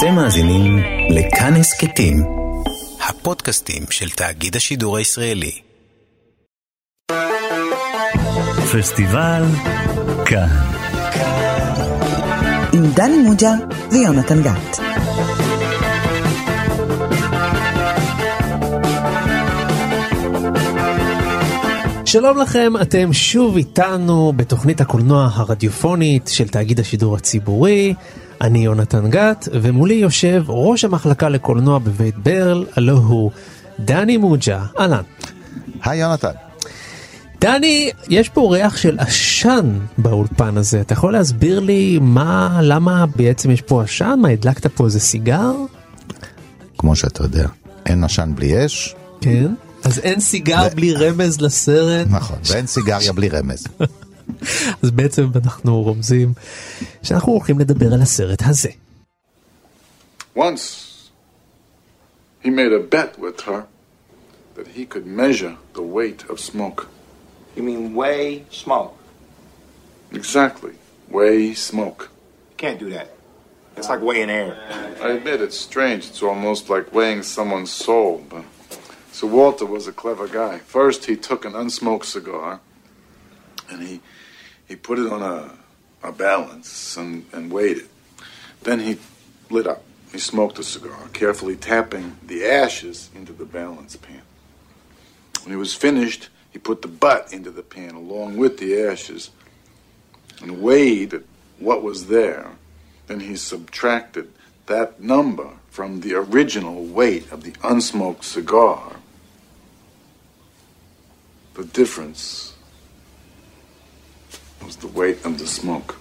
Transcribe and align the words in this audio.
אתם 0.00 0.14
מאזינים 0.14 0.78
לכאן 1.10 1.54
הסכתים, 1.54 2.16
הפודקאסטים 3.08 3.82
של 3.90 4.10
תאגיד 4.10 4.56
השידור 4.56 4.96
הישראלי. 4.96 5.50
פסטיבל 8.72 9.44
כאן. 10.26 10.48
עם 12.72 12.92
דני 12.94 13.18
מוג'ה 13.18 13.52
ויונתן 13.90 14.42
גת. 14.42 14.80
שלום 22.04 22.38
לכם, 22.38 22.72
אתם 22.82 23.12
שוב 23.12 23.56
איתנו 23.56 24.32
בתוכנית 24.36 24.80
הקולנוע 24.80 25.28
הרדיופונית 25.32 26.28
של 26.28 26.48
תאגיד 26.48 26.80
השידור 26.80 27.16
הציבורי. 27.16 27.94
אני 28.40 28.58
יונתן 28.58 29.10
גת, 29.10 29.48
ומולי 29.52 29.94
יושב 29.94 30.44
ראש 30.48 30.84
המחלקה 30.84 31.28
לקולנוע 31.28 31.78
בבית 31.78 32.18
ברל, 32.18 32.64
הלו 32.76 32.96
הוא 32.98 33.30
דני 33.80 34.16
מוג'ה. 34.16 34.64
אהלן. 34.78 35.02
היי 35.84 36.00
יונתן. 36.00 36.30
דני, 37.40 37.90
יש 38.08 38.28
פה 38.28 38.48
ריח 38.52 38.76
של 38.76 38.98
עשן 38.98 39.78
באולפן 39.98 40.56
הזה. 40.56 40.80
אתה 40.80 40.92
יכול 40.92 41.12
להסביר 41.12 41.60
לי 41.60 41.98
מה, 42.02 42.60
למה 42.62 43.06
בעצם 43.16 43.50
יש 43.50 43.60
פה 43.62 43.82
עשן? 43.82 44.14
מה, 44.22 44.28
הדלקת 44.28 44.66
פה 44.66 44.84
איזה 44.84 45.00
סיגר? 45.00 45.52
כמו 46.78 46.96
שאתה 46.96 47.22
יודע, 47.24 47.48
אין 47.86 48.04
עשן 48.04 48.32
בלי 48.34 48.66
אש. 48.66 48.94
כן. 49.20 49.46
אז 49.84 49.98
אין 49.98 50.20
סיגר 50.20 50.62
ו- 50.72 50.76
בלי 50.76 50.94
רמז 50.94 51.40
לסרט. 51.40 52.06
נכון, 52.10 52.38
ואין 52.48 52.66
סיגריה 52.66 53.12
בלי 53.12 53.28
רמז. 53.28 53.66
אז 54.83 54.91
בעצם 54.91 55.25
אנחנו 55.35 55.81
רומזים 55.81 56.33
שאנחנו 57.03 57.31
הולכים 57.31 57.59
לדבר 57.59 57.93
על 57.93 58.01
הסרט 58.01 58.41
הזה. 58.45 58.69
Once 60.35 60.85
he 62.43 62.49
made 62.49 62.73
a 62.73 62.79
bet 62.79 63.17
with 63.17 63.41
her 63.41 63.63
that 64.55 64.67
he 64.77 64.85
could 64.85 65.05
measure 65.05 65.57
the 65.73 65.81
weight 65.81 66.23
of 66.29 66.39
smoke. 66.39 66.87
You 67.55 67.63
mean 67.63 67.95
weigh 67.95 68.45
smoke? 68.49 68.97
Exactly. 70.11 70.73
Weigh 71.09 71.53
smoke. 71.53 72.09
You 72.51 72.57
can't 72.57 72.79
do 72.79 72.89
that. 72.91 73.09
It's 73.77 73.89
like 73.89 74.01
weighing 74.01 74.29
air. 74.29 74.57
I 75.01 75.09
admit 75.17 75.41
it's 75.41 75.59
strange. 75.69 76.07
It's 76.09 76.23
almost 76.23 76.69
like 76.69 76.93
weighing 76.93 77.23
someone's 77.23 77.71
soul. 77.71 78.23
But 78.29 78.45
so 79.11 79.27
Walter 79.27 79.65
was 79.65 79.87
a 79.87 79.91
clever 79.91 80.27
guy. 80.27 80.59
First, 80.59 81.05
he 81.05 81.15
took 81.15 81.45
an 81.45 81.53
unsmoked 81.53 82.05
cigar 82.05 82.61
and 83.69 83.81
he 83.87 84.01
he 84.70 84.76
put 84.76 84.98
it 84.98 85.12
on 85.12 85.20
a 85.20 85.50
a 86.02 86.12
balance 86.12 86.96
and, 86.96 87.26
and 87.32 87.52
weighed 87.52 87.78
it. 87.78 87.88
Then 88.62 88.80
he 88.80 88.98
lit 89.48 89.66
up. 89.66 89.82
He 90.12 90.18
smoked 90.18 90.58
a 90.58 90.62
cigar, 90.62 91.08
carefully 91.12 91.56
tapping 91.56 92.16
the 92.26 92.44
ashes 92.44 93.10
into 93.14 93.32
the 93.32 93.44
balance 93.44 93.96
pan. 93.96 94.22
When 95.42 95.50
he 95.50 95.56
was 95.56 95.74
finished, 95.74 96.28
he 96.50 96.58
put 96.58 96.82
the 96.82 96.88
butt 96.88 97.32
into 97.32 97.50
the 97.50 97.62
pan 97.62 97.94
along 97.94 98.36
with 98.36 98.58
the 98.58 98.82
ashes 98.82 99.30
and 100.42 100.60
weighed 100.60 101.22
what 101.58 101.82
was 101.82 102.08
there. 102.08 102.50
Then 103.06 103.20
he 103.20 103.36
subtracted 103.36 104.32
that 104.66 105.00
number 105.00 105.50
from 105.68 106.00
the 106.00 106.14
original 106.14 106.84
weight 106.84 107.30
of 107.30 107.44
the 107.44 107.52
unsmoked 107.62 108.24
cigar. 108.24 108.96
The 111.54 111.64
difference 111.64 112.54
was 114.66 114.76
the 114.76 114.98
weight 114.98 115.26
of 115.26 115.42
the 115.42 115.62
smoke. 115.62 115.92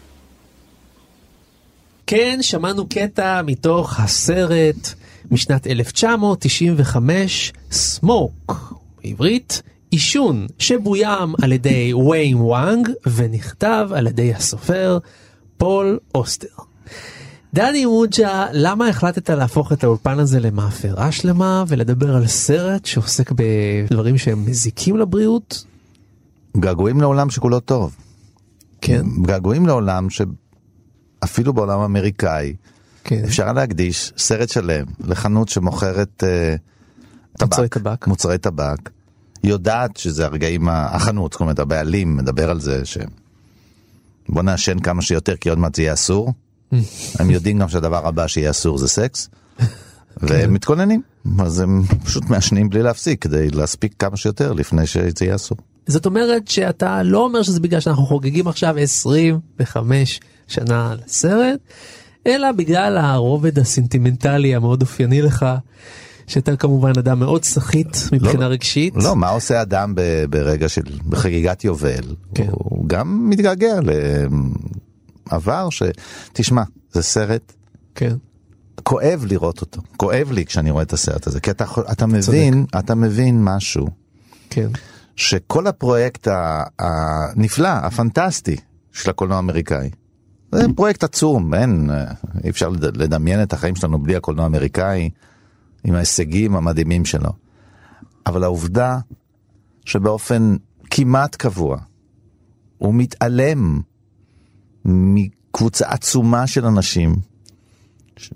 כן, 2.08 2.38
שמענו 2.42 2.88
קטע 2.90 3.42
מתוך 3.42 4.00
הסרט 4.00 4.94
משנת 5.32 5.68
1995, 5.68 7.54
סמוק, 7.72 8.74
בעברית, 9.04 9.62
עישון, 9.92 10.48
שבוים 10.60 11.34
על 11.42 11.52
ידי 11.52 11.94
ויין 11.94 12.38
וואנג 12.38 12.90
ונכתב 13.16 13.90
על 13.96 14.08
ידי 14.08 14.34
הסופר 14.34 14.98
פול 15.58 16.00
אוסטר. 16.16 16.48
דני 17.54 17.86
מוג'ה, 17.86 18.46
למה 18.54 18.88
החלטת 18.88 19.30
להפוך 19.30 19.74
את 19.74 19.84
האולפן 19.84 20.20
הזה 20.20 20.40
למאפרה 20.40 21.12
שלמה 21.12 21.64
ולדבר 21.68 22.16
על 22.16 22.28
סרט 22.28 22.86
שעוסק 22.86 23.32
בדברים 23.32 24.18
שהם 24.18 24.46
מזיקים 24.46 24.98
לבריאות? 24.98 25.66
געגועים 26.58 27.02
לעולם 27.02 27.30
שכולו 27.30 27.60
טוב. 27.60 27.96
כן, 28.82 29.06
געגועים 29.22 29.66
לעולם 29.66 30.08
שאפילו 30.10 31.54
בעולם 31.54 31.80
האמריקאי 31.80 32.56
כן. 33.04 33.22
אפשר 33.24 33.54
להקדיש 33.54 34.14
סרט 34.18 34.50
שלם 34.50 34.86
לחנות 35.00 35.50
שמוכרת 35.50 36.24
אה, 36.24 36.56
טבק, 37.38 37.44
מוצרי 37.44 37.70
טבק. 37.70 38.08
מוצרי 38.08 38.38
טבק. 38.38 38.90
יודעת 39.44 39.98
שזה 39.98 40.26
הרגעים, 40.26 40.70
החנות, 40.70 41.32
זאת 41.32 41.42
אומרת 41.42 41.60
הבעלים 41.60 42.18
מדבר 42.18 42.50
על 42.50 42.60
זה 42.60 42.86
ש... 42.86 42.98
בוא 44.30 44.44
נעשן 44.44 44.80
כמה 44.80 45.02
שיותר 45.02 45.36
כי 45.36 45.50
עוד 45.50 45.60
מעט 45.60 45.76
זה 45.76 45.82
יהיה 45.82 45.94
אסור. 45.94 46.34
הם 47.20 47.30
יודעים 47.30 47.60
גם 47.60 47.70
שהדבר 47.70 48.08
הבא 48.08 48.28
שיהיה 48.28 48.50
אסור 48.50 48.78
זה 48.78 48.88
סקס. 48.88 49.30
והם 50.22 50.54
מתכוננים, 50.54 51.02
אז 51.40 51.60
הם 51.60 51.84
פשוט 52.04 52.24
מעשנים 52.30 52.70
בלי 52.70 52.84
להפסיק 52.84 53.22
כדי 53.22 53.50
להספיק 53.50 53.94
כמה 54.00 54.18
שיותר 54.18 54.54
לפני 54.54 54.88
שזה 54.88 55.26
יהיה 55.26 55.36
אסור. 55.36 55.58
זאת 55.90 56.06
אומרת 56.06 56.48
שאתה 56.48 57.04
לא 57.04 57.24
אומר 57.24 57.42
שזה 57.42 57.60
בגלל 57.60 57.80
שאנחנו 57.80 58.06
חוגגים 58.06 58.48
עכשיו 58.48 58.76
25 58.78 60.20
שנה 60.48 60.96
לסרט, 61.06 61.60
אלא 62.28 62.52
בגלל 62.52 62.98
הרובד 62.98 63.60
הסנטימנטלי 63.60 64.56
המאוד 64.56 64.82
אופייני 64.82 65.22
לך, 65.22 65.46
שאתה 66.28 66.56
כמובן 66.56 66.92
אדם 67.00 67.20
מאוד 67.20 67.44
סחיט 67.44 67.98
מבחינה 68.12 68.48
לא, 68.48 68.54
רגשית. 68.54 68.94
לא, 68.96 69.16
מה 69.16 69.30
עושה 69.30 69.62
אדם 69.62 69.94
ב- 69.96 70.26
ברגע 70.30 70.70
של, 70.70 70.82
בחגיגת 71.10 71.64
יובל? 71.64 72.16
כן. 72.36 72.48
הוא 72.52 72.86
גם 72.88 73.30
מתגעגע 73.30 73.80
לעבר 75.32 75.70
ש... 75.70 75.84
תשמע, 76.34 76.64
זה 76.92 77.02
סרט 77.02 77.54
כן, 77.96 78.16
כואב 78.84 79.26
לראות 79.28 79.62
אותו, 79.62 79.82
כואב 79.98 80.32
לי 80.32 80.46
כשאני 80.46 80.72
רואה 80.72 80.84
את 80.84 80.94
הסרט 80.94 81.28
הזה, 81.28 81.40
כי 81.40 81.52
אתה, 81.52 81.66
אתה 81.92 82.06
מבין, 82.06 82.66
אתה 82.80 82.96
מבין 82.96 83.44
משהו, 83.44 83.88
כן, 84.50 84.68
שכל 85.20 85.68
הפרויקט 85.68 86.28
הנפלא, 86.80 87.68
הפנטסטי 87.68 88.56
של 88.92 89.10
הקולנוע 89.10 89.36
האמריקאי, 89.38 89.90
זה 90.52 90.66
פרויקט 90.76 91.04
עצום, 91.04 91.54
אין, 91.54 91.90
אי 92.44 92.50
אפשר 92.50 92.70
לד- 92.70 92.98
לדמיין 92.98 93.44
את 93.44 93.54
החיים 93.54 93.76
שלנו 93.76 94.00
בלי 94.00 94.16
הקולנוע 94.16 94.44
האמריקאי, 94.44 95.10
עם 95.84 95.96
ההישגים 95.96 96.56
המדהימים 96.56 97.06
שלו. 97.06 97.30
אבל 98.26 98.44
העובדה 98.44 99.00
שבאופן 99.86 100.56
כמעט 100.90 101.36
קבוע, 101.36 101.78
הוא 102.78 102.94
מתעלם 102.94 103.82
מקבוצה 104.86 105.86
עצומה 105.90 106.48
של 106.48 106.66
אנשים 106.66 107.16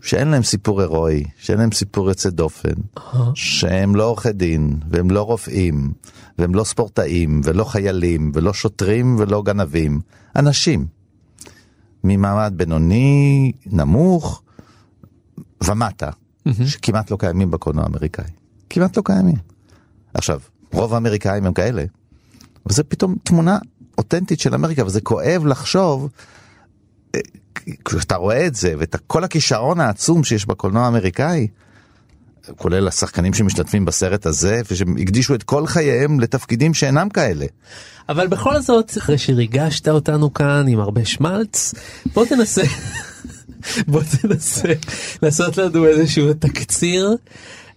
שאין 0.01 0.27
להם 0.27 0.43
סיפור 0.43 0.81
הירואי, 0.81 1.23
שאין 1.37 1.59
להם 1.59 1.71
סיפור 1.71 2.09
יוצא 2.09 2.29
דופן, 2.29 2.73
שהם 3.35 3.95
לא 3.95 4.03
עורכי 4.03 4.31
דין, 4.31 4.79
והם 4.89 5.11
לא 5.11 5.21
רופאים, 5.21 5.93
והם 6.37 6.55
לא 6.55 6.63
ספורטאים, 6.63 7.41
ולא 7.43 7.63
חיילים, 7.63 8.31
ולא 8.33 8.53
שוטרים, 8.53 9.15
ולא 9.19 9.43
גנבים. 9.43 10.01
אנשים. 10.35 10.85
ממעמד 12.03 12.53
בינוני, 12.55 13.51
נמוך, 13.65 14.41
ומטה, 15.63 16.09
שכמעט 16.65 17.11
לא 17.11 17.17
קיימים 17.17 17.51
בקולנוע 17.51 17.83
האמריקאי. 17.83 18.25
כמעט 18.69 18.97
לא 18.97 19.01
קיימים. 19.05 19.35
עכשיו, 20.13 20.39
רוב 20.71 20.93
האמריקאים 20.93 21.45
הם 21.45 21.53
כאלה, 21.53 21.83
וזה 22.65 22.83
פתאום 22.83 23.15
תמונה 23.23 23.57
אותנטית 23.97 24.39
של 24.39 24.53
אמריקה, 24.53 24.85
וזה 24.85 25.01
כואב 25.01 25.45
לחשוב, 25.45 26.09
אה, 27.15 27.19
כשאתה 27.85 28.15
רואה 28.15 28.47
את 28.47 28.55
זה, 28.55 28.73
ואת 28.79 28.95
כל 29.07 29.23
הכישרון 29.23 29.79
העצום 29.79 30.23
שיש 30.23 30.45
בקולנוע 30.45 30.85
האמריקאי, 30.85 31.47
כולל 32.57 32.87
השחקנים 32.87 33.33
שמשתתפים 33.33 33.85
בסרט 33.85 34.25
הזה, 34.25 34.61
ושהקדישו 34.71 35.35
את 35.35 35.43
כל 35.43 35.67
חייהם 35.67 36.19
לתפקידים 36.19 36.73
שאינם 36.73 37.09
כאלה. 37.09 37.45
אבל 38.09 38.27
בכל 38.27 38.61
זאת, 38.61 38.97
אחרי 38.97 39.17
שריגשת 39.17 39.87
אותנו 39.87 40.33
כאן 40.33 40.65
עם 40.67 40.79
הרבה 40.79 41.05
שמלץ, 41.05 41.73
בוא 42.13 42.25
תנסה, 42.25 42.63
בוא 43.87 44.01
תנסה 44.21 44.73
לעשות 45.21 45.57
לנו 45.57 45.87
איזשהו 45.87 46.33
תקציר 46.33 47.15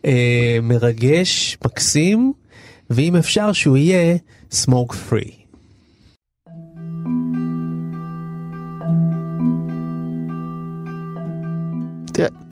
אה, 0.04 0.58
מרגש, 0.62 1.58
מקסים, 1.64 2.32
ואם 2.90 3.16
אפשר 3.16 3.52
שהוא 3.52 3.76
יהיה 3.76 4.16
smoke 4.52 4.94
free. 5.10 5.45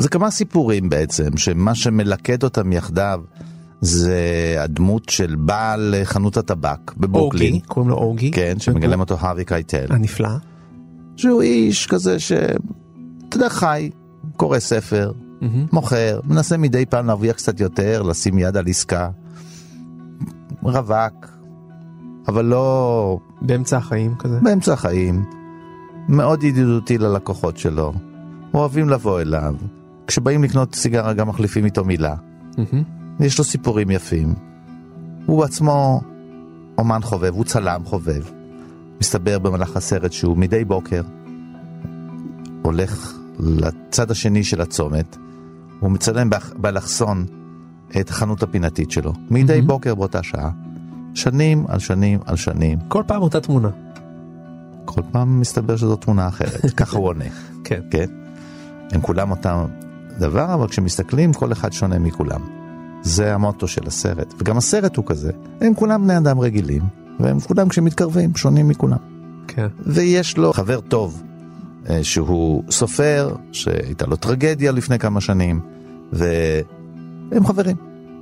זה 0.05 0.09
כמה 0.11 0.31
סיפורים 0.31 0.89
בעצם, 0.89 1.37
שמה 1.37 1.75
שמלכד 1.75 2.43
אותם 2.43 2.73
יחדיו 2.73 3.21
זה 3.81 4.21
הדמות 4.59 5.09
של 5.09 5.35
בעל 5.39 5.95
חנות 6.05 6.37
הטבק 6.37 6.93
בברוקלין. 6.97 7.55
אוגי, 7.55 7.67
קוראים 7.67 7.91
לו 7.91 7.97
אוגי. 7.97 8.31
כן, 8.31 8.55
שמגלם 8.59 9.01
אותו 9.01 9.17
הארווי 9.21 9.45
קייטל. 9.45 9.87
הנפלא. 9.91 10.29
שהוא 11.17 11.43
איש 11.43 11.87
כזה 11.87 12.19
ש... 12.19 12.33
אתה 13.29 13.37
יודע, 13.37 13.49
חי, 13.49 13.91
קורא 14.37 14.59
ספר, 14.59 15.13
מוכר, 15.73 16.21
מנסה 16.25 16.57
מדי 16.57 16.87
פעם 16.87 17.07
להרוויח 17.07 17.37
קצת 17.37 17.61
יותר, 17.61 18.03
לשים 18.03 18.39
יד 18.39 18.57
על 18.57 18.65
עסקה. 18.69 19.11
רווק, 20.63 21.27
אבל 22.29 22.45
לא 22.45 23.19
באמצע 23.43 23.77
החיים 23.77 24.15
כזה. 24.19 24.39
באמצע 24.43 24.73
החיים. 24.73 25.25
מאוד 26.09 26.43
ידידותי 26.43 26.99
ללקוחות 26.99 27.57
שלו. 27.57 27.93
אוהבים 28.55 28.89
לבוא 28.89 29.21
אליו. 29.21 29.55
כשבאים 30.07 30.45
לקנות 30.45 30.75
סיגריה 30.75 31.13
גם 31.13 31.29
מחליפים 31.29 31.65
איתו 31.65 31.85
מילה. 31.85 32.15
מהמם. 32.59 32.83
יש 33.21 33.39
לו 33.39 33.45
סיפורים 33.45 33.91
יפים. 33.91 34.35
הוא 35.27 35.45
עצמו 35.45 36.01
אומן 36.79 37.03
חובב, 37.03 37.35
הוא 37.35 37.45
צלם 37.45 37.85
חובב. 37.85 38.23
מסתבר 39.01 39.39
במהלך 39.39 39.77
הסרט 39.77 40.13
שהוא 40.13 40.37
מדי 40.37 40.65
בוקר 40.65 41.03
הולך 42.63 43.19
לצד 43.39 44.11
השני 44.11 44.45
של 44.45 44.61
הצומת, 44.61 45.17
הוא 45.81 45.91
מצלם 45.91 46.31
באלכסון 46.57 47.27
את 48.01 48.11
החנות 48.11 48.43
הפינתית 48.43 48.91
שלו. 48.91 49.13
מדי 49.31 49.55
מהמם. 49.55 49.67
בוקר 49.67 49.95
באותה 49.95 50.23
שעה. 50.23 50.51
שנים 51.15 51.65
על 51.69 51.79
שנים 51.79 52.21
על 52.27 52.37
שנים. 52.37 52.79
כל 52.89 53.03
פעם 53.07 53.23
אותה 53.23 53.41
תמונה. 53.41 53.71
כל 54.85 55.03
פעם 55.13 55.41
מסתבר 55.41 55.77
שזו 55.77 55.97
תמונה 55.97 56.29
אחרת, 56.29 56.71
ככה 56.77 56.99
הוא 56.99 57.07
עונה. 57.07 57.25
כן. 57.65 57.81
כן? 57.91 58.07
הם 58.93 59.01
כולם 59.01 59.31
אותם 59.31 59.65
דבר, 60.19 60.55
אבל 60.55 60.69
כשמסתכלים 60.69 61.33
כל 61.33 61.53
אחד 61.53 61.73
שונה 61.73 61.99
מכולם. 61.99 62.41
זה 63.03 63.35
המוטו 63.35 63.69
של 63.69 63.87
הסרט, 63.87 64.35
וגם 64.39 64.57
הסרט 64.57 64.97
הוא 64.97 65.05
כזה. 65.07 65.33
הם 65.61 65.75
כולם 65.75 66.03
בני 66.03 66.17
אדם 66.17 66.41
רגילים, 66.41 66.83
והם 67.21 67.41
כולם 67.41 67.69
כשמתקרבים 67.69 68.37
שונים 68.37 68.69
מכולם. 68.69 68.99
כן. 69.49 69.67
ויש 69.87 70.37
לו 70.37 70.53
חבר 70.53 70.81
טוב, 70.81 71.23
אה, 71.91 72.05
שהוא 72.05 72.63
סופר, 72.71 73.35
שהייתה 73.53 74.07
לו 74.07 74.17
טרגדיה 74.17 74.73
לפני 74.73 74.99
כמה 74.99 75.21
שנים, 75.21 75.61
והם 76.13 77.47
חברים, 77.47 77.77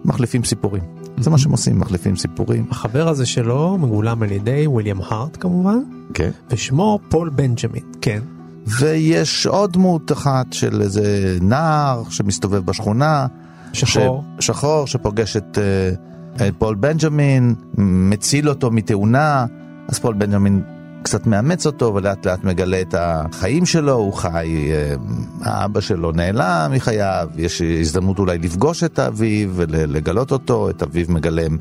מחליפים 0.04 0.44
סיפורים. 0.44 0.82
זה 1.18 1.30
מה 1.30 1.38
שהם 1.38 1.52
עושים, 1.52 1.78
מחליפים 1.78 2.16
סיפורים. 2.16 2.66
החבר 2.70 3.08
הזה 3.08 3.26
שלו 3.26 3.78
מגולם 3.78 4.22
על 4.22 4.32
ידי 4.32 4.66
וויליאם 4.66 5.00
הארט 5.00 5.36
כמובן, 5.40 5.78
כן. 6.14 6.30
ושמו 6.50 6.98
פול 7.08 7.28
בנג'מין. 7.28 7.82
כן. 8.00 8.20
ויש 8.66 9.46
עוד 9.46 9.72
דמות 9.72 10.12
אחת 10.12 10.52
של 10.52 10.82
איזה 10.82 11.38
נער 11.40 12.02
שמסתובב 12.10 12.66
בשכונה. 12.66 13.26
שחור. 13.72 14.24
ש... 14.38 14.46
שחור 14.46 14.86
שפוגש 14.86 15.36
את, 15.36 15.58
אה, 15.58 16.48
את 16.48 16.54
פול 16.58 16.74
בנג'מין, 16.74 17.54
מציל 17.78 18.48
אותו 18.48 18.70
מתאונה, 18.70 19.46
אז 19.88 19.98
פול 19.98 20.14
בנג'מין 20.14 20.62
קצת 21.02 21.26
מאמץ 21.26 21.66
אותו 21.66 21.94
ולאט 21.94 22.26
לאט 22.26 22.44
מגלה 22.44 22.80
את 22.80 22.94
החיים 22.98 23.66
שלו, 23.66 23.92
הוא 23.92 24.12
חי, 24.12 24.70
אה, 24.72 24.94
האבא 25.40 25.80
שלו 25.80 26.12
נעלם 26.12 26.70
מחייו, 26.74 27.28
יש 27.36 27.62
הזדמנות 27.80 28.18
אולי 28.18 28.38
לפגוש 28.38 28.84
את 28.84 28.98
אביו 28.98 29.50
ולגלות 29.52 30.32
אותו, 30.32 30.70
את 30.70 30.82
אביו 30.82 31.06
מגלם 31.08 31.56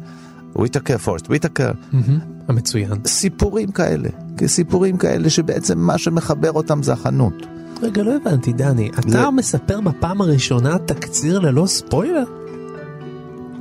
וויטקר, 0.56 0.98
פורסט 0.98 1.28
וויטקר. 1.28 1.72
המצוין. 2.48 2.92
סיפורים 3.08 3.72
כאלה, 3.72 4.10
סיפורים 4.46 4.98
כאלה 4.98 5.30
שבעצם 5.30 5.80
מה 5.80 5.98
שמחבר 5.98 6.52
אותם 6.52 6.84
זה 6.84 6.94
החנות. 6.94 7.34
רגע, 7.84 8.04
לא 8.04 8.12
הבנתי, 8.16 8.54
דני. 8.54 8.90
אתה 9.00 9.10
זה- 9.10 9.30
מספר 9.30 9.82
בפעם 9.82 10.22
הראשונה 10.22 10.78
תקציר 10.86 11.40
ללא 11.40 11.66
ספוילר? 11.66 12.24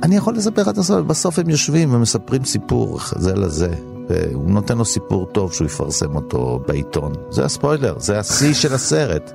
אני 0.03 0.15
יכול 0.17 0.35
לספר 0.35 0.61
לך 0.61 0.67
את 0.67 0.77
הסוף, 0.77 1.01
בסוף 1.05 1.39
הם 1.39 1.49
יושבים 1.49 1.93
ומספרים 1.93 2.45
סיפור 2.45 2.99
זה 3.15 3.33
לזה. 3.33 3.69
והוא 4.09 4.51
נותן 4.51 4.77
לו 4.77 4.85
סיפור 4.85 5.25
טוב 5.31 5.53
שהוא 5.53 5.65
יפרסם 5.65 6.15
אותו 6.15 6.63
בעיתון. 6.67 7.13
זה 7.31 7.45
הספוילר, 7.45 7.95
זה 7.99 8.19
השיא 8.19 8.53
של 8.53 8.73
הסרט. 8.73 9.31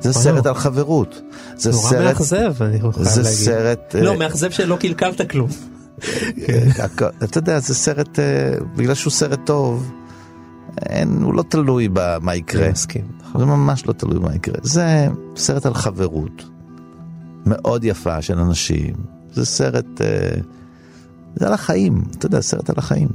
זה. 0.00 0.12
סרט 0.12 0.46
על 0.46 0.54
חברות. 0.54 1.20
זה 1.56 1.70
נורא 1.70 1.90
סרט... 1.90 2.00
מאכזב, 2.04 2.62
אני 2.62 2.80
חייב 2.80 2.92
זה 3.02 3.22
להגיד. 3.22 3.38
סרט... 3.38 3.94
לא, 4.02 4.10
אה, 4.12 4.16
מאכזב 4.16 4.50
שלא 4.50 4.76
קלקלת 4.76 5.30
כלום. 5.30 5.48
הכל- 6.82 7.04
אתה 7.24 7.38
יודע, 7.38 7.58
זה 7.58 7.74
סרט, 7.74 8.18
אה, 8.18 8.24
בגלל 8.76 8.94
שהוא 8.94 9.10
סרט 9.10 9.40
טוב, 9.44 9.92
אין, 10.86 11.22
הוא 11.22 11.34
לא 11.34 11.42
תלוי 11.48 11.88
במה 11.92 12.34
יקרה. 12.34 12.62
אני 12.64 12.72
מסכים. 12.72 13.04
נכון. 13.20 13.40
זה 13.40 13.46
ממש 13.46 13.86
לא 13.86 13.92
תלוי 13.92 14.18
מה 14.18 14.34
יקרה. 14.34 14.54
זה 14.62 15.06
סרט 15.36 15.66
על 15.66 15.74
חברות 15.74 16.44
מאוד 17.46 17.84
יפה 17.84 18.22
של 18.22 18.38
אנשים. 18.38 18.94
זה 19.32 19.44
סרט, 19.46 20.00
אה, 20.00 20.06
זה 21.36 21.46
על 21.46 21.52
החיים, 21.52 22.02
אתה 22.18 22.26
יודע, 22.26 22.40
סרט 22.40 22.70
על 22.70 22.76
החיים. 22.78 23.08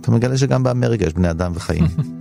אתה 0.00 0.10
מגלה 0.10 0.38
שגם 0.38 0.62
באמריקה 0.62 1.04
יש 1.06 1.14
בני 1.14 1.30
אדם 1.30 1.52
וחיים. 1.54 1.84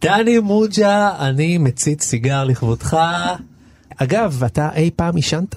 דני 0.00 0.38
מוג'ה, 0.38 1.16
אני 1.18 1.58
מצית 1.58 2.00
סיגר 2.00 2.44
לכבודך. 2.44 2.96
אגב, 3.96 4.42
אתה 4.46 4.68
אי 4.74 4.90
פעם 4.96 5.16
עישנת? 5.16 5.54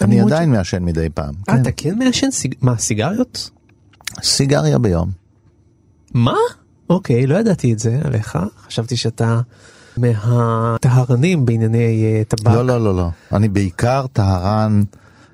אני? 0.00 0.20
עדיין 0.20 0.50
מעשן 0.50 0.84
מדי 0.84 1.08
פעם. 1.14 1.34
אה, 1.48 1.54
כן. 1.54 1.62
אתה 1.62 1.70
כן 1.76 1.98
מעשן. 1.98 2.26
מה, 2.60 2.78
סיגריות? 2.78 3.50
סיגריה 4.22 4.78
ביום. 4.78 5.10
מה? 6.14 6.36
אוקיי, 6.90 7.26
לא 7.26 7.36
ידעתי 7.36 7.72
את 7.72 7.78
זה 7.78 7.98
עליך. 8.04 8.38
חשבתי 8.66 8.96
שאתה 8.96 9.40
מהטהרנים 9.96 11.46
בענייני 11.46 12.04
אה, 12.04 12.24
טבק. 12.28 12.46
לא, 12.46 12.66
לא, 12.66 12.84
לא, 12.84 12.96
לא. 12.96 13.08
אני 13.32 13.48
בעיקר 13.48 14.06
טהרן 14.12 14.82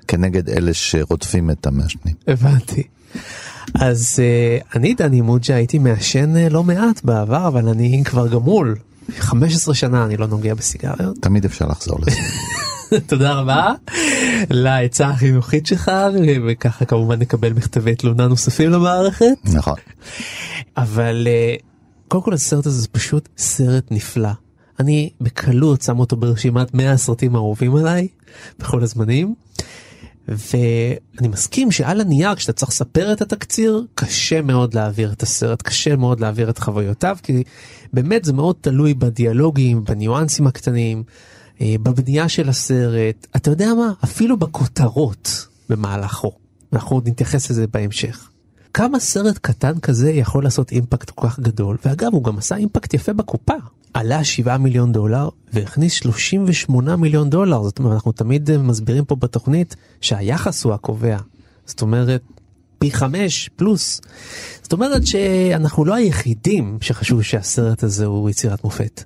כנגד 0.07 0.49
אלה 0.49 0.73
שרודפים 0.73 1.51
את 1.51 1.67
המעשנים. 1.67 2.15
הבנתי. 2.27 2.83
אז 3.75 4.19
uh, 4.19 4.75
אני 4.75 4.93
דני 4.93 5.21
מוג'ה 5.21 5.55
הייתי 5.55 5.79
מעשן 5.79 6.33
uh, 6.35 6.53
לא 6.53 6.63
מעט 6.63 7.03
בעבר 7.03 7.47
אבל 7.47 7.67
אני 7.67 8.03
כבר 8.05 8.27
גמול. 8.27 8.75
15 9.17 9.75
שנה 9.75 10.05
אני 10.05 10.17
לא 10.17 10.27
נוגע 10.27 10.53
בסיגריות. 10.53 11.17
תמיד 11.21 11.45
אפשר 11.45 11.67
לחזור 11.67 11.99
לזה. 12.01 12.19
תודה 13.09 13.33
רבה 13.33 13.71
לעצה 14.49 15.07
החינוכית 15.07 15.67
שלך 15.67 15.91
וככה 16.47 16.85
כמובן 16.85 17.19
נקבל 17.19 17.53
מכתבי 17.53 17.95
תלונה 17.95 18.27
נוספים 18.27 18.69
למערכת. 18.69 19.37
נכון. 19.43 19.75
אבל 20.77 21.27
uh, 21.27 21.61
קודם 22.07 22.23
כל 22.23 22.33
הסרט 22.33 22.65
הזה 22.65 22.81
זה 22.81 22.87
פשוט 22.87 23.29
סרט 23.37 23.85
נפלא. 23.91 24.29
אני 24.79 25.09
בקלות 25.21 25.81
שם 25.81 25.99
אותו 25.99 26.15
ברשימת 26.15 26.73
100 26.73 26.91
הסרטים 26.91 27.35
האהובים 27.35 27.75
עליי 27.75 28.07
בכל 28.59 28.83
הזמנים. 28.83 29.35
ואני 30.29 31.27
מסכים 31.27 31.71
שעל 31.71 32.01
הנייר 32.01 32.35
כשאתה 32.35 32.53
צריך 32.53 32.71
לספר 32.71 33.13
את 33.13 33.21
התקציר 33.21 33.85
קשה 33.95 34.41
מאוד 34.41 34.73
להעביר 34.73 35.11
את 35.11 35.23
הסרט 35.23 35.61
קשה 35.61 35.95
מאוד 35.95 36.19
להעביר 36.19 36.49
את 36.49 36.57
חוויותיו 36.57 37.17
כי 37.23 37.43
באמת 37.93 38.25
זה 38.25 38.33
מאוד 38.33 38.55
תלוי 38.61 38.93
בדיאלוגים 38.93 39.83
בניואנסים 39.83 40.47
הקטנים 40.47 41.03
אה, 41.61 41.75
בבנייה 41.83 42.29
של 42.29 42.49
הסרט. 42.49 43.27
אתה 43.35 43.51
יודע 43.51 43.73
מה? 43.73 43.93
אפילו 44.03 44.37
בכותרות 44.37 45.47
במהלכו. 45.69 46.31
אנחנו 46.73 46.95
עוד 46.95 47.07
נתייחס 47.07 47.49
לזה 47.49 47.67
בהמשך. 47.67 48.29
כמה 48.79 48.99
סרט 48.99 49.37
קטן 49.37 49.79
כזה 49.79 50.11
יכול 50.11 50.43
לעשות 50.43 50.71
אימפקט 50.71 51.09
כל 51.09 51.27
כך 51.27 51.39
גדול 51.39 51.77
ואגב 51.85 52.13
הוא 52.13 52.23
גם 52.23 52.37
עשה 52.37 52.55
אימפקט 52.55 52.93
יפה 52.93 53.13
בקופה 53.13 53.53
עלה 53.93 54.23
7 54.23 54.57
מיליון 54.57 54.91
דולר 54.91 55.29
והכניס 55.53 55.93
38 55.93 56.95
מיליון 56.95 57.29
דולר 57.29 57.63
זאת 57.63 57.79
אומרת 57.79 57.93
אנחנו 57.93 58.11
תמיד 58.11 58.51
אה, 58.51 58.57
מסבירים 58.57 59.05
פה 59.05 59.15
בתוכנית 59.15 59.75
שהיחס 60.01 60.63
הוא 60.63 60.73
הקובע 60.73 61.17
זאת 61.65 61.81
אומרת 61.81 62.21
פי 62.79 62.91
חמש 62.91 63.49
פלוס 63.55 64.01
זאת 64.61 64.73
אומרת 64.73 65.07
שאנחנו 65.07 65.85
לא 65.85 65.93
היחידים 65.93 66.77
שחשבו 66.81 67.23
שהסרט 67.23 67.83
הזה 67.83 68.05
הוא 68.05 68.29
יצירת 68.29 68.63
מופת. 68.63 69.03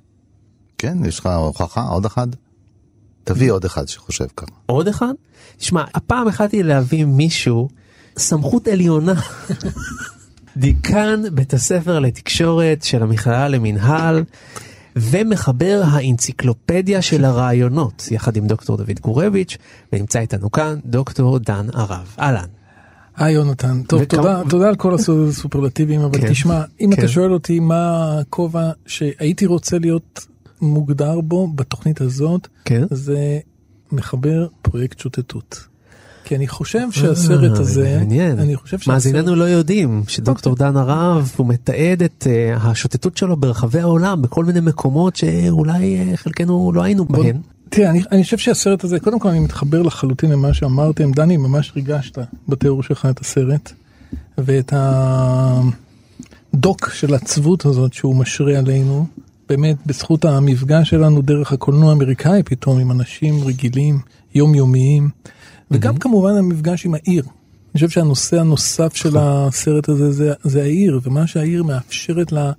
כן, 0.78 0.98
יש 1.04 1.18
לך 1.18 1.26
הוכחה? 1.26 1.82
עוד 1.82 2.04
אחד? 2.04 2.28
תביא 3.24 3.52
עוד 3.52 3.64
אחד 3.64 3.88
שחושב 3.88 4.26
ככה. 4.36 4.50
עוד 4.66 4.88
אחד? 4.88 5.12
תשמע, 5.56 5.84
הפעם 5.94 6.28
החלטתי 6.28 6.62
להביא 6.62 7.04
מישהו, 7.04 7.68
סמכות 8.18 8.68
עליונה, 8.68 9.14
דיקן 10.56 11.22
בית 11.32 11.54
הספר 11.54 11.98
לתקשורת 11.98 12.82
של 12.82 13.02
המכללה 13.02 13.48
למינהל, 13.48 14.24
ומחבר 14.96 15.82
האנציקלופדיה 15.86 17.02
של 17.02 17.24
הרעיונות, 17.24 18.08
יחד 18.10 18.36
עם 18.36 18.46
דוקטור 18.46 18.76
דוד 18.76 19.00
גורביץ', 19.00 19.56
ונמצא 19.92 20.18
איתנו 20.18 20.50
כאן 20.50 20.78
דוקטור 20.86 21.38
דן 21.38 21.66
ערב. 21.72 22.14
אהלן. 22.18 22.44
היי 23.16 23.34
יונתן, 23.34 23.82
טוב 23.82 24.00
וכמה- 24.02 24.22
תודה, 24.22 24.42
תודה 24.50 24.68
על 24.68 24.76
כל 24.76 24.94
הסופרלטיבים, 24.94 26.00
אבל 26.00 26.20
כן, 26.20 26.28
תשמע, 26.30 26.62
אם 26.80 26.90
כן. 26.94 26.98
אתה 27.02 27.08
שואל 27.08 27.32
אותי 27.32 27.60
מה 27.60 27.78
הכובע 28.20 28.70
שהייתי 28.86 29.46
רוצה 29.46 29.78
להיות 29.78 30.26
מוגדר 30.60 31.20
בו 31.20 31.48
בתוכנית 31.54 32.00
הזאת, 32.00 32.48
כן. 32.64 32.82
זה 32.90 33.38
מחבר 33.92 34.46
פרויקט 34.62 34.98
שוטטות. 34.98 35.66
כי 36.24 36.36
אני 36.36 36.48
חושב 36.48 36.90
שהסרט 36.90 37.56
אה, 37.56 37.60
הזה, 37.60 37.96
מעניין. 37.98 38.38
אני 38.38 38.56
חושב 38.56 38.78
שהסרט, 38.78 38.94
מאזיננו 38.94 39.34
לא 39.34 39.44
יודעים 39.44 40.02
שדוקטור 40.08 40.54
דן 40.56 40.76
הרב 40.76 41.32
הוא 41.36 41.46
מתעד 41.46 42.02
את 42.02 42.26
אה, 42.30 42.56
השוטטות 42.56 43.16
שלו 43.16 43.36
ברחבי 43.36 43.80
העולם 43.80 44.22
בכל 44.22 44.44
מיני 44.44 44.60
מקומות 44.60 45.16
שאולי 45.16 45.98
אה, 46.10 46.16
חלקנו 46.16 46.72
לא 46.74 46.82
היינו 46.82 47.04
בוא- 47.04 47.24
בהן. 47.24 47.36
תראה, 47.68 47.90
אני, 47.90 48.02
אני 48.12 48.24
חושב 48.24 48.38
שהסרט 48.38 48.84
הזה, 48.84 49.00
קודם 49.00 49.18
כל 49.18 49.28
אני 49.28 49.38
מתחבר 49.38 49.82
לחלוטין 49.82 50.30
למה 50.30 50.54
שאמרתם, 50.54 51.12
דני, 51.12 51.36
ממש 51.36 51.72
ריגשת 51.76 52.18
בתיאור 52.48 52.82
שלך 52.82 53.06
את 53.10 53.20
הסרט, 53.20 53.72
ואת 54.38 54.72
הדוק 56.54 56.90
של 56.94 57.14
העצבות 57.14 57.64
הזאת 57.66 57.92
שהוא 57.92 58.16
משרה 58.16 58.58
עלינו, 58.58 59.06
באמת 59.48 59.76
בזכות 59.86 60.24
המפגש 60.24 60.90
שלנו 60.90 61.22
דרך 61.22 61.52
הקולנוע 61.52 61.90
האמריקאי 61.90 62.42
פתאום 62.42 62.78
עם 62.78 62.90
אנשים 62.90 63.44
רגילים, 63.44 63.98
יומיומיים, 64.34 65.08
וגם 65.70 65.96
כמובן 65.96 66.36
המפגש 66.36 66.86
עם 66.86 66.94
העיר. 66.94 67.24
אני 67.24 67.72
חושב 67.74 67.88
שהנושא 67.88 68.40
הנוסף 68.40 68.94
של 68.94 69.16
הסרט 69.18 69.88
הזה 69.88 70.12
זה, 70.12 70.32
זה 70.42 70.62
העיר, 70.62 71.00
ומה 71.02 71.26
שהעיר 71.26 71.62
מאפשרת 71.62 72.32
לה, 72.32 72.52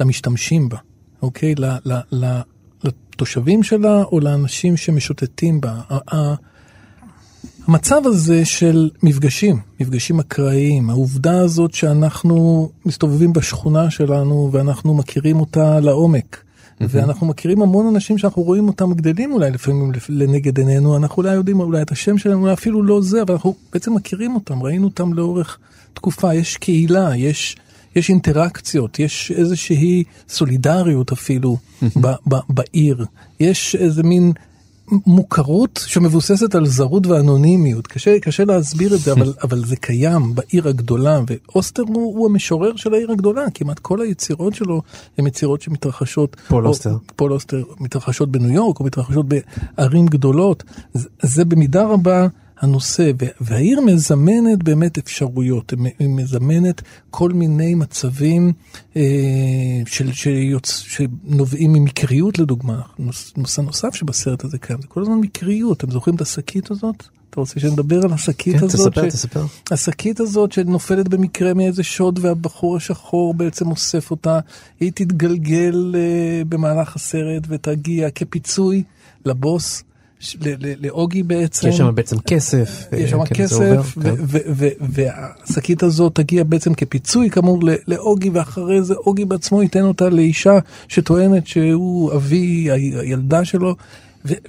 למשתמשים 0.00 0.68
בה, 0.68 0.78
אוקיי? 1.22 1.54
ל, 1.54 1.64
ל, 1.84 1.92
ל, 2.12 2.40
לתושבים 2.84 3.62
שלה 3.62 4.02
או 4.02 4.20
לאנשים 4.20 4.76
שמשוטטים 4.76 5.60
בה. 5.60 5.80
המצב 7.68 8.00
הזה 8.04 8.44
של 8.44 8.90
מפגשים, 9.02 9.60
מפגשים 9.80 10.20
אקראיים, 10.20 10.90
העובדה 10.90 11.40
הזאת 11.40 11.74
שאנחנו 11.74 12.70
מסתובבים 12.86 13.32
בשכונה 13.32 13.90
שלנו 13.90 14.48
ואנחנו 14.52 14.94
מכירים 14.94 15.40
אותה 15.40 15.80
לעומק. 15.80 16.43
ואנחנו 16.80 17.26
מכירים 17.26 17.62
המון 17.62 17.86
אנשים 17.86 18.18
שאנחנו 18.18 18.42
רואים 18.42 18.68
אותם 18.68 18.94
גדלים 18.94 19.32
אולי 19.32 19.50
לפעמים 19.50 19.92
לפ- 19.92 20.06
לנגד 20.10 20.58
עינינו, 20.58 20.96
אנחנו 20.96 21.22
אולי 21.22 21.34
יודעים 21.34 21.60
אולי 21.60 21.82
את 21.82 21.92
השם 21.92 22.18
שלהם, 22.18 22.40
אולי 22.42 22.52
אפילו 22.52 22.82
לא 22.82 23.00
זה, 23.02 23.22
אבל 23.22 23.34
אנחנו 23.34 23.54
בעצם 23.72 23.94
מכירים 23.94 24.34
אותם, 24.34 24.62
ראינו 24.62 24.84
אותם 24.84 25.12
לאורך 25.12 25.58
תקופה, 25.94 26.34
יש 26.34 26.56
קהילה, 26.56 27.16
יש, 27.16 27.56
יש 27.96 28.10
אינטראקציות, 28.10 28.98
יש 28.98 29.32
איזושהי 29.36 30.04
סולידריות 30.28 31.12
אפילו 31.12 31.56
ב, 31.82 32.06
ב, 32.28 32.34
בעיר, 32.48 33.06
יש 33.40 33.76
איזה 33.76 34.02
מין 34.02 34.32
מוכרות 35.06 35.80
שמבוססת 35.86 36.54
על 36.54 36.66
זרות 36.66 37.06
ואנונימיות. 37.06 37.86
קשה, 37.86 38.20
קשה 38.20 38.44
להסביר 38.44 38.94
את 38.94 39.00
זה, 39.00 39.12
אבל, 39.12 39.32
אבל 39.44 39.64
זה 39.64 39.76
קיים 39.76 40.34
בעיר 40.34 40.68
הגדולה, 40.68 41.20
ואוסטר 41.26 41.82
הוא, 41.82 42.18
הוא 42.18 42.26
המשורר 42.26 42.76
של 42.76 42.94
העיר 42.94 43.10
הגדולה, 43.12 43.42
כמעט 43.54 43.78
כל 43.78 44.00
היצירות 44.00 44.54
שלו 44.54 44.82
הן 45.18 45.26
יצירות 45.26 45.62
שמתרחשות. 45.62 46.36
פול 46.48 46.64
או- 46.64 46.68
אוסטר. 46.70 46.96
פול 47.16 47.32
אוסטר 47.32 47.62
מתרחשות 47.80 48.30
בניו 48.30 48.50
יורק, 48.50 48.80
או 48.80 48.84
מתרחשות 48.84 49.26
בערים 49.28 50.06
גדולות. 50.06 50.62
זה, 50.94 51.08
זה 51.22 51.44
במידה 51.44 51.86
רבה 51.86 52.26
הנושא, 52.60 53.10
והעיר 53.40 53.80
מזמנת 53.80 54.62
באמת 54.62 54.98
אפשרויות, 54.98 55.72
היא 55.98 56.08
מזמנת 56.08 56.82
כל 57.10 57.32
מיני 57.32 57.74
מצבים 57.74 58.52
אה, 58.96 59.02
של, 59.86 60.12
שיוצ... 60.12 60.78
שנובעים 60.78 61.72
ממקריות 61.72 62.38
לדוגמה. 62.38 62.80
נושא 63.36 63.60
נוסף 63.60 63.94
שבסרט 63.94 64.44
הזה 64.44 64.58
קיים, 64.58 64.82
זה 64.82 64.88
כל 64.88 65.02
הזמן 65.02 65.18
מקריות. 65.18 65.78
אתם 65.78 65.90
זוכרים 65.90 66.16
את 66.16 66.20
השקית 66.20 66.70
הזאת? 66.70 67.04
אתה 67.30 67.40
רוצה 67.40 67.60
שנדבר 67.60 68.04
על 68.04 68.12
השקית 68.12 68.56
כן, 68.56 68.64
הזאת? 68.64 68.92
תספר, 68.92 69.08
תספר. 69.08 69.44
השקית 69.70 70.20
הזאת 70.20 70.52
שנופלת 70.52 71.08
במקרה 71.08 71.54
מאיזה 71.54 71.82
שוד 71.82 72.18
והבחור 72.22 72.76
השחור 72.76 73.34
בעצם 73.34 73.70
אוסף 73.70 74.10
אותה, 74.10 74.40
היא 74.80 74.92
תתגלגל 74.94 75.94
uh, 75.94 76.48
במהלך 76.48 76.96
הסרט 76.96 77.42
ותגיע 77.48 78.10
כפיצוי 78.10 78.82
לבוס, 79.24 79.78
ש- 79.78 79.82
לאוגי 80.80 81.22
בעצם. 81.22 81.68
יש 81.68 81.76
שם 81.76 81.94
בעצם 81.94 82.18
כסף. 82.18 82.84
יש 82.92 83.10
שם 83.10 83.20
אה, 83.20 83.26
כן, 83.26 83.46
זה 83.46 83.54
עובר, 83.54 83.82
כסף, 83.82 83.94
כן. 84.02 84.14
והשקית 84.80 85.82
הזאת 85.82 86.14
תגיע 86.14 86.44
בעצם 86.44 86.74
כפיצוי 86.74 87.30
כאמור 87.30 87.60
לאוגי, 87.88 88.30
ואחרי 88.30 88.82
זה 88.82 88.94
אוגי 88.94 89.24
בעצמו 89.24 89.62
ייתן 89.62 89.82
אותה 89.82 90.08
לאישה 90.08 90.58
שטוענת 90.88 91.46
שהוא 91.46 92.12
אבי 92.12 92.70
הילדה 92.70 93.44
שלו, 93.44 93.76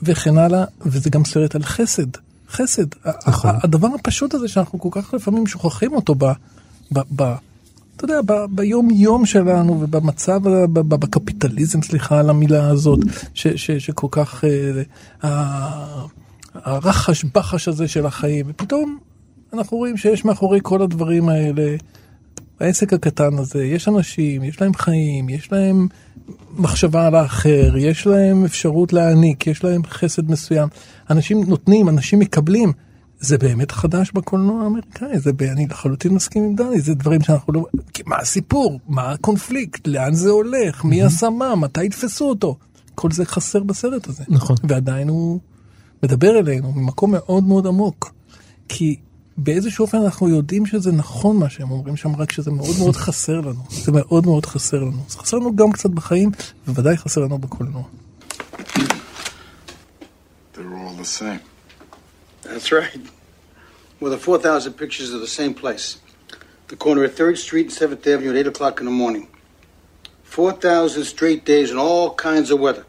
וכן 0.03 0.37
הלאה, 0.37 0.63
וזה 0.85 1.09
גם 1.09 1.25
סרט 1.25 1.55
על 1.55 1.63
חסד, 1.63 2.07
חסד. 2.51 2.85
נכון. 3.27 3.51
הדבר 3.63 3.87
הפשוט 3.99 4.33
הזה 4.33 4.47
שאנחנו 4.47 4.79
כל 4.79 4.89
כך 4.91 5.13
לפעמים 5.13 5.47
שוכחים 5.47 5.93
אותו 5.93 6.15
ב... 6.17 6.25
ב, 6.91 6.99
ב 7.15 7.35
אתה 7.95 8.05
יודע, 8.05 8.21
ב- 8.25 8.45
ביום 8.49 8.89
יום 8.91 9.25
שלנו 9.25 9.81
ובמצב, 9.81 10.39
ב- 10.43 10.79
ב- 10.79 10.95
בקפיטליזם, 10.95 11.81
סליחה 11.81 12.19
על 12.19 12.29
המילה 12.29 12.69
הזאת, 12.69 12.99
ש, 13.33 13.47
ש, 13.47 13.71
שכל 13.71 14.07
כך, 14.11 14.43
אה, 15.23 16.05
הרחש 16.53 17.25
בחש 17.25 17.67
הזה 17.67 17.87
של 17.87 18.05
החיים, 18.05 18.45
ופתאום 18.49 18.97
אנחנו 19.53 19.77
רואים 19.77 19.97
שיש 19.97 20.25
מאחורי 20.25 20.59
כל 20.63 20.81
הדברים 20.81 21.29
האלה, 21.29 21.75
העסק 22.59 22.93
הקטן 22.93 23.37
הזה, 23.37 23.65
יש 23.65 23.87
אנשים, 23.87 24.43
יש 24.43 24.61
להם 24.61 24.73
חיים, 24.73 25.29
יש 25.29 25.51
להם 25.51 25.87
מחשבה 26.57 27.07
על 27.07 27.15
האחר, 27.15 27.77
יש 27.77 28.07
להם 28.07 28.45
אפשרות 28.45 28.93
להעניק, 28.93 29.47
יש 29.47 29.63
להם 29.63 29.81
חסד 29.85 30.31
מסוים. 30.31 30.67
אנשים 31.09 31.43
נותנים, 31.47 31.89
אנשים 31.89 32.19
מקבלים. 32.19 32.71
זה 33.19 33.37
באמת 33.37 33.71
חדש 33.71 34.11
בקולנוע 34.11 34.63
האמריקאי, 34.63 35.19
זה, 35.19 35.33
ב- 35.33 35.41
אני 35.41 35.67
לחלוטין 35.67 36.13
מסכים 36.13 36.43
עם 36.43 36.55
דני, 36.55 36.81
זה 36.81 36.93
דברים 36.93 37.21
שאנחנו 37.21 37.53
לא... 37.53 37.65
כי 37.93 38.03
מה 38.05 38.17
הסיפור? 38.17 38.79
מה 38.87 39.11
הקונפליקט? 39.11 39.87
לאן 39.87 40.13
זה 40.13 40.29
הולך? 40.29 40.85
מי 40.85 41.03
עשה 41.03 41.29
מה? 41.29 41.55
מתי 41.55 41.85
יתפסו 41.85 42.29
אותו? 42.29 42.57
כל 42.95 43.11
זה 43.11 43.25
חסר 43.25 43.63
בסרט 43.63 44.07
הזה. 44.07 44.23
נכון. 44.27 44.55
ועדיין 44.63 45.09
הוא 45.09 45.39
מדבר 46.03 46.39
אלינו 46.39 46.71
ממקום 46.71 47.11
מאוד 47.11 47.43
מאוד 47.43 47.67
עמוק. 47.67 48.13
כי 48.69 48.95
באיזשהו 49.37 49.85
אופן 49.85 49.97
אנחנו 49.97 50.29
יודעים 50.29 50.65
שזה 50.65 50.91
נכון 50.91 51.37
מה 51.37 51.49
שהם 51.49 51.71
אומרים 51.71 51.95
שם, 51.95 52.15
רק 52.15 52.31
שזה 52.31 52.51
מאוד 52.51 52.75
מאוד 52.79 52.95
חסר 52.95 53.41
לנו. 53.41 53.61
זה 53.69 53.91
מאוד 53.91 54.25
מאוד 54.25 54.45
חסר 54.45 54.77
לנו. 54.77 55.03
זה 55.07 55.17
חסר 55.17 55.37
לנו 55.37 55.55
גם 55.55 55.71
קצת 55.71 55.89
בחיים, 55.89 56.31
ובוודאי 56.67 56.97
חסר 56.97 57.21
לנו 57.21 57.37
בקולנוע. 57.37 57.83
They're 60.53 60.57
all 60.57 61.01
the 61.01 61.19
same. 61.19 61.54
That's 62.45 62.71
right. 62.71 63.01
Well, 63.99 64.11
the 64.11 64.17
4,000 64.17 64.73
pictures 64.73 65.13
are 65.13 65.19
the 65.19 65.27
same 65.27 65.53
place. 65.53 65.99
The 66.67 66.75
corner 66.75 67.03
of 67.03 67.15
3rd 67.15 67.37
Street 67.37 67.67
and 67.67 67.91
7th 67.91 68.05
Avenue 68.07 68.29
at 68.31 68.37
8 68.37 68.47
o'clock 68.47 68.79
in 68.79 68.85
the 68.85 68.91
morning. 68.91 69.27
4,000 70.23 71.03
straight 71.03 71.45
days 71.45 71.71
in 71.71 71.77
all 71.77 72.13
kinds 72.13 72.51
of 72.51 72.59
weather. 72.59 72.85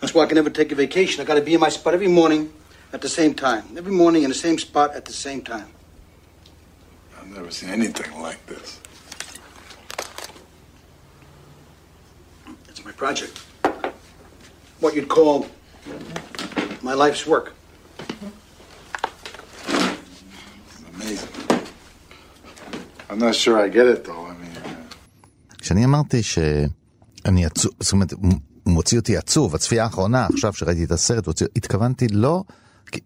That's 0.00 0.14
why 0.14 0.22
I 0.22 0.26
can 0.26 0.36
never 0.36 0.50
take 0.50 0.70
a 0.70 0.74
vacation. 0.74 1.20
I 1.20 1.24
got 1.24 1.34
to 1.34 1.40
be 1.40 1.54
in 1.54 1.60
my 1.60 1.70
spot 1.70 1.94
every 1.94 2.08
morning 2.08 2.52
at 2.92 3.00
the 3.00 3.08
same 3.08 3.34
time. 3.34 3.64
Every 3.76 3.92
morning 3.92 4.22
in 4.22 4.28
the 4.28 4.34
same 4.34 4.58
spot 4.58 4.94
at 4.94 5.04
the 5.04 5.12
same 5.12 5.42
time. 5.42 5.68
I've 7.18 7.26
never 7.28 7.50
seen 7.50 7.70
anything 7.70 8.20
like 8.20 8.44
this. 8.46 8.80
It's 12.68 12.84
my 12.84 12.92
project. 12.92 13.38
What 14.78 14.94
you'd 14.94 15.08
call 15.08 15.48
my 16.82 16.94
life's 16.94 17.26
work. 17.26 17.46
It's 20.68 20.82
amazing. 20.94 21.32
I'm 23.10 23.18
not 23.26 23.34
sure 23.34 23.54
I 23.64 23.68
get 23.68 23.86
it 23.94 24.00
though. 24.04 24.24
I 24.32 24.34
mean, 24.42 24.56
uh, 24.64 24.68
כשאני 25.58 25.84
אמרתי 25.84 26.22
שאני 26.22 27.46
עצוב, 27.46 27.72
זאת 27.80 27.92
אומרת, 27.92 28.12
הוא 28.12 28.32
מוציא 28.66 28.98
אותי 28.98 29.16
עצוב, 29.16 29.54
הצפייה 29.54 29.84
האחרונה, 29.84 30.26
עכשיו 30.32 30.52
שראיתי 30.52 30.84
את 30.84 30.90
הסרט, 30.90 31.26
הוציא- 31.26 31.46
התכוונתי 31.56 32.06
לא 32.08 32.44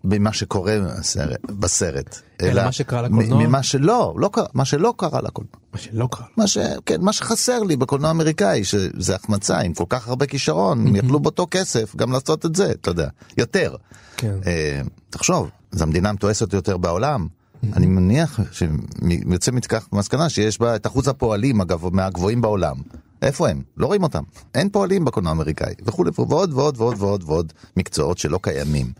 במה 0.04 0.32
שקורה 0.32 0.78
בסרט, 0.98 1.40
בסרט 1.50 2.20
אלא 2.42 2.64
מה 2.64 2.72
שקרה 2.72 3.02
לקולנוע? 3.02 3.46
ממה 3.46 3.62
שלא, 3.62 4.14
לא 4.16 4.30
קרה, 4.32 4.46
מה 4.54 4.64
שלא 4.64 4.94
קרה 4.96 5.20
לקולנוע. 5.22 5.52
מה 5.72 5.78
שלא 5.78 6.08
קרה. 6.10 6.26
מה, 6.36 6.46
ש, 6.46 6.58
כן, 6.86 7.00
מה 7.00 7.12
שחסר 7.12 7.62
לי 7.62 7.76
בקולנוע 7.76 8.08
האמריקאי, 8.08 8.64
שזה 8.64 9.14
החמצה, 9.14 9.58
עם 9.58 9.74
כל 9.74 9.84
כך 9.88 10.08
הרבה 10.08 10.26
כישרון, 10.26 10.86
הם 10.86 10.96
יכלו 10.96 11.20
באותו 11.20 11.46
כסף 11.50 11.96
גם 11.96 12.12
לעשות 12.12 12.46
את 12.46 12.54
זה, 12.54 12.70
אתה 12.70 12.90
יודע, 12.90 13.08
יותר. 13.38 13.74
כן. 14.16 14.34
אה, 14.46 14.80
תחשוב, 15.10 15.50
זו 15.72 15.84
המדינה 15.84 16.08
המתועסת 16.08 16.52
יותר 16.52 16.76
בעולם. 16.76 17.26
אני 17.72 17.86
מניח 17.86 18.40
שיוצא 18.52 19.52
מכך 19.52 19.88
מסקנה 19.92 20.28
שיש 20.28 20.60
בה 20.60 20.76
את 20.76 20.86
אחוז 20.86 21.08
הפועלים 21.08 21.60
הגב... 21.60 21.94
מהגבוהים 21.94 22.40
בעולם. 22.40 22.76
איפה 23.22 23.48
הם? 23.48 23.62
לא 23.76 23.86
רואים 23.86 24.02
אותם. 24.02 24.22
אין 24.54 24.68
פועלים 24.68 25.04
בקולנוע 25.04 25.32
האמריקאי 25.32 25.74
וכולי 25.84 26.10
ועוד 26.16 26.52
ועוד 26.52 26.80
ועוד 26.80 26.96
ועוד 26.98 27.22
ועוד 27.26 27.52
מקצועות 27.76 28.18
שלא 28.18 28.38
קיימים. 28.42 28.92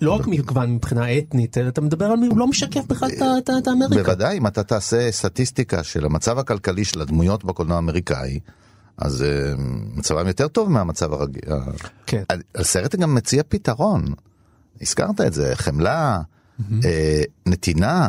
לא 0.00 0.12
רק 0.12 0.26
מגוון 0.26 0.74
מבחינה 0.74 1.18
אתנית, 1.18 1.58
אלא 1.58 1.68
אתה 1.68 1.80
מדבר 1.80 2.06
על 2.06 2.16
מי 2.16 2.26
הוא 2.26 2.38
לא 2.38 2.46
משקף 2.46 2.86
בכלל 2.86 3.08
את 3.58 3.66
האמריקה. 3.66 4.02
בוודאי, 4.02 4.38
אם 4.38 4.46
אתה 4.46 4.62
תעשה 4.62 5.12
סטטיסטיקה 5.12 5.82
של 5.82 6.04
המצב 6.04 6.38
הכלכלי 6.38 6.84
של 6.84 7.00
הדמויות 7.00 7.44
בקולנוע 7.44 7.76
האמריקאי, 7.76 8.40
אז 8.98 9.22
אה, 9.22 9.54
מצבם 9.94 10.26
יותר 10.26 10.48
טוב 10.48 10.70
מהמצב 10.70 11.12
הרגיל. 11.12 11.42
כן. 12.06 12.22
הסרט 12.54 12.94
גם 12.94 13.14
מציע 13.14 13.42
פתרון. 13.48 14.04
הזכרת 14.82 15.20
את 15.20 15.32
זה, 15.32 15.52
חמלה, 15.54 16.20
אה, 16.84 17.22
נתינה, 17.46 18.08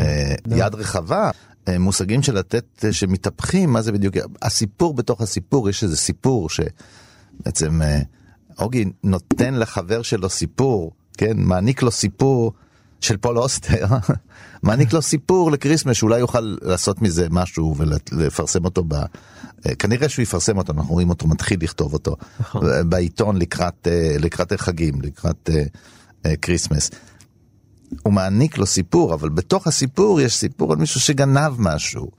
אה, 0.00 0.34
יד 0.56 0.74
רחבה. 0.74 1.30
אה, 1.68 1.78
מושגים 1.78 2.22
של 2.22 2.38
לתת, 2.38 2.84
אה, 2.84 2.92
שמתהפכים, 2.92 3.72
מה 3.72 3.82
זה 3.82 3.92
בדיוק, 3.92 4.14
הסיפור 4.42 4.94
בתוך 4.94 5.20
הסיפור, 5.20 5.68
יש 5.70 5.84
איזה 5.84 5.96
סיפור 5.96 6.48
שבעצם 6.50 7.82
אה, 7.82 8.00
אוגי 8.58 8.84
נותן 9.04 9.54
לחבר 9.54 10.02
שלו 10.02 10.28
סיפור, 10.28 10.92
כן, 11.18 11.36
מעניק 11.36 11.82
לו 11.82 11.90
סיפור 11.90 12.52
של 13.00 13.16
פול 13.16 13.38
אוסטר, 13.38 13.86
מעניק 14.62 14.92
לו 14.92 15.02
סיפור 15.02 15.50
לקריסמס 15.50 15.96
שאולי 15.96 16.18
יוכל 16.18 16.56
לעשות 16.62 17.02
מזה 17.02 17.26
משהו 17.30 17.74
ולפרסם 17.78 18.64
אותו 18.64 18.84
ב... 18.88 18.94
אה, 18.94 19.74
כנראה 19.78 20.08
שהוא 20.08 20.22
יפרסם 20.22 20.58
אותו, 20.58 20.72
אנחנו 20.72 20.94
רואים 20.94 21.08
אותו 21.08 21.28
מתחיל 21.28 21.58
לכתוב 21.62 21.92
אותו 21.92 22.16
נכון. 22.40 22.90
בעיתון 22.90 23.36
לקראת, 23.36 23.88
אה, 23.90 24.16
לקראת 24.18 24.52
החגים, 24.52 25.00
לקראת 25.02 25.50
אה, 25.52 25.62
אה, 26.26 26.36
כריסמס. 26.36 26.90
הוא 28.02 28.12
מעניק 28.12 28.58
לו 28.58 28.66
סיפור, 28.66 29.14
אבל 29.14 29.28
בתוך 29.28 29.66
הסיפור 29.66 30.20
יש 30.20 30.36
סיפור 30.36 30.72
על 30.72 30.78
מישהו 30.78 31.00
שגנב 31.00 31.52
משהו 31.58 32.10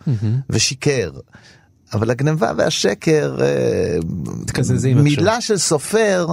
ושיקר. 0.50 1.12
אבל 1.94 2.12
הגנבה 2.12 2.52
והשקר, 2.58 3.38
אה, 3.42 3.98
מילה 4.96 5.42
של 5.42 5.58
סופר 5.58 6.28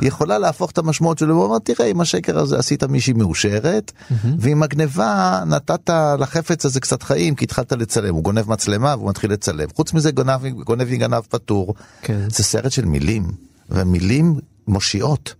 יכולה 0.00 0.38
להפוך 0.38 0.70
את 0.70 0.78
המשמעות 0.78 1.18
שלו, 1.18 1.34
הוא 1.34 1.44
אומר, 1.44 1.58
תראה, 1.58 1.88
עם 1.88 2.00
השקר 2.00 2.38
הזה 2.38 2.58
עשית 2.58 2.84
מישהי 2.84 3.12
מאושרת, 3.12 3.92
ועם 4.38 4.62
הגניבה 4.62 5.42
נתת 5.46 5.90
לחפץ 6.18 6.64
הזה 6.66 6.80
קצת 6.80 7.02
חיים, 7.02 7.34
כי 7.34 7.44
התחלת 7.44 7.72
לצלם, 7.72 8.14
הוא 8.14 8.22
גונב 8.22 8.50
מצלמה 8.50 8.94
והוא 8.98 9.08
מתחיל 9.08 9.32
לצלם. 9.32 9.68
חוץ 9.74 9.92
מזה 9.92 10.10
גונב, 10.10 10.46
גונב 10.46 10.88
גנב 10.90 11.20
פטור. 11.28 11.74
כן. 12.02 12.30
זה 12.30 12.42
סרט 12.42 12.72
של 12.72 12.84
מילים, 12.84 13.30
ומילים 13.70 14.34
מושיעות. 14.68 15.34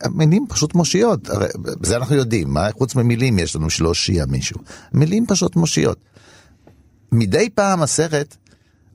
המילים 0.00 0.46
פשוט 0.48 0.74
מושיעות, 0.74 1.30
הרי 1.30 1.48
זה 1.82 1.96
אנחנו 1.96 2.14
יודעים, 2.14 2.50
מה 2.54 2.68
חוץ 2.78 2.94
ממילים 2.94 3.38
יש 3.38 3.56
לנו 3.56 3.70
שלא 3.70 3.88
הושיע 3.88 4.24
מישהו. 4.26 4.60
מילים 4.92 5.26
פשוט 5.26 5.56
מושיעות. 5.56 5.98
מדי 7.12 7.48
פעם 7.54 7.82
הסרט, 7.82 8.36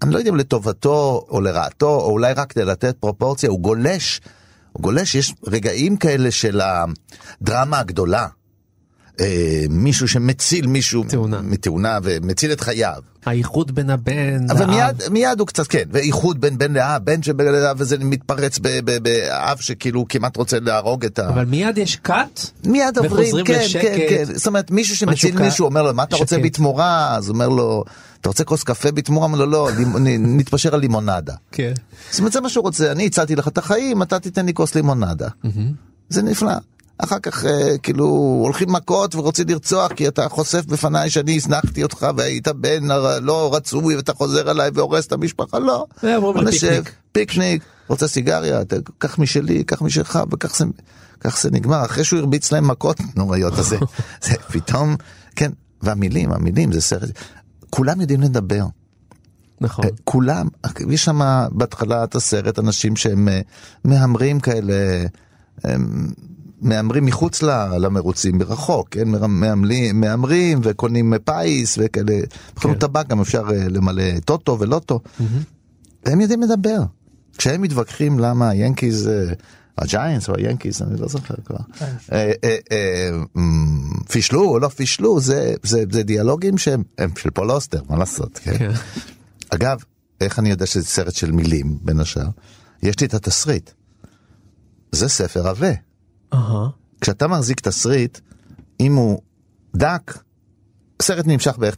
אני 0.04 0.14
לא 0.14 0.18
יודע 0.18 0.30
אם 0.30 0.36
לטובתו 0.36 1.26
או 1.30 1.42
לרעתו, 1.42 1.90
או 1.90 2.12
אולי 2.12 2.34
רק 2.34 2.52
כדי 2.52 2.66
לתת 2.66 2.96
פרופורציה, 3.00 3.50
הוא 3.50 3.60
גולש, 3.60 4.22
הוא 4.74 4.84
גולש, 4.84 5.16
יש 5.16 5.34
רגעים 5.48 5.98
כאלה 5.98 6.32
של 6.32 6.62
הדרמה 6.62 7.80
הגדולה. 7.80 8.28
אה, 9.20 9.66
מישהו 9.70 10.08
שמציל 10.08 10.68
מישהו 10.68 11.04
תאונה. 11.10 11.42
מתאונה 11.42 12.00
ומציל 12.04 12.52
את 12.52 12.62
חייו. 12.62 13.02
האיחוד 13.26 13.76
בין 13.76 13.90
הבן, 13.90 14.50
אבל 14.50 14.66
לאב. 14.66 14.70
מיד, 14.70 15.10
מיד 15.12 15.40
הוא 15.40 15.48
קצת 15.48 15.68
כן, 15.68 15.84
ואיחוד 15.92 16.42
בין 16.42 16.58
בן 16.58 16.74
לאב, 16.74 17.06
בן 17.06 17.24
שבן 17.24 17.46
לאב, 17.46 17.76
וזה 17.80 17.98
מתפרץ 18.00 18.60
באב 18.60 19.58
שכאילו 19.60 20.06
כמעט 20.10 20.38
רוצה 20.38 20.60
להרוג 20.60 21.06
את 21.06 21.20
ה... 21.20 21.30
אבל 21.30 21.46
מיד 21.46 21.78
יש 21.78 21.96
קאט, 21.96 22.46
מיד 22.64 22.98
עוברים, 22.98 23.12
וחוזרים 23.14 23.46
כן, 23.46 23.60
לשקט. 23.60 23.82
כן, 23.82 23.98
כן. 24.10 24.24
זאת 24.34 24.48
אומרת, 24.48 24.72
מישהו 24.72 24.96
שמציל 24.96 25.40
מישהו, 25.40 25.66
אומר 25.66 25.84
לו, 25.84 25.94
מה 25.94 26.04
אתה 26.04 26.16
רוצה. 26.16 26.38
בתמורה? 26.38 27.16
אז 27.16 27.30
אומר 27.30 27.50
לו, 27.50 27.84
אתה 28.24 28.30
רוצה 28.30 28.44
כוס 28.44 28.64
קפה 28.64 28.92
בתמורה? 28.92 29.46
לא, 29.46 29.70
נ- 30.00 30.38
נתפשר 30.38 30.74
על 30.74 30.80
לימונדה. 30.80 31.34
כן. 31.52 31.74
זאת 32.12 32.20
אומרת, 32.20 32.32
זה 32.34 32.42
מה 32.42 32.50
שהוא 32.50 32.64
רוצה, 32.64 32.92
אני 32.92 33.06
הצלתי 33.06 33.36
לך 33.36 33.48
את 33.48 33.58
החיים, 33.58 34.02
אתה 34.02 34.20
תיתן 34.20 34.46
לי 34.46 34.54
כוס 34.54 34.76
לימונדה. 34.76 35.28
זה 36.10 36.22
נפלא. 36.22 36.52
אחר 36.98 37.20
כך 37.20 37.46
אה, 37.46 37.78
כאילו 37.78 38.06
הולכים 38.44 38.72
מכות 38.72 39.16
ורוצים 39.16 39.46
לרצוח 39.50 39.92
כי 39.94 40.08
אתה 40.08 40.30
חושף 40.30 40.66
בפניי 40.66 41.10
שאני 41.10 41.36
הזנחתי 41.36 41.84
אותך 41.84 42.08
והיית 42.18 42.48
בן 42.48 42.84
לא 43.22 43.56
רצוי 43.56 43.96
ואתה 43.96 44.14
חוזר 44.14 44.52
אליי 44.52 44.70
והורס 44.74 45.08
את 45.08 45.12
המשפחה, 45.12 45.60
לא. 45.60 45.86
נשב. 46.50 46.84
פיקניק, 47.12 47.64
רוצה 47.88 48.08
סיגריה, 48.08 48.62
קח 48.98 49.20
משלי, 49.20 49.64
קח 49.64 49.82
משלך 49.82 50.20
וכך 50.32 50.56
זה, 50.58 50.66
כך 51.20 51.42
זה 51.42 51.52
נגמר. 51.52 51.86
אחרי 51.86 52.04
שהוא 52.04 52.20
הרביץ 52.20 52.52
להם 52.52 52.68
מכות 52.68 52.98
נוראיות, 53.16 53.54
אז 53.60 53.66
זה, 53.68 53.78
זה 54.28 54.34
פתאום, 54.52 54.96
כן, 55.36 55.52
והמילים, 55.82 56.32
המילים 56.32 56.72
זה 56.72 56.82
סרט, 56.82 57.10
כולם 57.76 58.02
יודעים 58.02 58.22
לדבר. 58.22 58.66
נכון. 59.62 59.86
אה, 59.86 59.90
כולם, 60.04 60.48
יש 60.90 61.06
שם 61.06 61.20
בהתחלת 61.52 62.16
הסרט 62.16 62.60
אנשים 62.60 62.96
שהם 62.96 63.28
אה, 63.28 63.42
מהמרים 63.84 64.40
כאלה, 64.40 64.74
מהמרים 66.62 67.06
מחוץ 67.06 67.42
למרוצים 67.80 68.38
מרחוק, 68.38 68.88
כן? 68.92 69.08
מר- 69.08 69.28
מהמלים- 69.28 70.02
מהמרים 70.02 70.60
וקונים 70.64 71.14
פיס 71.26 71.78
וכאלה, 71.82 72.20
בחנות 72.56 72.78
טבק 72.78 73.08
גם 73.08 73.22
אפשר 73.22 73.44
אה, 73.52 73.68
למלא 73.70 74.20
טוטו 74.26 74.60
ולוטו, 74.60 75.00
והם 76.06 76.22
יודעים 76.22 76.42
לדבר. 76.42 76.80
כשהם 77.38 77.62
מתווכחים 77.62 78.20
למה 78.20 78.50
היאנקיז, 78.50 79.10
הג'יינטס 79.78 80.30
או 80.30 80.36
היאנקיז, 80.36 80.82
אני 80.82 81.02
לא 81.02 81.08
זוכר 81.08 81.36
כבר, 81.46 81.58
אה, 82.12 82.32
אה, 82.44 82.58
אה, 82.72 83.10
מ, 83.42 84.04
פישלו 84.04 84.50
או 84.50 84.60
לא 84.60 84.68
פישלו, 84.68 85.20
זה, 85.20 85.56
דיאלוגים 86.04 86.58
שהם 86.58 86.84
הם 86.98 87.10
של 87.18 87.30
פול 87.30 87.52
אוסטר, 87.52 87.82
מה 87.90 87.98
לעשות, 87.98 88.38
כן? 88.38 88.58
כן. 88.58 88.72
אגב, 89.50 89.84
איך 90.22 90.40
אני 90.40 90.50
יודע 90.50 90.66
שזה 90.66 90.86
סרט 90.86 91.14
של 91.14 91.32
מילים, 91.32 91.78
בין 91.82 92.00
השאר? 92.00 92.28
יש 92.84 93.00
לי 93.00 93.08
את 93.08 93.14
התסריט. 93.14 93.72
זה 94.92 95.10
ספר 95.10 95.48
עבה. 95.48 95.72
כשאתה 97.02 97.28
מחזיק 97.28 97.60
תסריט, 97.60 98.20
אם 98.80 98.96
הוא 98.96 99.22
דק, 99.76 100.18
סרט 101.02 101.28
נמשך 101.28 101.58
בערך 101.58 101.76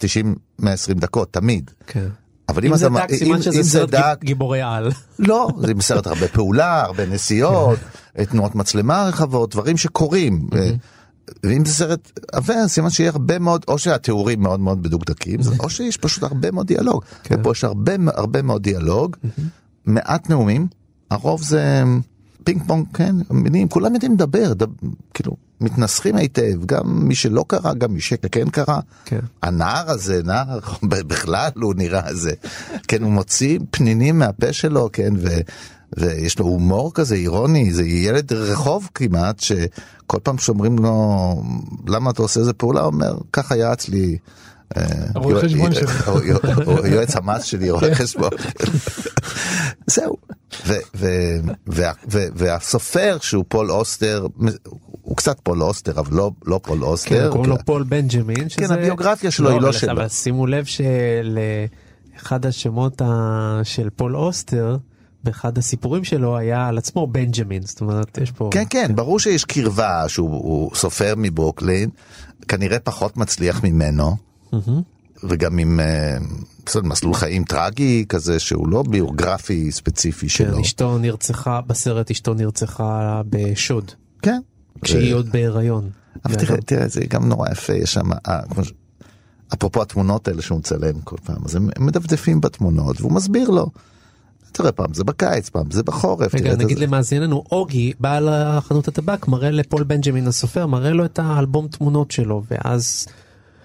90-120 0.62 0.66
דקות, 0.96 1.34
תמיד. 1.34 1.72
כן. 1.88 2.08
אבל 2.50 2.66
אם 2.66 2.72
אם 2.72 2.78
זה. 2.78 2.90
דק, 2.90 3.14
סימן 3.14 3.42
שזה 3.42 3.64
סרט 3.64 3.90
דק, 3.90 4.18
גיבורי 4.24 4.62
על. 4.62 4.92
לא, 5.20 5.50
זה 5.60 5.74
בסרט 5.74 6.08
הרבה 6.08 6.28
פעולה, 6.28 6.82
הרבה 6.82 7.06
נסיעות, 7.06 7.80
תנועות 8.32 8.56
מצלמה 8.56 9.04
רחבות, 9.08 9.52
דברים 9.52 9.78
שקורים. 9.78 10.50
ואם 11.44 11.66
זה 11.66 11.74
סרט 11.74 12.20
עבה, 12.32 12.68
סימן 12.68 12.90
שיהיה 12.90 13.12
הרבה 13.12 13.40
מאוד, 13.40 13.66
או 13.68 13.78
שהתיאורים 13.78 14.42
מאוד 14.42 14.60
מאוד 14.60 14.78
מדוקדקים, 14.78 15.40
או 15.60 15.70
שיש 15.70 15.98
פשוט 15.98 16.24
הרבה 16.24 16.52
מאוד 16.52 16.68
דיאלוג. 16.68 17.04
ופה 17.32 17.52
יש 17.52 17.64
הרבה, 17.64 17.94
הרבה 18.14 18.42
מאוד 18.42 18.64
דיאלוג, 18.64 19.16
מעט 19.86 20.30
נאומים, 20.30 20.68
הרוב 21.12 21.44
זה 21.44 21.84
פינג 22.46 22.64
פונג, 22.68 22.86
כן, 22.94 23.16
מילים, 23.30 23.68
כולם 23.68 23.94
יודעים 23.94 24.14
לדבר, 24.14 24.54
דב, 24.54 24.68
כאילו, 25.14 25.36
מתנסחים 25.62 26.16
היטב, 26.16 26.66
גם 26.66 27.08
מי 27.08 27.16
שלא 27.16 27.46
קרא, 27.48 27.74
גם 27.74 27.94
מי 27.94 28.02
שכן 28.02 28.50
קרא. 28.50 28.80
כן. 29.06 29.20
הנער 29.44 29.92
הזה, 29.92 30.22
נער, 30.24 30.60
בכלל 30.84 31.50
הוא 31.56 31.74
נראה 31.78 32.14
זה. 32.14 32.32
כן, 32.88 33.04
הוא 33.04 33.12
מוציא 33.12 33.60
פנינים 33.72 34.20
מהפה 34.20 34.54
שלו, 34.54 34.90
כן, 34.94 35.14
ו, 35.18 35.28
ויש 35.98 36.40
לו 36.40 36.46
הומור 36.46 36.94
כזה 36.94 37.16
אירוני, 37.16 37.74
זה 37.74 37.84
ילד 37.84 38.34
רחוב 38.34 38.90
כמעט, 38.94 39.40
שכל 39.40 40.18
פעם 40.24 40.38
שאומרים 40.38 40.80
לו, 40.80 41.44
למה 41.88 42.10
אתה 42.10 42.22
עושה 42.22 42.40
איזה 42.40 42.54
פעולה, 42.54 42.82
הוא 42.82 42.88
אומר, 42.88 43.18
ככה 43.34 43.56
יעץ 43.56 43.90
לי. 43.90 44.18
אה, 44.78 44.84
יועץ 46.94 47.16
המס 47.16 47.44
שלי, 47.44 47.70
רואה 47.70 47.96
חשבון. 47.96 48.30
זהו. 49.88 50.25
והסופר 52.36 53.18
שהוא 53.22 53.46
פול 53.48 53.72
אוסטר, 53.72 54.28
הוא 55.02 55.18
קצת 55.18 55.38
פול 55.44 55.64
אוסטר, 55.64 56.00
אבל 56.00 56.14
לא- 56.18 56.32
לא 56.46 56.60
פול 56.64 56.84
אוסטר. 56.84 57.10
כן, 57.26 57.32
קוראים 57.32 57.50
לו 57.50 57.58
פול 57.66 57.84
בנג'מין. 57.84 58.50
שזה- 58.50 58.74
הביוגרפיה 58.74 59.32
שלו 59.32 59.50
היא 59.50 59.62
לא 59.62 59.72
שלו. 59.72 59.92
אבל 59.92 60.08
שימו 60.08 60.48
לב 60.48 60.66
שלאחד 60.66 62.46
השמות 62.46 63.02
ה- 63.02 63.60
של 63.64 63.90
פול 63.96 64.16
אוסטר, 64.16 64.78
באחד 65.24 65.58
הסיפורים 65.58 66.04
שלו 66.04 66.38
היה 66.38 66.68
על 66.68 66.78
עצמו 66.78 67.08
בנג'מין. 67.08 67.62
זאת 67.62 67.82
אומרת, 67.82 68.18
יש 68.22 68.32
פה... 68.32 68.50
כן, 68.54 68.64
כן, 68.70 68.92
ברור 68.96 69.20
שיש 69.20 69.46
קרבה 69.46 70.04
שהוא 70.08 70.30
הוא 70.30 70.76
סופר 70.76 71.14
מברוקלין, 71.18 71.90
כנראה 72.48 72.80
פחות 72.80 73.18
מצליח 73.18 73.64
ממנו, 73.64 74.16
וגם 75.24 75.58
עם 75.58 75.80
אה, 76.68 76.72
בסדר, 76.72 76.90
מסלול 76.90 77.14
חיים 77.14 77.44
טרגי 77.44 78.06
כזה 78.10 78.40
שהוא 78.40 78.68
לא 78.68 78.84
ביוגרפי 78.84 79.72
ספציפי 79.72 80.28
כן, 80.30 80.30
שלו. 80.30 80.62
אשתו 80.62 80.98
נרצחה, 80.98 81.62
בסרט 81.62 82.12
אשתו 82.12 82.34
נרצחה 82.34 83.22
בשוד, 83.30 83.92
כן. 84.22 84.40
כשהיא 84.82 85.14
ו- 85.14 85.18
עוד 85.18 85.30
בהיריון. 85.32 85.90
אבל 86.26 86.36
תראה, 86.36 86.62
תראה, 86.62 86.88
זה 86.88 87.02
גם 87.10 87.30
נורא 87.30 87.52
יפה, 87.52 87.74
יש 87.74 87.94
שם, 87.94 88.12
אה, 88.28 88.40
אפרופו 89.54 89.82
התמונות 89.82 90.28
האלה 90.28 90.42
שהוא 90.42 90.60
מצלם 90.60 91.02
כל 91.04 91.18
פעם, 91.24 91.38
אז 91.46 91.56
הם 91.56 91.70
מדפדפים 91.80 92.42
בתמונות 92.42 93.02
והוא 93.02 93.12
מסביר 93.12 93.50
לו. 93.50 93.70
תראה, 94.52 94.72
פעם 94.72 94.94
זה 94.94 95.04
בקיץ, 95.04 95.50
פעם 95.50 95.72
זה 95.72 95.84
בחורף. 95.84 96.36
רגע, 96.36 96.56
נגיד 96.56 96.78
זה. 96.78 96.86
למאזיננו, 96.86 97.44
אוגי, 97.52 97.94
בעל 98.00 98.30
החנות 98.30 98.88
הטבק, 98.88 99.28
מראה 99.28 99.52
לפול 99.52 99.84
בנג'מין 99.84 100.28
הסופר, 100.28 100.68
מראה 100.68 100.92
לו 100.92 101.06
את 101.06 101.20
האלבום 101.20 101.68
תמונות 101.68 102.12
שלו, 102.12 102.44
ואז 102.52 103.08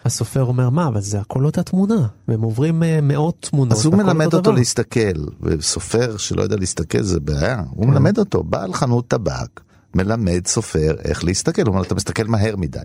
הסופר 0.05 0.45
אומר, 0.45 0.71
מה, 0.71 0.87
אבל 0.87 1.01
זה 1.01 1.21
הכל 1.21 1.45
אותה 1.45 1.63
תמונה, 1.63 2.07
והם 2.29 2.43
עוברים 2.43 2.83
אה, 2.83 3.01
מאות 3.03 3.49
תמונות. 3.51 3.73
אז 3.73 3.85
הוא 3.85 3.95
מלמד 3.95 4.27
אותו 4.27 4.41
דבר. 4.41 4.51
להסתכל, 4.51 5.25
וסופר 5.41 6.17
שלא 6.17 6.43
יודע 6.43 6.57
להסתכל 6.57 7.03
זה 7.03 7.21
בעיה, 7.21 7.63
הוא 7.71 7.87
מלמד 7.87 8.19
אותו, 8.19 8.43
בעל 8.43 8.73
חנות 8.73 9.09
טבק, 9.09 9.61
מלמד 9.95 10.47
סופר 10.47 10.97
איך 11.05 11.25
להסתכל, 11.25 11.63
הוא 11.63 11.73
אומר, 11.73 11.83
אתה 11.83 11.95
מסתכל 11.95 12.25
מהר 12.25 12.57
מדי. 12.57 12.79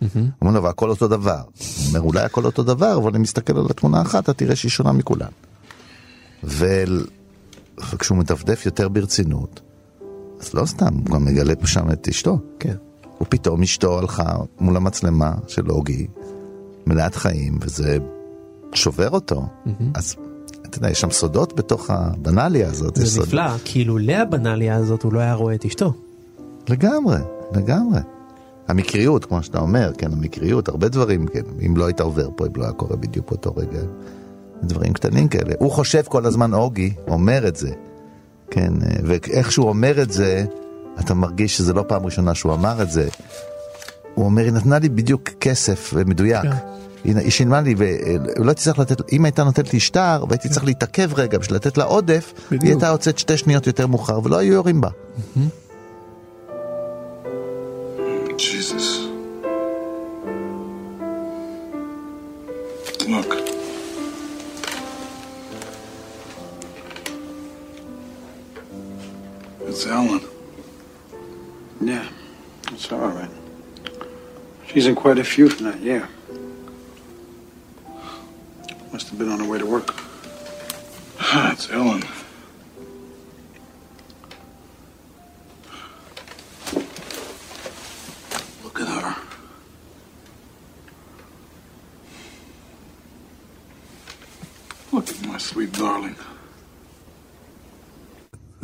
הוא 0.00 0.08
אומר 0.40 0.52
לו, 0.52 0.62
והכל 0.62 0.90
אותו 0.90 1.08
דבר. 1.08 1.40
הוא 1.42 1.88
אומר, 1.88 2.00
אולי 2.00 2.20
הכל 2.20 2.44
אותו 2.44 2.62
דבר, 2.62 2.98
אבל 2.98 3.10
אני 3.10 3.18
מסתכל 3.18 3.58
על 3.58 3.66
התמונה 3.70 4.02
אחת, 4.02 4.24
אתה 4.24 4.32
תראה 4.32 4.56
שהיא 4.56 4.70
שונה 4.70 4.92
מכולן. 4.92 5.28
ו... 6.44 6.84
וכשהוא 7.92 8.18
מדפדף 8.18 8.66
יותר 8.66 8.88
ברצינות, 8.88 9.60
אז 10.40 10.54
לא 10.54 10.66
סתם, 10.66 10.94
הוא 10.94 11.14
גם 11.14 11.24
מגלה 11.24 11.54
שם 11.64 11.90
את 11.90 12.08
אשתו. 12.08 12.38
כן. 12.58 12.74
ופתאום 13.20 13.62
אשתו 13.62 13.98
הלכה 13.98 14.36
מול 14.60 14.76
המצלמה 14.76 15.34
של 15.48 15.70
אוגי, 15.70 16.06
מלאת 16.86 17.14
חיים, 17.14 17.58
וזה 17.60 17.98
שובר 18.74 19.10
אותו. 19.10 19.46
אז 19.94 20.16
אתה 20.66 20.78
יודע, 20.78 20.90
יש 20.90 21.00
שם 21.00 21.10
סודות 21.10 21.56
בתוך 21.56 21.90
הבנאליה 21.90 22.68
הזאת. 22.68 22.96
זה 22.96 23.06
סוד- 23.06 23.22
נפלא, 23.26 23.58
כי 23.64 23.78
אילולא 23.78 24.12
הבנאליה 24.12 24.76
הזאת 24.76 25.02
הוא 25.02 25.12
לא 25.12 25.20
היה 25.20 25.34
רואה 25.34 25.54
את 25.54 25.64
אשתו. 25.64 25.92
לגמרי, 26.68 27.16
לגמרי. 27.54 27.98
המקריות, 28.68 29.24
כמו 29.24 29.42
שאתה 29.42 29.58
אומר, 29.58 29.92
כן, 29.98 30.12
המקריות, 30.12 30.68
הרבה 30.68 30.88
דברים, 30.88 31.26
כן, 31.26 31.42
אם 31.66 31.76
לא 31.76 31.86
היית 31.86 32.00
עובר 32.00 32.28
פה, 32.36 32.46
אם 32.46 32.52
לא 32.56 32.64
היה 32.64 32.72
קורה 32.72 32.96
בדיוק 32.96 33.28
באותו 33.28 33.52
רגע, 33.56 33.78
דברים 34.62 34.92
קטנים 34.92 35.28
כאלה. 35.28 35.54
הוא 35.58 35.70
חושב 35.70 36.02
כל 36.08 36.26
הזמן, 36.26 36.54
אוגי, 36.54 36.92
אומר 37.08 37.48
את 37.48 37.56
זה, 37.56 37.70
כן, 38.50 38.72
אה, 38.82 38.96
ואיך 39.04 39.52
שהוא 39.52 39.68
אומר 39.68 40.02
את 40.02 40.10
זה, 40.12 40.44
אתה 41.00 41.14
מרגיש 41.14 41.56
שזה 41.56 41.72
לא 41.72 41.84
פעם 41.88 42.04
ראשונה 42.04 42.34
שהוא 42.34 42.54
אמר 42.54 42.82
את 42.82 42.90
זה. 42.90 43.08
הוא 44.16 44.24
אומר, 44.24 44.42
היא 44.42 44.52
נתנה 44.52 44.78
לי 44.78 44.88
בדיוק 44.88 45.30
כסף 45.40 45.94
אה, 45.96 46.04
מדויק. 46.04 46.42
כן. 46.42 46.50
היא 47.04 47.16
היא 47.16 47.30
שילמה 47.30 47.60
לי, 47.60 47.74
ולא 47.78 48.48
הייתי 48.48 48.62
צריך 48.62 48.78
לתת, 48.78 49.12
אם 49.12 49.24
הייתה 49.24 49.44
נותנת 49.44 49.72
לי 49.72 49.80
שטר, 49.80 50.24
והייתי 50.28 50.48
צריך 50.48 50.64
להתעכב 50.64 51.10
רגע 51.14 51.38
בשביל 51.38 51.56
לתת 51.56 51.78
לה 51.78 51.84
עודף, 51.84 52.32
היא 52.36 52.58
בדיוק. 52.58 52.64
הייתה 52.64 52.86
יוצאת 52.86 53.18
שתי 53.18 53.36
שניות 53.36 53.66
יותר 53.66 53.86
מאוחר, 53.86 54.20
ולא 54.24 54.36
היו 54.36 54.52
יורים 54.52 54.80
בה. 54.80 54.88
Jesus. 58.38 58.86
Look. 63.14 63.32
It's 69.68 69.86
Ellen. 69.86 70.20
Yeah, 71.80 72.06
it's 72.72 72.92
all 72.92 72.98
right. 72.98 73.45
She's 74.76 74.86
in 74.86 74.94
quite 74.94 75.16
a 75.16 75.24
few 75.24 75.48
tonight, 75.48 75.80
yeah. 75.80 76.06
Must 78.92 79.08
have 79.08 79.18
been 79.18 79.30
on 79.30 79.40
her 79.40 79.48
way 79.48 79.56
to 79.58 79.64
work. 79.64 79.88
It's 81.18 81.70
Ellen. 81.70 82.02
Look 88.62 88.78
at 88.82 88.86
her. 88.86 89.16
Look 94.92 95.08
at 95.08 95.26
my 95.26 95.38
sweet 95.38 95.72
darling. 95.72 96.16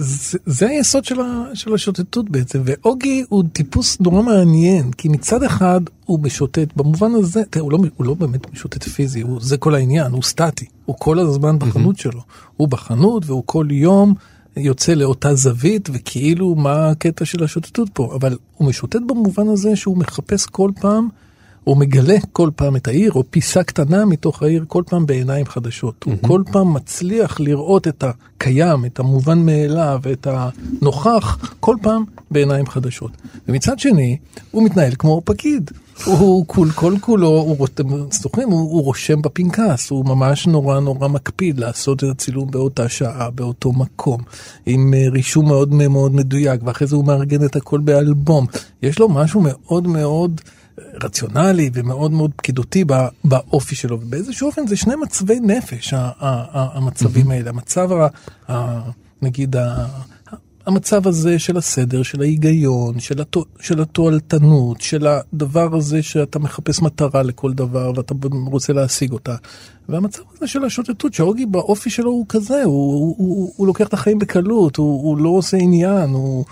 זה, 0.03 0.39
זה 0.47 0.69
היסוד 0.69 1.05
של, 1.05 1.21
ה, 1.21 1.45
של 1.55 1.75
השוטטות 1.75 2.31
בעצם, 2.31 2.63
ואוגי 2.65 3.25
הוא 3.29 3.45
טיפוס 3.53 4.01
נורא 4.01 4.23
מעניין, 4.23 4.93
כי 4.93 5.09
מצד 5.09 5.43
אחד 5.43 5.81
הוא 6.05 6.21
משוטט, 6.23 6.77
במובן 6.77 7.15
הזה, 7.15 7.43
תראה, 7.51 7.63
הוא 7.63 7.73
לא, 7.73 7.79
הוא 7.97 8.07
לא 8.07 8.15
באמת 8.15 8.53
משוטט 8.53 8.83
פיזי, 8.83 9.21
הוא, 9.21 9.39
זה 9.41 9.57
כל 9.57 9.75
העניין, 9.75 10.13
הוא 10.13 10.23
סטטי, 10.23 10.67
הוא 10.85 10.97
כל 10.99 11.19
הזמן 11.19 11.59
בחנות 11.59 11.99
שלו. 11.99 12.21
הוא 12.57 12.69
בחנות 12.69 13.23
והוא 13.27 13.43
כל 13.47 13.67
יום 13.71 14.15
יוצא 14.57 14.95
לאותה 14.95 15.35
זווית, 15.35 15.89
וכאילו 15.93 16.55
מה 16.55 16.89
הקטע 16.89 17.25
של 17.25 17.45
השוטטות 17.45 17.89
פה, 17.93 18.13
אבל 18.15 18.37
הוא 18.57 18.69
משוטט 18.69 19.01
במובן 19.07 19.49
הזה 19.49 19.77
שהוא 19.77 19.99
מחפש 19.99 20.47
כל 20.47 20.71
פעם, 20.81 21.09
הוא 21.65 21.77
מגלה 21.77 22.17
כל 22.33 22.51
פעם 22.57 22.77
את 22.77 22.89
העיר, 22.89 23.13
או 23.13 23.23
פיסה 23.31 23.63
קטנה 23.63 24.05
מתוך 24.05 24.43
העיר, 24.43 24.65
כל 24.69 24.83
פעם 24.87 25.07
בעיניים 25.07 25.47
חדשות. 25.47 26.05
הוא 26.05 26.15
כל 26.21 26.43
פעם 26.53 26.75
מצליח 26.75 27.41
לראות 27.41 27.89
את 27.89 28.05
הקיים, 28.05 28.85
את 28.85 28.99
המובן 28.99 29.39
מאליו, 29.39 30.01
את 30.13 30.27
הנוכח, 30.31 31.55
כל 31.61 31.77
פעם 31.83 32.05
בעיניים 32.31 32.67
חדשות. 32.67 33.11
ומצד 33.49 33.79
שני, 33.79 34.17
הוא 34.51 34.63
מתנהל 34.63 34.93
כמו 34.99 35.23
פקיד. 35.25 35.71
הוא 36.05 36.45
כול 36.47 36.71
כל 36.71 36.95
כולו, 37.01 37.29
הוא, 37.29 37.57
רוט- 37.59 37.81
זוכרים, 38.11 38.49
הוא, 38.51 38.61
הוא 38.61 38.83
רושם 38.85 39.23
בפנקס, 39.23 39.91
הוא 39.91 40.05
ממש 40.07 40.47
נורא 40.47 40.81
נורא 40.81 41.09
מקפיד 41.09 41.59
לעשות 41.59 42.05
את 42.05 42.09
הצילום 42.11 42.51
באותה 42.51 42.89
שעה, 42.89 43.31
באותו 43.31 43.73
מקום, 43.73 44.21
עם 44.67 44.95
אה, 44.95 45.09
רישום 45.11 45.47
מאוד 45.47 45.75
מאוד 45.75 46.15
מדויק, 46.15 46.61
ואחרי 46.65 46.87
זה 46.87 46.97
הוא 46.97 47.05
מארגן 47.05 47.45
את 47.45 47.57
הכל 47.57 47.81
באלבום. 47.81 48.47
יש 48.83 48.99
לו 48.99 49.09
משהו 49.09 49.41
מאוד 49.45 49.87
מאוד 49.87 50.41
רציונלי 51.03 51.71
ומאוד 51.75 52.11
מאוד 52.13 52.31
פקידותי 52.37 52.85
בא- 52.85 53.09
באופי 53.25 53.75
שלו, 53.75 54.01
ובאיזשהו 54.01 54.47
אופן 54.47 54.67
זה 54.67 54.77
שני 54.77 54.95
מצבי 55.03 55.41
נפש, 55.41 55.93
ה- 55.93 55.99
ה- 55.99 56.11
ה- 56.21 56.77
המצבים 56.79 57.31
האלה, 57.31 57.51
המצב, 57.51 57.93
ה- 57.93 58.09
ה- 58.53 58.91
נגיד, 59.23 59.57
ה- 59.57 59.87
המצב 60.67 61.09
הזה 61.09 61.39
של 61.39 61.57
הסדר, 61.57 62.03
של 62.03 62.21
ההיגיון, 62.21 63.01
של, 63.01 63.21
התו, 63.21 63.45
של 63.61 63.83
התועלתנות, 63.83 64.81
של 64.81 65.07
הדבר 65.07 65.77
הזה 65.77 66.03
שאתה 66.03 66.39
מחפש 66.39 66.83
מטרה 66.83 67.23
לכל 67.23 67.53
דבר 67.53 67.93
ואתה 67.97 68.15
רוצה 68.47 68.73
להשיג 68.73 69.13
אותה. 69.13 69.35
והמצב 69.89 70.23
הזה 70.37 70.47
של 70.47 70.65
השוטטות, 70.65 71.15
שאוגי 71.15 71.47
באופי 71.47 71.91
שלו 71.91 72.11
הוא 72.11 72.27
כזה, 72.29 72.63
הוא, 72.65 72.93
הוא, 72.93 73.15
הוא, 73.19 73.53
הוא 73.57 73.67
לוקח 73.67 73.87
את 73.87 73.95
החיים 73.95 74.19
בקלות, 74.19 74.77
הוא, 74.77 75.03
הוא 75.03 75.19
לא 75.19 75.29
עושה 75.29 75.57
עניין, 75.57 76.11
הוא... 76.11 76.45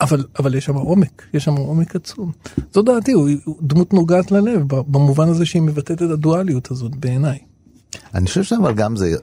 אבל, 0.00 0.24
אבל 0.38 0.54
יש 0.54 0.64
שם 0.64 0.74
עומק, 0.74 1.22
יש 1.34 1.44
שם 1.44 1.56
עומק 1.56 1.96
עצום. 1.96 2.32
זו 2.74 2.82
דעתי, 2.82 3.12
הוא, 3.12 3.28
הוא 3.44 3.56
דמות 3.62 3.92
נוגעת 3.92 4.30
ללב, 4.30 4.62
במובן 4.66 5.28
הזה 5.28 5.46
שהיא 5.46 5.62
מבטאת 5.62 6.02
את 6.02 6.10
הדואליות 6.10 6.70
הזאת 6.70 6.96
בעיניי. 6.96 7.38
אני 8.14 8.26
חושב 8.26 8.42
שאבל 8.42 8.74
גם 8.74 8.96
זה, 8.96 9.14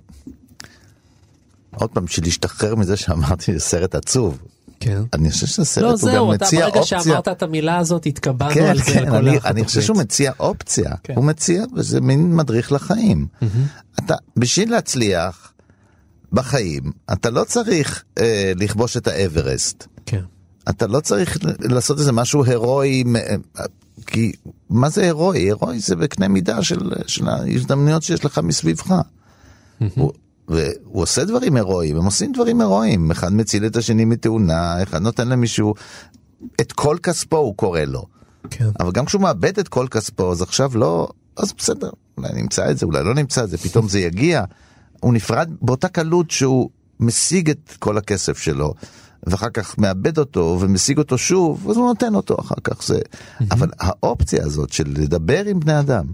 עוד 1.75 1.89
פעם, 1.89 2.05
בשביל 2.05 2.25
להשתחרר 2.25 2.75
מזה 2.75 2.97
שאמרתי 2.97 3.53
זה 3.53 3.59
סרט 3.59 3.95
עצוב. 3.95 4.37
כן. 4.79 5.01
אני 5.13 5.31
חושב 5.31 5.47
שהסרט 5.47 5.83
לא 5.83 5.89
הוא 5.89 5.97
זהו, 5.97 6.27
גם 6.27 6.33
אתה 6.33 6.45
מציע 6.45 6.65
ברגע 6.65 6.79
אופציה. 6.79 6.99
שאמרת 6.99 7.27
את 7.27 7.43
המילה 7.43 7.77
הזאת 7.77 8.05
התקבענו 8.05 8.53
כן, 8.53 8.65
על 8.65 8.77
זה 8.77 8.83
כן, 8.83 9.03
לכל 9.03 9.15
אני, 9.15 9.37
אני 9.45 9.63
חושב. 9.63 9.81
שהוא 9.81 9.97
מציע 9.97 10.31
אופציה, 10.39 10.91
כן. 11.03 11.15
הוא 11.15 11.23
מציע, 11.23 11.63
וזה 11.75 12.01
מין 12.01 12.35
מדריך 12.35 12.71
לחיים. 12.71 13.27
אתה, 13.99 14.15
בשביל 14.37 14.71
להצליח 14.71 15.53
בחיים, 16.31 16.91
אתה 17.13 17.29
לא 17.29 17.43
צריך 17.43 18.03
אה, 18.19 18.51
לכבוש 18.55 18.97
את 18.97 19.07
האברסט. 19.07 19.87
אתה 20.69 20.87
לא 20.87 20.99
צריך 20.99 21.37
לעשות 21.59 21.99
איזה 21.99 22.11
משהו 22.11 22.43
הירואי, 22.43 23.03
כי 24.07 24.31
מה 24.69 24.89
זה 24.89 25.01
הירואי? 25.01 25.39
הירואי 25.39 25.79
זה 25.79 25.95
בקנה 25.95 26.27
מידה 26.27 26.63
של, 26.63 26.91
של 27.07 27.27
ההזדמנויות 27.27 28.03
שיש 28.03 28.25
לך 28.25 28.39
מסביבך. 28.43 28.93
הוא, 29.95 30.11
והוא 30.47 31.01
עושה 31.01 31.25
דברים 31.25 31.55
הירואיים, 31.55 31.97
הם 31.97 32.05
עושים 32.05 32.31
דברים 32.31 32.61
הירואיים, 32.61 33.11
אחד 33.11 33.33
מציל 33.33 33.65
את 33.65 33.75
השני 33.75 34.05
מתאונה, 34.05 34.83
אחד 34.83 35.01
נותן 35.01 35.27
למישהו, 35.27 35.73
את 36.61 36.71
כל 36.71 36.97
כספו 37.03 37.37
הוא 37.37 37.55
קורא 37.55 37.79
לו. 37.79 38.05
כן. 38.49 38.69
אבל 38.79 38.91
גם 38.91 39.05
כשהוא 39.05 39.21
מאבד 39.21 39.59
את 39.59 39.67
כל 39.67 39.87
כספו, 39.91 40.31
אז 40.31 40.41
עכשיו 40.41 40.77
לא, 40.77 41.07
אז 41.37 41.53
בסדר, 41.57 41.89
אולי 42.17 42.29
נמצא 42.33 42.71
את 42.71 42.77
זה, 42.77 42.85
אולי 42.85 43.03
לא 43.03 43.13
נמצא 43.13 43.43
את 43.43 43.49
זה, 43.49 43.57
פתאום 43.57 43.89
זה 43.89 43.99
יגיע. 43.99 44.43
הוא 44.99 45.13
נפרד 45.13 45.49
באותה 45.61 45.87
קלות 45.87 46.31
שהוא 46.31 46.69
משיג 46.99 47.49
את 47.49 47.73
כל 47.79 47.97
הכסף 47.97 48.37
שלו, 48.37 48.73
ואחר 49.27 49.49
כך 49.49 49.77
מאבד 49.77 50.17
אותו 50.17 50.57
ומשיג 50.59 50.97
אותו 50.97 51.17
שוב, 51.17 51.69
אז 51.69 51.77
הוא 51.77 51.87
נותן 51.87 52.15
אותו 52.15 52.35
אחר 52.39 52.55
כך. 52.63 52.83
זה... 52.83 52.99
אבל 53.51 53.69
האופציה 53.79 54.43
הזאת 54.43 54.73
של 54.73 54.83
לדבר 54.87 55.45
עם 55.45 55.59
בני 55.59 55.79
אדם, 55.79 56.05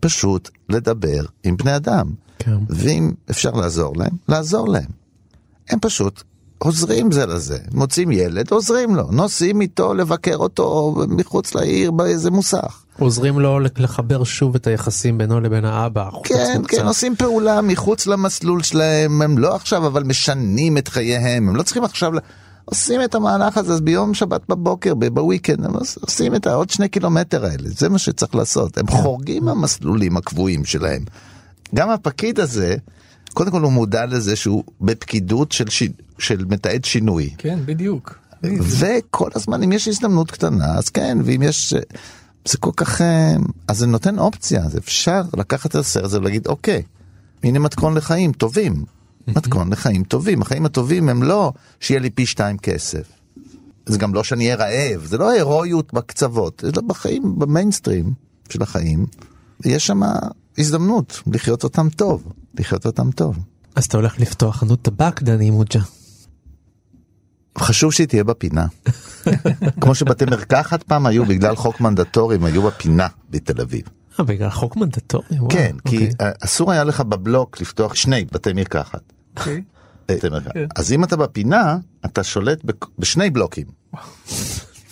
פשוט 0.00 0.50
לדבר 0.68 1.24
עם 1.44 1.56
בני 1.56 1.76
אדם. 1.76 2.12
כן. 2.38 2.58
ואם 2.68 3.12
אפשר 3.30 3.50
לעזור 3.50 3.96
להם, 3.96 4.16
לעזור 4.28 4.68
להם. 4.68 4.90
הם 5.70 5.78
פשוט 5.80 6.22
עוזרים 6.58 7.12
זה 7.12 7.26
לזה. 7.26 7.58
מוצאים 7.72 8.10
ילד, 8.10 8.50
עוזרים 8.50 8.96
לו. 8.96 9.08
נוסעים 9.10 9.60
איתו 9.60 9.94
לבקר 9.94 10.36
אותו 10.36 10.94
מחוץ 11.08 11.54
לעיר 11.54 11.90
באיזה 11.90 12.30
מוסך. 12.30 12.82
עוזרים 12.98 13.40
לו 13.40 13.60
לחבר 13.60 14.24
שוב 14.24 14.54
את 14.54 14.66
היחסים 14.66 15.18
בינו 15.18 15.40
לבין 15.40 15.64
האבא. 15.64 16.08
כן. 16.24 16.62
כן, 16.68 16.86
עושים 16.86 17.16
פעולה 17.16 17.60
מחוץ 17.60 18.06
למסלול 18.06 18.62
שלהם, 18.62 19.22
הם 19.22 19.38
לא 19.38 19.54
עכשיו 19.54 19.86
אבל 19.86 20.02
משנים 20.02 20.78
את 20.78 20.88
חייהם, 20.88 21.48
הם 21.48 21.56
לא 21.56 21.62
צריכים 21.62 21.84
עכשיו, 21.84 22.12
עושים 22.64 23.00
את 23.04 23.14
המהלך 23.14 23.56
הזה, 23.58 23.72
אז 23.72 23.80
ביום 23.80 24.14
שבת 24.14 24.40
בבוקר, 24.48 24.94
בוויקנד, 24.94 25.64
הם 25.64 25.74
עוש- 25.74 25.98
עושים 26.00 26.34
את 26.34 26.46
העוד 26.46 26.70
שני 26.70 26.88
קילומטר 26.88 27.44
האלה, 27.44 27.68
זה 27.68 27.88
מה 27.88 27.98
שצריך 27.98 28.34
לעשות, 28.34 28.78
הם 28.78 28.86
חורגים 28.88 29.44
מהמסלולים 29.44 30.16
הקבועים 30.16 30.64
שלהם. 30.64 31.02
גם 31.74 31.90
הפקיד 31.90 32.40
הזה, 32.40 32.76
קודם 33.34 33.50
כל 33.50 33.62
הוא 33.62 33.72
מודע 33.72 34.06
לזה 34.06 34.36
שהוא 34.36 34.64
בפקידות 34.80 35.52
של, 35.52 35.68
ש... 35.68 35.82
של 36.18 36.44
מתעד 36.44 36.84
שינוי. 36.84 37.30
כן, 37.38 37.58
בדיוק. 37.64 38.18
וכל 38.42 39.30
הזמן 39.34 39.62
אם 39.62 39.72
יש 39.72 39.88
הזדמנות 39.88 40.30
קטנה 40.30 40.74
אז 40.74 40.88
כן 40.88 41.18
ואם 41.24 41.42
יש 41.42 41.74
זה 42.44 42.58
כל 42.58 42.70
כך 42.76 43.00
אה, 43.00 43.36
אז 43.68 43.78
זה 43.78 43.86
נותן 43.86 44.18
אופציה 44.18 44.62
אז 44.62 44.76
אפשר 44.76 45.22
לקחת 45.36 45.70
את 45.70 45.74
הסרט 45.74 46.04
הזה 46.04 46.18
ולהגיד 46.18 46.46
אוקיי 46.46 46.82
הנה 47.42 47.58
מתכון 47.58 47.94
לחיים 47.94 48.32
טובים 48.32 48.84
מתכון 49.28 49.72
לחיים 49.72 50.04
טובים 50.04 50.42
החיים 50.42 50.66
הטובים 50.66 51.08
הם 51.08 51.22
לא 51.22 51.52
שיהיה 51.80 52.00
לי 52.00 52.10
פי 52.10 52.26
שתיים 52.26 52.58
כסף. 52.58 53.12
זה 53.86 53.98
גם 53.98 54.14
לא 54.14 54.24
שאני 54.24 54.44
אהיה 54.44 54.56
רעב 54.56 55.04
זה 55.04 55.18
לא 55.18 55.30
הירואיות 55.30 55.94
בקצוות 55.94 56.64
אלא 56.64 56.82
בחיים 56.86 57.38
במיינסטרים 57.38 58.12
של 58.48 58.62
החיים 58.62 59.06
יש 59.64 59.86
שם 59.86 60.00
הזדמנות 60.58 61.22
לחיות 61.26 61.64
אותם 61.64 61.88
טוב 61.88 62.32
לחיות 62.58 62.86
אותם 62.86 63.10
טוב. 63.10 63.38
אז 63.74 63.84
אתה 63.84 63.96
הולך 63.96 64.20
לפתוח 64.20 64.56
חנות 64.56 64.82
טבק, 64.82 65.22
דני 65.22 65.50
מוג'ה. 65.50 65.80
חשוב 67.58 67.92
שהיא 67.92 68.06
תהיה 68.06 68.24
בפינה. 68.24 68.66
כמו 69.80 69.94
שבתי 69.94 70.24
מרקחת 70.24 70.82
פעם 70.82 71.06
היו 71.06 71.24
בגלל 71.24 71.56
חוק 71.56 71.80
מנדטורי, 71.80 72.36
הם 72.36 72.44
היו 72.44 72.62
בפינה 72.62 73.06
בתל 73.30 73.60
אביב. 73.60 73.82
אה, 74.20 74.24
בגלל 74.24 74.50
חוק 74.50 74.76
מנדטורי? 74.76 75.24
כן, 75.50 75.76
כי 75.84 75.96
אוקיי. 75.96 76.10
אה, 76.20 76.30
אסור 76.44 76.72
היה 76.72 76.84
לך 76.84 77.00
בבלוק 77.00 77.60
לפתוח 77.60 77.94
שני 77.94 78.24
בתי 78.32 78.52
מרקחת. 78.52 79.12
אוקיי. 79.36 79.62
כן. 80.06 80.66
אז 80.76 80.92
אם 80.92 81.04
אתה 81.04 81.16
בפינה, 81.16 81.76
אתה 82.04 82.24
שולט 82.24 82.58
בשני 82.98 83.30
בלוקים. 83.30 83.66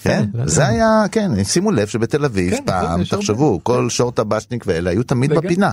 כן, 0.06 0.24
לא 0.34 0.46
זה 0.46 0.62
יודע. 0.62 0.72
היה, 0.72 1.04
כן, 1.12 1.44
שימו 1.44 1.70
לב 1.70 1.86
שבתל 1.86 2.24
אביב 2.24 2.50
כן, 2.50 2.62
פעם. 2.66 3.04
תחשבו, 3.04 3.60
כל 3.62 3.90
שור 3.90 4.12
טבשניק 4.12 4.64
ואלה 4.66 4.90
היו 4.90 5.02
תמיד. 5.02 5.32
בפינה. 5.32 5.70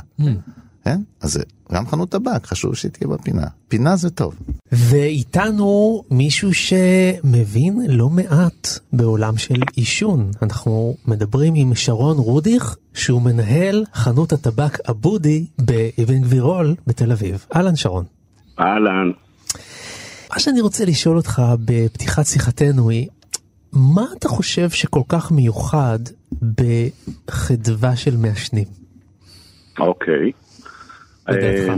כן? 0.86 1.02
אז 1.22 1.40
גם 1.72 1.88
חנות 1.88 2.10
טבק, 2.10 2.46
חשוב 2.46 2.76
שהיא 2.76 2.92
תהיה 2.92 3.08
בפינה. 3.08 3.48
פינה 3.68 3.96
זה 3.96 4.10
טוב. 4.10 4.36
ואיתנו 4.72 6.04
מישהו 6.12 6.54
שמבין 6.54 7.80
לא 7.88 8.10
מעט 8.10 8.68
בעולם 8.94 9.38
של 9.38 9.62
עישון. 9.76 10.32
אנחנו 10.42 10.96
מדברים 11.08 11.54
עם 11.56 11.76
שרון 11.76 12.18
רודיך, 12.18 12.76
שהוא 12.94 13.22
מנהל 13.22 13.84
חנות 13.94 14.34
הטבק 14.34 14.90
אבודי 14.90 15.46
באבן 15.60 16.22
גבירול 16.22 16.76
בתל 16.88 17.12
אביב. 17.12 17.46
אהלן 17.56 17.76
שרון. 17.76 18.06
אהלן. 18.60 19.12
מה 20.34 20.40
שאני 20.40 20.62
רוצה 20.62 20.86
לשאול 20.86 21.18
אותך 21.18 21.42
בפתיחת 21.66 22.26
שיחתנו 22.26 22.90
היא, 22.90 23.08
מה 23.76 24.06
אתה 24.18 24.28
חושב 24.28 24.70
שכל 24.70 25.02
כך 25.10 25.32
מיוחד 25.32 26.00
בחדווה 26.42 27.96
של 27.96 28.18
מעשנים? 28.18 28.68
אוקיי. 29.80 30.32
לדעתך. 31.30 31.70
אה, 31.70 31.74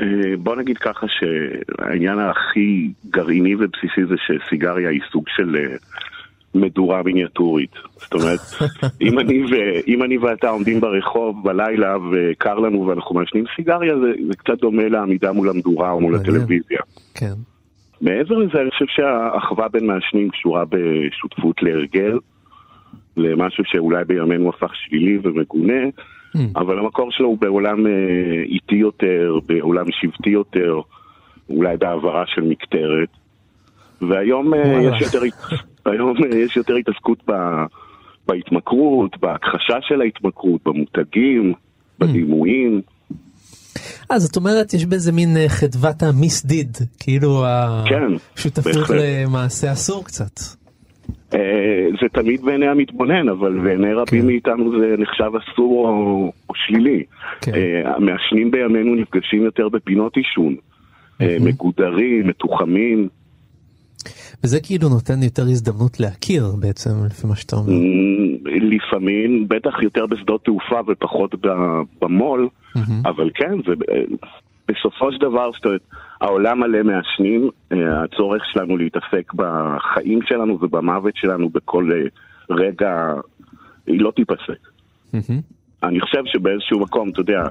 אה, 0.00 0.36
בוא 0.38 0.56
נגיד 0.56 0.78
ככה 0.78 1.06
שהעניין 1.08 2.18
הכי 2.18 2.92
גרעיני 3.10 3.54
ובסיסי 3.54 4.06
זה 4.08 4.14
שסיגריה 4.26 4.90
היא 4.90 5.00
סוג 5.12 5.24
של 5.28 5.56
אה, 5.56 5.76
מדורה 6.54 7.02
מיניאטורית. 7.02 7.72
זאת 7.96 8.14
אומרת, 8.14 8.40
אם 9.06 9.18
אני, 9.18 9.44
ו... 9.44 9.54
אם 9.86 10.02
אני 10.02 10.18
ואתה 10.18 10.48
עומדים 10.48 10.80
ברחוב 10.80 11.44
בלילה 11.44 11.96
וקר 12.12 12.54
לנו 12.54 12.86
ואנחנו 12.86 13.14
מעשנים 13.14 13.44
סיגריה, 13.56 13.98
זה, 13.98 14.12
זה 14.28 14.36
קצת 14.36 14.58
דומה 14.60 14.88
לעמידה 14.88 15.32
מול 15.32 15.48
המדורה 15.48 15.90
או 15.90 16.00
מול. 16.00 16.14
הטלוויזיה. 16.14 16.80
כן. 17.14 17.53
מעבר 18.04 18.38
לזה, 18.38 18.60
אני 18.60 18.70
חושב 18.70 18.84
שהאחווה 18.88 19.68
בין 19.68 19.86
מעשנים 19.86 20.30
קשורה 20.30 20.64
בשותפות 20.68 21.62
להרגל, 21.62 22.18
למשהו 23.16 23.64
שאולי 23.66 24.04
בימינו 24.04 24.48
הפך 24.48 24.70
שלילי 24.74 25.18
ומגונה, 25.22 25.82
Hmm. 26.36 26.38
אבל 26.56 26.78
המקור 26.78 27.10
שלו 27.10 27.26
הוא 27.28 27.38
בעולם 27.38 27.86
אה, 27.86 27.92
איטי 28.44 28.74
יותר, 28.74 29.38
בעולם 29.46 29.84
שבטי 29.90 30.30
יותר, 30.30 30.80
אולי 31.50 31.76
בהעברה 31.76 32.24
של 32.26 32.42
מקטרת. 32.42 33.08
והיום 34.00 34.54
אה. 34.54 34.80
יש 34.82 35.00
יותר, 35.00 35.18
היום 35.86 36.16
אה, 36.24 36.38
יש 36.38 36.56
יותר 36.56 36.74
התעסקות 36.74 37.22
ב, 37.30 37.32
בהתמכרות, 38.26 39.18
בהכחשה 39.20 39.76
של 39.80 40.00
ההתמכרות, 40.00 40.60
במותגים, 40.64 41.54
בדימויים. 41.98 42.80
אה, 44.10 44.18
זאת 44.18 44.36
אומרת, 44.36 44.74
יש 44.74 44.86
בזה 44.86 45.12
מין 45.12 45.36
אה, 45.36 45.48
חדוות 45.48 46.02
המיסדיד, 46.02 46.76
כאילו 47.00 47.44
כן, 47.86 48.02
השותפות. 48.36 48.90
למעשה 48.90 49.72
אסור 49.72 50.04
קצת. 50.04 50.40
אה, 51.34 51.88
זה 52.00 52.08
תמיד 52.12 52.42
בעיני 52.42 52.66
המתבונן, 52.66 53.28
אבל 53.28 53.58
בעיני 53.64 53.92
רבים 53.92 54.20
כן. 54.20 54.26
מאיתנו 54.26 54.80
זה 54.80 54.94
נחשב 54.98 55.30
אסור 55.36 55.88
או, 55.88 56.32
או 56.48 56.54
שלילי. 56.54 57.02
כן. 57.40 57.52
אה, 57.54 57.94
המעשנים 57.96 58.50
בימינו 58.50 58.94
נפגשים 58.94 59.42
יותר 59.42 59.68
בפינות 59.68 60.16
עישון. 60.16 60.54
אה, 61.20 61.36
מגודרים, 61.40 62.26
מתוחמים. 62.26 63.08
וזה 64.44 64.60
כאילו 64.62 64.88
נותן 64.88 65.22
יותר 65.22 65.42
הזדמנות 65.42 66.00
להכיר 66.00 66.44
בעצם, 66.60 66.90
לפי 67.06 67.26
מה 67.26 67.36
שאתה 67.36 67.56
אומר. 67.56 67.72
לפעמים, 68.44 69.48
בטח 69.48 69.82
יותר 69.82 70.06
בשדות 70.06 70.44
תעופה 70.44 70.80
ופחות 70.86 71.34
במו"ל, 72.02 72.48
אבל 73.04 73.30
כן, 73.34 73.52
זה 73.66 73.72
אה, 73.92 74.02
בסופו 74.68 75.12
של 75.12 75.18
דבר, 75.18 75.50
זאת 75.52 75.64
אומרת, 75.64 75.80
העולם 76.20 76.60
מלא 76.60 76.82
מעשנים, 76.82 77.50
אה, 77.72 78.02
הצורך 78.02 78.42
שלנו 78.52 78.76
להתעסק 78.76 79.32
בחיים 79.34 80.20
שלנו 80.22 80.58
ובמוות 80.60 81.16
שלנו 81.16 81.48
בכל 81.48 81.90
אה, 81.92 82.06
רגע, 82.50 83.12
היא 83.86 84.00
לא 84.00 84.12
תיפסק. 84.16 84.68
מהמם. 85.12 85.40
אני 85.82 86.00
חושב 86.00 86.22
שבאיזשהו 86.26 86.80
מקום, 86.80 87.08
אתה 87.08 87.20
יודע, 87.20 87.42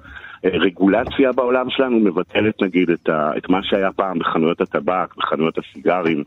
רגולציה 0.43 1.31
בעולם 1.31 1.69
שלנו 1.69 1.99
מבטלת 1.99 2.61
נגיד 2.61 2.89
את, 2.89 3.09
ה, 3.09 3.37
את 3.37 3.49
מה 3.49 3.59
שהיה 3.63 3.91
פעם 3.91 4.19
בחנויות 4.19 4.61
הטבק, 4.61 5.15
בחנויות 5.17 5.57
הסיגרים. 5.57 6.23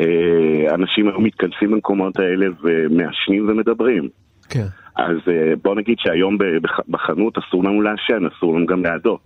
אה, 0.00 0.74
אנשים 0.74 1.08
היו 1.08 1.20
מתכנסים 1.20 1.70
במקומות 1.70 2.18
האלה 2.18 2.46
ומעשנים 2.62 3.48
ומדברים. 3.48 4.08
כן. 4.48 4.66
אז 4.96 5.16
אה, 5.28 5.56
בוא 5.62 5.74
נגיד 5.74 5.96
שהיום 5.98 6.38
בחנות 6.88 7.38
אסור 7.38 7.64
לנו 7.64 7.82
לעשן, 7.82 8.26
אסור 8.36 8.56
לנו 8.56 8.66
גם 8.66 8.84
להדות. 8.84 9.20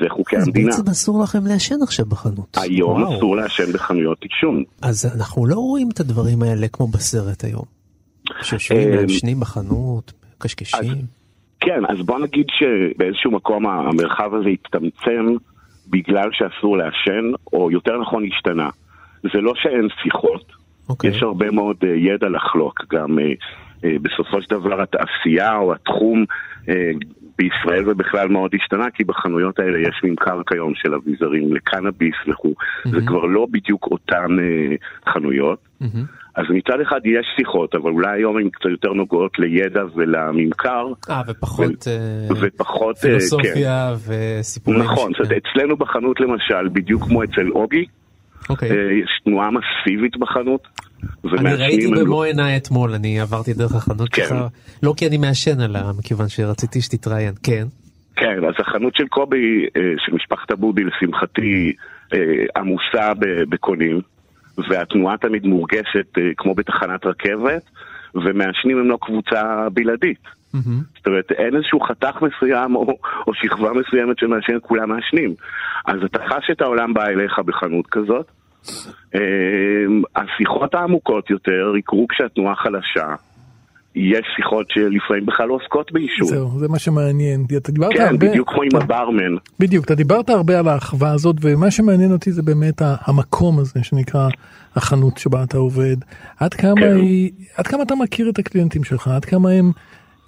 זה 0.00 0.04
חוקי 0.08 0.36
אז 0.36 0.46
המדינה. 0.46 0.66
בעצם 0.70 0.82
אסור 0.90 1.22
לכם 1.22 1.46
לעשן 1.46 1.82
עכשיו 1.82 2.06
בחנות. 2.06 2.58
היום 2.62 3.02
וואו. 3.02 3.16
אסור 3.16 3.36
לעשן 3.36 3.72
בחנויות 3.72 4.22
עישון. 4.22 4.64
אז 4.82 5.16
אנחנו 5.16 5.46
לא 5.46 5.54
רואים 5.54 5.88
את 5.92 6.00
הדברים 6.00 6.42
האלה 6.42 6.68
כמו 6.68 6.86
בסרט 6.86 7.44
היום. 7.44 7.64
שיושבים 8.42 8.92
אה, 8.92 9.02
מעשנים 9.02 9.40
בחנות, 9.40 10.12
קשקשים. 10.38 10.94
כן, 11.60 11.80
אז 11.88 12.06
בוא 12.06 12.18
נגיד 12.18 12.46
שבאיזשהו 12.48 13.30
מקום 13.30 13.66
המרחב 13.66 14.34
הזה 14.34 14.48
הצטמצם 14.48 15.36
בגלל 15.88 16.28
שאסור 16.32 16.76
לעשן, 16.76 17.32
או 17.52 17.70
יותר 17.70 18.00
נכון 18.00 18.24
השתנה. 18.32 18.70
זה 19.22 19.40
לא 19.40 19.52
שאין 19.56 19.88
שיחות, 20.02 20.52
אוקיי. 20.88 21.10
יש 21.10 21.22
הרבה 21.22 21.50
מאוד 21.50 21.76
אה, 21.84 21.88
ידע 21.88 22.28
לחלוק. 22.28 22.84
גם 22.92 23.18
אה, 23.18 23.24
אה, 23.84 23.96
בסופו 24.02 24.42
של 24.42 24.50
דבר 24.50 24.82
התעשייה 24.82 25.56
או 25.56 25.74
התחום 25.74 26.24
בישראל 27.38 27.90
ובכלל 27.90 28.28
מאוד 28.28 28.50
השתנה, 28.62 28.90
כי 28.94 29.04
בחנויות 29.04 29.58
האלה 29.58 29.78
יש 29.88 30.00
ממכר 30.04 30.40
כיום 30.46 30.72
של 30.74 30.94
אביזרים 30.94 31.54
לקנאביס 31.54 32.14
וכו'. 32.28 32.54
זה 32.84 32.98
כבר 33.06 33.24
לא 33.24 33.46
בדיוק 33.50 33.86
אותן 33.86 34.36
חנויות. 35.08 35.58
מהמם. 35.80 36.04
אז 36.34 36.44
מצד 36.50 36.80
אחד 36.80 37.00
יש 37.04 37.26
שיחות, 37.36 37.74
אבל 37.74 37.90
אולי 37.90 38.18
היום 38.18 38.36
הן 38.38 38.48
קצת 38.50 38.70
יותר 38.70 38.92
נוגעות 38.92 39.38
לידע 39.38 39.82
ולממכר. 39.94 40.86
אה, 41.10 41.22
ופחות 41.28 41.88
אה, 41.88 42.36
ופחות, 42.40 42.96
כן. 42.98 43.08
פילוסופיה 43.08 43.94
וסיפורים. 44.08 44.80
נכון, 44.82 45.12
ש- 45.14 45.16
זאת 45.18 45.26
אומרת, 45.30 45.42
אצלנו 45.52 45.76
בחנות 45.76 46.20
למשל, 46.20 46.68
בדיוק 46.72 47.02
כמו 47.02 47.24
אצל 47.24 47.48
אוגי, 47.50 47.84
אוקיי. 48.50 48.70
אה, 48.70 48.76
יש 48.92 49.20
תנועה 49.24 49.48
מסיבית 49.50 50.16
בחנות. 50.16 50.68
אני 51.38 51.54
ראיתי 51.54 51.86
הם 51.86 51.94
לא- 51.94 52.04
במו 52.04 52.22
עיניי 52.22 52.56
אתמול, 52.56 52.94
אני 52.94 53.20
עברתי 53.20 53.52
דרך 53.54 53.74
החנות 53.74 54.08
כן. 54.08 54.22
שלך, 54.28 54.38
לא 54.82 54.94
כי 54.96 55.06
אני 55.06 55.16
מעשן 55.16 55.60
אלא 55.60 55.80
מכיוון 55.98 56.28
שרציתי 56.28 56.80
שתתראיין, 56.80 57.34
כן. 57.42 57.66
כן, 58.16 58.44
אז 58.48 58.54
החנות 58.58 58.94
של 58.94 59.08
קובי, 59.08 59.66
אה, 59.76 59.80
של 60.06 60.12
משפחת 60.14 60.50
אבודי, 60.50 60.82
לשמחתי, 60.84 61.72
אה, 62.14 62.18
עמוסה 62.56 63.12
בקונים, 63.48 64.00
והתנועה 64.68 65.16
תמיד 65.16 65.46
מורגשת 65.46 66.18
כמו 66.36 66.54
בתחנת 66.54 67.06
רכבת, 67.06 67.62
ומעשנים 68.14 68.78
הם 68.78 68.88
לא 68.88 68.98
קבוצה 69.00 69.68
בלעדית. 69.72 70.41
מהמם. 70.54 70.82
זאת 70.96 71.06
אומרת, 71.06 71.32
אין 71.32 71.56
איזשהו 71.56 71.80
חתך 71.80 72.22
מסוים 72.22 72.76
או, 72.76 72.98
או 73.26 73.34
שכבה 73.34 73.70
מסוימת 73.72 74.18
של 74.18 74.26
מעשנים, 74.26 74.60
כולם 74.60 74.88
מעשנים. 74.88 75.34
אז 75.86 75.96
אתה 76.04 76.18
חש 76.28 76.50
את 76.50 76.60
העולם 76.60 76.94
בא 76.94 77.06
אליך 77.06 77.38
בחנות 77.38 77.86
כזאת. 77.86 78.26
אמ, 79.14 80.02
השיחות 80.16 80.74
העמוקות 80.74 81.30
יותר 81.30 81.72
יקרו 81.78 82.06
כשהתנועה 82.08 82.54
חלשה. 82.54 83.14
יש 83.94 84.26
שיחות 84.36 84.66
שלפעמים 84.70 85.26
בכלל 85.26 85.48
לא 85.48 85.54
עוסקות 85.54 85.92
בעישון. 85.92 86.28
זהו, 86.28 86.58
זה 86.58 86.68
מה 86.68 86.78
שמעניין. 86.78 87.44
אתה 87.56 87.72
דיברת 87.72 87.92
כן, 87.92 88.02
הרבה, 88.02 88.28
בדיוק 88.28 88.50
כמו 88.50 88.62
עם 88.62 88.82
הברמן. 88.82 89.36
בדיוק, 89.60 89.84
אתה 89.84 89.94
דיברת 89.94 90.30
הרבה 90.30 90.58
על 90.58 90.68
האחווה 90.68 91.12
הזאת, 91.12 91.36
ומה 91.40 91.70
שמעניין 91.70 92.12
אותי 92.12 92.32
זה 92.32 92.42
באמת 92.42 92.82
המקום 92.82 93.58
הזה 93.58 93.80
שנקרא 93.82 94.28
החנות 94.76 95.18
שבה 95.18 95.42
אתה 95.42 95.58
עובד. 95.58 95.96
עד 96.40 96.54
כמה 96.54 96.74
כן. 96.76 96.96
היא, 96.96 97.30
עד 97.56 97.66
כמה 97.66 97.82
אתה 97.82 97.94
מכיר 97.94 98.28
את 98.28 98.38
הקליינטים 98.38 98.84
שלך, 98.84 99.08
עד 99.08 99.24
כמה 99.24 99.50
הם 99.50 99.72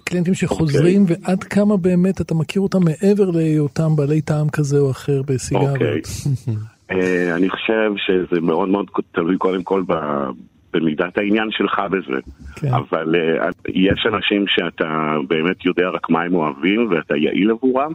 קליינטים 0.05 0.33
שחוזרים, 0.33 1.01
אוקיי. 1.01 1.15
ועד 1.25 1.43
כמה 1.43 1.77
באמת 1.77 2.21
אתה 2.21 2.35
מכיר 2.35 2.61
אותם 2.61 2.79
מעבר 2.85 3.29
להיותם 3.31 3.95
בעלי 3.95 4.21
טעם 4.21 4.49
כזה 4.49 4.79
או 4.79 4.91
אחר 4.91 5.19
אוקיי. 5.19 5.35
בסיגריות. 5.35 6.07
אה, 6.91 7.35
אני 7.35 7.49
חושב 7.49 7.91
שזה 7.97 8.41
מאוד 8.41 8.69
מאוד 8.69 8.85
תלוי 9.11 9.37
קודם 9.37 9.63
כל 9.63 9.83
ב- 9.87 10.29
במידת 10.73 11.17
העניין 11.17 11.47
שלך 11.51 11.81
בזה. 11.91 12.19
כן. 12.55 12.73
אבל 12.73 13.15
אה, 13.15 13.49
יש 13.67 14.05
אנשים 14.13 14.45
שאתה 14.47 15.17
באמת 15.27 15.65
יודע 15.65 15.89
רק 15.89 16.09
מה 16.09 16.21
הם 16.21 16.35
אוהבים 16.35 16.87
ואתה 16.91 17.17
יעיל 17.17 17.51
עבורם, 17.51 17.91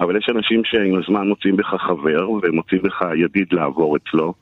אבל 0.00 0.16
יש 0.16 0.28
אנשים 0.36 0.62
שעם 0.64 1.00
הזמן 1.02 1.28
מוצאים 1.28 1.56
בך 1.56 1.74
חבר 1.88 2.30
ומוצאים 2.30 2.82
בך 2.82 3.02
ידיד 3.16 3.46
לעבור 3.52 3.96
אצלו. 3.96 4.34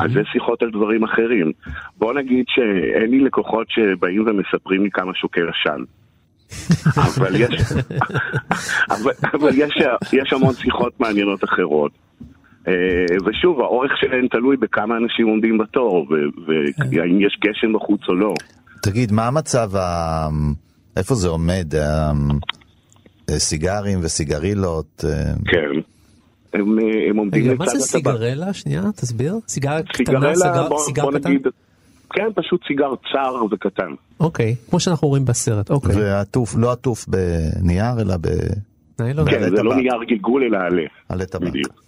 אז 0.00 0.12
זה 0.12 0.20
שיחות 0.32 0.62
על 0.62 0.70
דברים 0.70 1.04
אחרים. 1.04 1.52
בוא 1.98 2.14
נגיד 2.14 2.44
שאין 2.48 3.10
לי 3.10 3.20
לקוחות 3.20 3.66
שבאים 3.70 4.24
ומספרים 4.26 4.82
לי 4.82 4.90
כמה 4.90 5.14
שוקל 5.14 5.48
עשן. 5.48 5.82
אבל 6.96 7.34
יש, 7.40 7.72
אבל, 8.90 9.12
אבל 9.34 9.50
יש, 9.54 9.74
יש 10.12 10.32
המון 10.32 10.54
שיחות 10.54 11.00
מעניינות 11.00 11.44
אחרות. 11.44 11.92
אה, 12.68 12.72
ושוב, 13.26 13.60
האורך 13.60 13.90
שלהן 14.00 14.26
תלוי 14.30 14.56
בכמה 14.56 14.94
אנשים 14.96 15.26
עומדים 15.26 15.58
בתור, 15.58 16.06
והאם 16.92 17.20
יש 17.20 17.38
גשם 17.44 17.72
בחוץ 17.72 18.00
או 18.08 18.14
לא. 18.14 18.34
תגיד, 18.82 19.12
מה 19.12 19.26
המצב 19.26 19.76
ה... 19.76 20.28
איפה 20.96 21.14
זה 21.14 21.28
עומד? 21.28 21.74
אה, 21.74 22.10
אה, 23.30 23.38
סיגרים 23.38 23.98
וסיגרילות? 24.02 25.04
כן. 25.46 25.80
הם, 26.54 26.78
הם 27.10 27.16
עומדים 27.16 27.42
רגע, 27.44 27.52
לצד 27.52 27.58
מה 27.58 27.66
זה 27.66 27.98
הטבק. 27.98 28.12
סיגרלה? 28.12 28.52
שנייה, 28.52 28.82
תסביר. 28.96 29.34
סיגר 29.48 29.82
קטנה, 29.82 30.32
סיגר- 30.78 31.10
קטן? 31.18 31.32
כן, 32.16 32.28
פשוט 32.34 32.60
סיגר 32.68 32.90
צר 33.12 33.34
וקטן. 33.50 33.90
אוקיי, 34.20 34.54
כמו 34.70 34.80
שאנחנו 34.80 35.08
רואים 35.08 35.24
בסרט, 35.24 35.70
אוקיי. 35.70 35.96
ועטוף, 35.96 36.54
לא 36.58 36.72
עטוף 36.72 37.06
בנייר, 37.08 38.00
אלא 38.00 38.14
ניילון? 39.00 39.30
כן, 39.30 39.36
עלי 39.42 39.56
זה 39.56 39.62
לא. 39.62 39.76
נייר 39.76 40.04
גלגול 40.08 40.42
אלא 40.44 40.58
עלה. 40.58 40.82
בעלי 41.10 41.26
טבק. 41.26 41.42
בדיוק. 41.48 41.82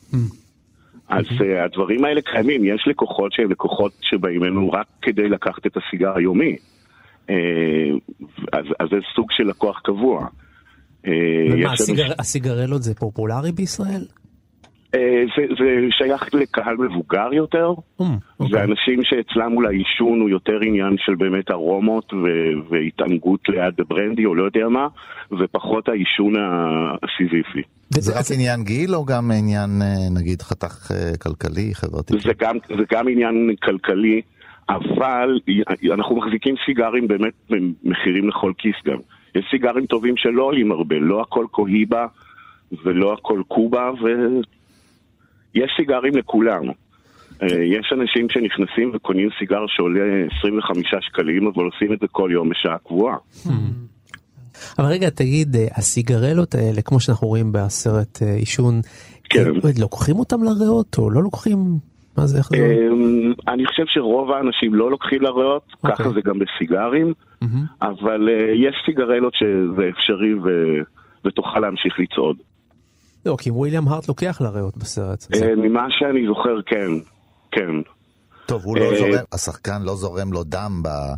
אז 1.08 1.24
אה, 1.44 1.64
הדברים 1.64 2.04
האלה 2.04 2.20
קיימים, 2.32 2.64
יש 2.64 2.84
לקוחות 2.90 3.32
שהם 3.32 3.50
לקוחות 3.50 3.92
שבאים 4.00 4.44
אלינו 4.44 4.70
רק 4.70 4.86
כדי 5.02 5.28
לקחת 5.28 5.66
את 5.66 5.72
הסיגר 5.76 6.16
היומי. 6.16 6.56
אה, 7.30 7.34
אז 8.52 8.64
אז 8.80 8.88
זה 8.90 8.96
סוג 9.16 9.26
של 9.30 9.44
לקוח 9.44 9.80
קבוע. 9.84 10.26
אה, 11.06 11.12
ומה, 11.52 11.72
הסיגר- 11.72 12.02
אנשים- 12.02 12.16
הסיגרלות 12.18 12.82
זה 12.82 12.94
פופולרי 12.94 13.52
בישראל? 13.52 14.04
אה, 14.94 15.24
זה 15.36 15.42
זה 15.58 15.86
שייך 15.90 16.34
לקהל 16.34 16.76
מבוגר 16.76 17.28
יותר, 17.32 17.72
Mm, 18.00 18.04
אוקיי. 18.40 18.60
ואנשים 18.60 19.00
שאצלם 19.04 19.52
אולי 19.56 19.76
עישון 19.76 20.20
הוא 20.20 20.30
יותר 20.30 20.58
עניין 20.62 20.96
של 20.98 21.14
באמת 21.14 21.50
ארומות 21.50 22.12
ו- 22.12 22.70
והתענגות 22.70 23.40
ליד 23.48 23.74
ברנדי 23.88 24.24
או 24.24 24.34
לא 24.34 24.44
יודע 24.44 24.68
מה, 24.68 24.86
ופחות 25.38 25.88
העישון 25.88 26.34
הסיזיפי. 27.02 27.62
זה 27.90 28.18
רק 28.18 28.24
עניין 28.34 28.64
גיל 28.64 28.94
או 28.94 29.04
גם 29.04 29.30
עניין, 29.38 29.70
אה, 29.82 30.20
נגיד, 30.20 30.42
חתך 30.42 30.90
אה, 30.90 31.16
כלכלי, 31.16 31.74
חברתי? 31.74 32.14
זה 32.22 32.32
גם, 32.38 32.56
זה 32.68 32.84
גם 32.92 33.08
עניין 33.08 33.54
כלכלי, 33.62 34.20
אבל 34.68 35.40
אנחנו 35.92 36.16
מחזיקים 36.16 36.54
סיגרים 36.66 37.08
באמת 37.08 37.34
במחירים 37.50 38.28
לכל 38.28 38.52
כיס 38.58 38.74
גם. 38.86 38.98
יש 39.34 39.44
סיגרים 39.50 39.86
טובים 39.86 40.14
שלא 40.16 40.42
עולים 40.42 40.72
הרבה, 40.72 40.96
לא 40.98 41.20
הכל 41.20 41.46
קוהיבה 41.50 42.06
ולא 42.84 43.12
הכל 43.12 43.42
קובה, 43.48 43.90
ויש 45.58 45.72
סיגרים 45.76 46.16
לכולם. 46.16 46.62
אה, 47.42 47.46
יש 47.64 47.92
אנשים 47.92 48.26
שנכנסים 48.30 48.90
וקונים 48.94 49.28
סיגר 49.38 49.64
שעולה 49.66 50.00
25 50.38 50.86
שקלים, 51.00 51.46
אבל 51.46 51.64
עושים 51.64 51.92
את 51.92 51.98
זה 52.00 52.06
כל 52.12 52.30
יום 52.32 52.48
בשעה 52.48 52.78
קבועה. 52.78 53.16
אבל 54.78 54.86
רגע, 54.86 55.10
תגיד, 55.10 55.56
אה, 55.56 55.66
הסיגרלות 55.76 56.54
האלה, 56.54 56.82
כמו 56.82 57.00
שאנחנו 57.00 57.28
רואים 57.28 57.52
בסרט 57.52 58.22
אה, 58.22 58.34
עישון, 58.34 58.80
כן. 59.30 59.44
לוקחים 59.80 60.16
אותם 60.16 60.42
לריאות 60.42 60.96
או 60.98 61.10
לא 61.10 61.22
לוקחים? 61.22 61.58
מה 62.16 62.26
זה, 62.26 62.38
איך 62.38 62.48
זה? 62.48 62.56
אמ, 62.56 63.32
אני 63.48 63.66
חושב 63.66 63.82
שרוב 63.86 64.30
האנשים 64.30 64.74
לא 64.74 64.90
לוקחים 64.90 65.22
לריאות, 65.22 65.62
אוקיי. 65.84 65.96
ככה 65.96 66.10
זה 66.10 66.20
גם 66.24 66.38
בסיגרים. 66.38 67.12
אבל 67.82 68.28
יש 68.54 68.74
סיגרלות 68.86 69.34
שזה 69.34 69.88
אפשרי 69.88 70.34
ו- 70.34 70.82
ותוכל 71.24 71.60
להמשיך 71.60 72.00
לצעוד. 72.00 72.36
לא, 73.28 73.36
כי 73.40 73.50
וויליאם 73.50 73.88
הארט 73.88 74.08
לוקח 74.08 74.38
לריאות 74.40 74.76
בסרט. 74.76 75.20
זה- 75.20 75.46
אה, 75.46 75.56
ממה 75.56 75.86
שאני 75.90 76.26
זוכר, 76.26 76.62
כן, 76.66 76.90
כן. 77.52 77.70
טוב, 78.46 78.64
הוא 78.64 78.76
לא 78.78 78.82
אה, 78.92 78.98
זורם, 78.98 79.24
השחקן 79.32 79.82
לא 79.82 79.94
זורם 79.94 80.32
לו 80.32 80.44
דם 80.44 80.82
ב- 80.84 81.14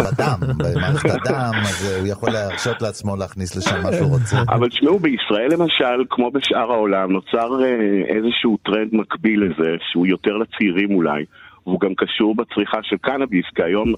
בדם, 0.00 0.38
במערכת 0.58 1.10
הדם, 1.10 1.52
אז 1.68 1.96
הוא 1.98 2.06
יכול 2.06 2.30
להרשות 2.30 2.82
לעצמו 2.82 3.16
להכניס 3.16 3.56
לשם 3.56 3.82
מה 3.82 3.92
שהוא 3.92 4.10
רוצה. 4.10 4.36
אבל 4.48 4.68
תשמעו, 4.68 4.98
בישראל 4.98 5.48
למשל, 5.52 6.04
כמו 6.10 6.30
בשאר 6.30 6.72
העולם, 6.72 7.12
נוצר 7.12 7.64
אה, 7.64 7.76
איזשהו 8.16 8.56
טרנד 8.64 8.88
מקביל 8.92 9.42
לזה, 9.44 9.70
שהוא 9.92 10.06
יותר 10.06 10.30
לצעירים 10.36 10.94
אולי, 10.94 11.24
והוא 11.66 11.80
גם 11.80 11.94
קשור 11.96 12.34
בצריכה 12.36 12.78
של 12.82 12.96
קנאביס, 12.96 13.44
כי 13.54 13.62
היום 13.62 13.92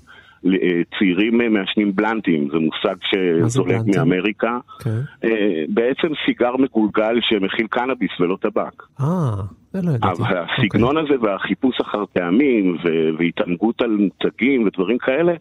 צעירים 0.98 1.40
אה, 1.40 1.48
מעשנים 1.48 1.96
בלנטים, 1.96 2.48
זה 2.52 2.58
מושג 2.58 2.96
שזולג? 3.02 3.96
מאמריקה. 3.96 4.58
כן. 4.80 5.00
אה, 5.24 5.64
בעצם 5.68 6.08
סיגר 6.26 6.56
מגולגל 6.56 7.18
שמכיל 7.20 7.66
קנאביס 7.66 8.10
ולא 8.20 8.36
טבק. 8.40 8.82
אה, 9.00 9.06
זה 9.72 9.82
לא 9.82 9.90
ידעתי. 9.90 10.22
אבל 10.22 10.36
הסגנון 10.38 10.96
הזה 10.96 11.14
והחיפוש 11.22 11.80
אחר 11.80 12.04
טעמים 12.12 12.76
והתענגות 13.18 13.82
על 13.82 13.90
מותגים 13.90 14.66
ודברים 14.66 14.98
כאלה, 14.98 15.32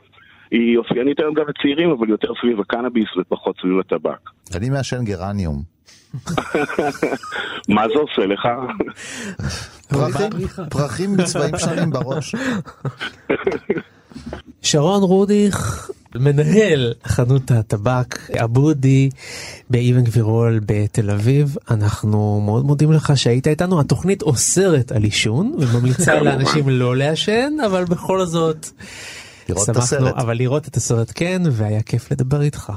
היא 0.52 0.78
אופיינית 0.78 1.20
היום 1.20 1.34
גם 1.34 1.44
לצעירים, 1.48 1.90
אבל 1.90 2.10
יותר 2.10 2.28
סביב 2.42 2.60
הקנאביס 2.60 3.18
ופחות 3.18 3.56
סביב 3.62 3.80
הטבק. 3.80 4.30
אני 4.56 4.70
מעשן 4.70 5.04
גרניום. 5.04 5.73
מה 7.76 7.84
זה 7.88 8.00
עושה 8.00 8.26
לך? 8.26 8.48
פרחים, 10.70 11.18
בצבעים 11.18 11.58
שונים 11.58 11.90
בראש. 11.90 12.36
שרון 14.62 15.04
רודיך, 15.04 15.90
מנהל 16.16 16.94
חנות 17.06 17.52
הטבק 17.52 18.30
אבודי 18.44 19.10
באבן 19.70 20.04
גבירול 20.04 20.60
בתל 20.66 21.10
אביב. 21.10 21.56
אנחנו 21.72 22.42
מאוד 22.46 22.66
מודים 22.66 22.92
לך 22.92 23.14
שהיית 23.16 23.48
איתנו. 23.48 23.80
התוכנית 23.80 24.22
אוסרת 24.22 24.92
על 24.92 25.04
עישון 25.04 25.56
וממליצה. 25.60 26.22
לאנשים 26.22 26.70
לא 26.70 26.96
לעשן, 26.96 27.54
אבל 27.66 27.86
בכל 27.86 28.26
זאת 28.26 28.68
לראות 29.50 29.70
את 29.70 29.76
שמחנו, 29.76 29.84
הסרט. 29.84 30.14
אבל 30.18 30.38
לראות 30.38 30.68
את 30.68 30.78
הסרט 30.78 31.12
כן, 31.16 31.42
והיה 31.52 31.82
כיף 31.82 32.12
לדבר 32.12 32.42
איתך. 32.42 32.72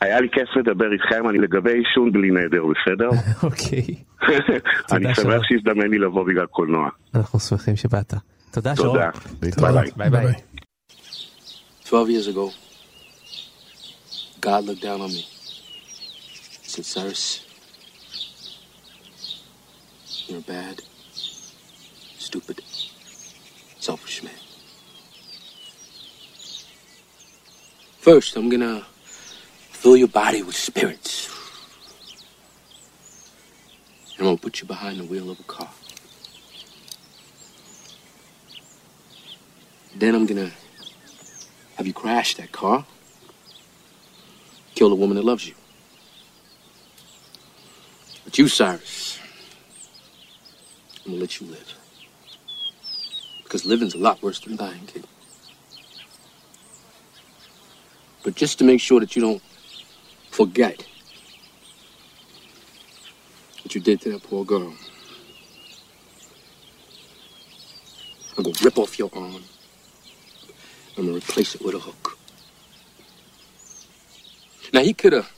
היה 0.00 0.20
לי 0.20 0.28
כיף 0.32 0.48
לדבר 0.56 0.92
איתכם, 0.92 1.28
אני 1.28 1.38
לגבי 1.38 1.72
עישון 1.72 2.12
בלי 2.12 2.30
נדר, 2.30 2.62
בסדר? 2.66 3.08
אוקיי, 3.48 3.94
אני 4.92 5.14
שרון. 5.14 5.32
שמח 5.32 5.42
שהזדמן 5.44 5.90
לי 5.90 5.98
לבוא 5.98 6.26
בגלל 6.26 6.46
קולנוע. 6.46 6.88
אנחנו 7.14 7.40
שמחים 7.40 7.76
שבאת. 7.76 8.14
תודה 8.50 8.76
שרון. 8.76 8.88
תודה. 8.88 9.10
להתראות. 9.42 9.74
ביי 9.96 10.10
ביי 10.10 10.10
ביי. 10.10 10.34
12 11.84 12.08
years 12.08 12.28
ago, 12.28 12.52
God 14.40 14.64
looked 14.64 14.82
down 14.82 15.00
on 15.00 15.10
me. 15.16 15.24
Said, 16.72 16.84
Cyrus, 16.84 17.24
you're 20.28 20.38
a 20.38 20.42
bad, 20.42 20.76
stupid, 22.26 22.62
selfish 23.80 24.22
man. 24.22 24.40
First, 27.98 28.36
I'm 28.36 28.48
gonna 28.48 28.86
fill 29.80 29.96
your 29.96 30.08
body 30.08 30.42
with 30.42 30.54
spirits. 30.54 31.30
And 34.18 34.20
I'm 34.20 34.24
gonna 34.26 34.36
put 34.36 34.60
you 34.60 34.66
behind 34.66 35.00
the 35.00 35.04
wheel 35.04 35.30
of 35.30 35.40
a 35.40 35.42
car. 35.44 35.70
Then 39.96 40.14
I'm 40.14 40.26
gonna 40.26 40.50
have 41.76 41.86
you 41.86 41.94
crash 41.94 42.34
that 42.34 42.52
car, 42.52 42.84
kill 44.74 44.90
the 44.90 44.94
woman 44.94 45.16
that 45.16 45.24
loves 45.24 45.48
you. 45.48 45.54
But 48.24 48.36
you, 48.36 48.48
Cyrus, 48.48 49.18
I'm 51.06 51.12
gonna 51.12 51.22
let 51.22 51.40
you 51.40 51.46
live. 51.46 51.74
Because 53.44 53.64
living's 53.64 53.94
a 53.94 53.98
lot 53.98 54.22
worse 54.22 54.40
than 54.40 54.56
dying, 54.56 54.86
kid. 54.86 55.06
But 58.22 58.34
just 58.34 58.58
to 58.58 58.64
make 58.64 58.82
sure 58.82 59.00
that 59.00 59.16
you 59.16 59.22
don't 59.22 59.42
forget 60.30 60.86
what 63.62 63.74
you 63.74 63.80
did 63.80 64.00
to 64.00 64.12
that 64.12 64.22
poor 64.22 64.44
girl, 64.44 64.72
I'm 68.36 68.44
gonna 68.44 68.56
rip 68.62 68.78
off 68.78 68.98
your 68.98 69.10
arm. 69.12 69.42
I'm 70.96 71.06
gonna 71.06 71.18
replace 71.18 71.54
it 71.54 71.62
with 71.62 71.74
a 71.74 71.78
hook. 71.78 72.18
Now 74.72 74.80
he 74.80 74.94
could 74.94 75.12
have 75.12 75.30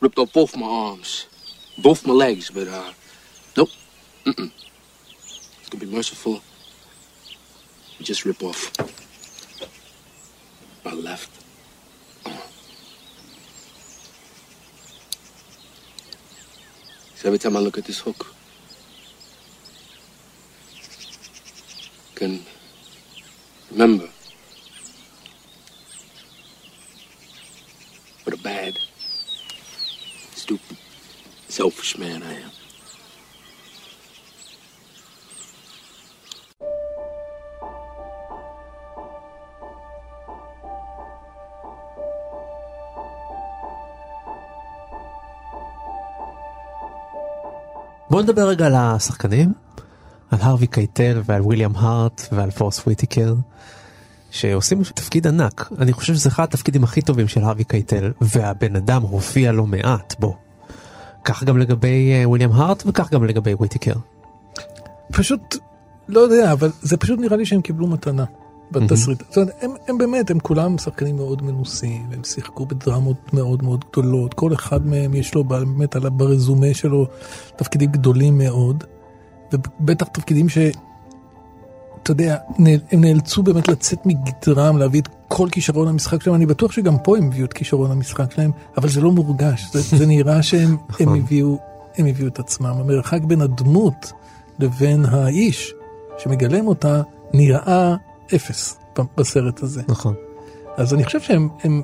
ripped 0.00 0.18
off 0.18 0.32
both 0.32 0.56
my 0.56 0.66
arms, 0.66 1.26
both 1.78 2.06
my 2.06 2.12
legs, 2.12 2.50
but 2.50 2.68
uh, 2.68 2.92
nope. 3.56 3.70
Mm-mm. 4.24 4.52
It's 5.60 5.68
gonna 5.68 5.84
be 5.84 5.90
merciful. 5.90 6.42
Just 8.00 8.24
rip 8.24 8.42
off 8.42 8.72
my 10.84 10.92
left 10.92 11.41
So 17.22 17.28
every 17.28 17.38
time 17.38 17.56
I 17.56 17.60
look 17.60 17.78
at 17.78 17.84
this 17.84 18.00
hook, 18.00 18.34
I 22.10 22.18
can 22.18 22.44
remember. 23.70 24.08
What 28.24 28.34
a 28.34 28.42
bad, 28.42 28.76
stupid, 30.32 30.76
selfish 31.46 31.96
man 31.96 32.21
בוא 48.22 48.30
נדבר 48.30 48.48
רגע 48.48 48.66
על 48.66 48.74
השחקנים, 48.74 49.52
על 50.30 50.38
הרווי 50.42 50.66
קייטל 50.66 51.22
ועל 51.24 51.42
וויליאם 51.42 51.76
הארט 51.76 52.28
ועל 52.32 52.50
פורסט 52.50 52.86
וויטיקר. 52.86 53.34
שעושים 54.30 54.82
תפקיד 54.94 55.26
ענק. 55.26 55.72
אני 55.78 55.92
חושב 55.92 56.14
שזה 56.14 56.28
אחד 56.28 56.44
התפקידים 56.44 56.84
הכי 56.84 57.02
טובים 57.02 57.28
של 57.28 57.44
הארווי 57.44 57.64
קייטל, 57.64 58.12
והבן 58.20 58.76
אדם 58.76 59.02
הופיע 59.02 59.52
לא 59.52 59.66
מעט 59.66 60.14
בו. 60.18 60.36
כך 61.24 61.44
גם 61.44 61.58
לגבי 61.58 62.12
אה, 62.12 62.28
וויליאם 62.28 62.52
הארט 62.52 62.82
וכך 62.86 63.10
גם 63.10 63.24
לגבי 63.24 63.54
וויטיקר. 63.54 63.94
פשוט, 65.12 65.56
לא 66.08 66.20
יודע, 66.20 66.52
אבל 66.52 66.70
זה 66.82 66.96
פשוט 66.96 67.20
נראה 67.20 67.36
לי 67.36 67.46
שהם 67.46 67.60
קיבלו 67.60 67.86
מתנה 67.86 68.24
בתסריט. 68.72 69.22
זאת 69.28 69.36
אומרת, 69.36 69.52
הם, 69.60 69.70
הם 69.88 69.98
באמת, 69.98 70.30
הם 70.30 70.38
כולם 70.38 70.78
שחקנים 70.78 71.16
מאוד 71.16 71.42
מנוסים, 71.42 72.06
הם 72.12 72.24
שיחקו 72.24 72.66
בדרמות 72.66 73.34
מאוד 73.34 73.62
מאוד 73.62 73.84
גדולות, 73.92 74.34
כל 74.34 74.52
אחד 74.52 74.86
מהם 74.86 75.14
יש 75.14 75.34
לו 75.34 75.44
באמת 75.44 75.96
על- 75.96 76.08
ברזומה 76.08 76.74
שלו 76.74 77.06
תפקידים 77.56 77.92
גדולים 77.92 78.38
מאוד, 78.38 78.84
ובטח 79.52 80.06
תפקידים 80.06 80.48
ש... 80.48 80.58
אתה 82.02 82.10
יודע, 82.10 82.36
הם 82.92 83.00
נאלצו 83.00 83.42
באמת 83.42 83.68
לצאת 83.68 84.06
מגדרם, 84.06 84.76
להביא 84.78 85.00
את 85.00 85.08
כל 85.28 85.48
כישרון 85.52 85.88
המשחק 85.88 86.22
שלהם, 86.22 86.36
אני 86.36 86.46
בטוח 86.46 86.72
שגם 86.72 86.98
פה 86.98 87.16
הם 87.18 87.26
הביאו 87.26 87.44
את 87.44 87.52
כישרון 87.52 87.90
המשחק 87.90 88.32
שלהם, 88.32 88.50
אבל 88.76 88.88
זה 88.88 89.00
לא 89.00 89.12
מורגש, 89.12 89.66
זה, 89.72 89.96
זה 89.96 90.06
נראה 90.06 90.42
שהם 90.42 90.76
הם 91.00 91.14
הביאו, 91.14 91.58
הם 91.96 92.06
הביאו 92.06 92.28
את 92.28 92.38
עצמם. 92.38 92.66
המרחק 92.80 93.22
בין 93.22 93.40
הדמות 93.40 94.12
לבין 94.58 95.04
האיש 95.04 95.74
שמגלם 96.18 96.66
אותה 96.66 97.02
נראה 97.34 97.96
אפס 98.34 98.78
בסרט 99.16 99.62
הזה. 99.62 99.82
נכון. 99.88 100.14
אז 100.76 100.94
אני 100.94 101.04
חושב 101.04 101.20
שהם 101.20 101.48
הם, 101.64 101.82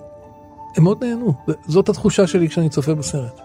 הם 0.76 0.84
מאוד 0.84 1.04
נהנו, 1.04 1.34
זאת 1.66 1.88
התחושה 1.88 2.26
שלי 2.26 2.48
כשאני 2.48 2.68
צופה 2.68 2.94
בסרט. 2.94 3.40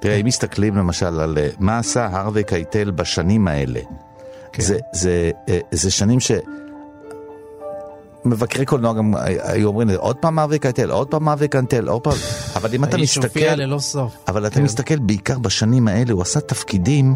תראה, 0.00 0.14
אם 0.14 0.26
מסתכלים 0.26 0.76
למשל 0.76 1.20
על 1.20 1.38
אה, 1.38 1.48
מה 1.58 1.78
עשה 1.78 2.08
הרווי 2.12 2.44
קייטל 2.44 2.90
בשנים 2.90 3.48
האלה, 3.48 3.80
כן. 4.52 4.62
זה, 4.62 4.78
זה, 4.92 5.30
אה, 5.48 5.58
זה 5.70 5.90
שנים 5.90 6.20
ש... 6.20 6.32
מבקרי 8.24 8.64
קולנוע 8.64 8.92
גם 8.92 9.14
היו 9.42 9.68
אומרים, 9.68 9.90
עוד 9.90 10.16
פעם 10.16 10.38
הרווי 10.38 10.58
קייטל, 10.58 10.90
עוד 10.90 11.08
פעם 11.08 11.28
הרווי 11.28 11.48
קייטל, 11.48 11.88
עוד 11.88 12.02
פעם, 12.02 12.16
אבל 12.56 12.74
אם 12.74 12.84
אתה 12.84 12.96
האיש 12.96 13.16
הופיע 13.16 13.50
מסתכל, 13.50 13.62
ללא 13.62 13.78
סוף. 13.78 14.16
אבל 14.28 14.46
אתה 14.46 14.54
כן. 14.54 14.62
מסתכל 14.62 14.98
בעיקר 14.98 15.38
בשנים 15.38 15.88
האלה, 15.88 16.12
הוא 16.12 16.22
עשה 16.22 16.40
תפקידים 16.40 17.14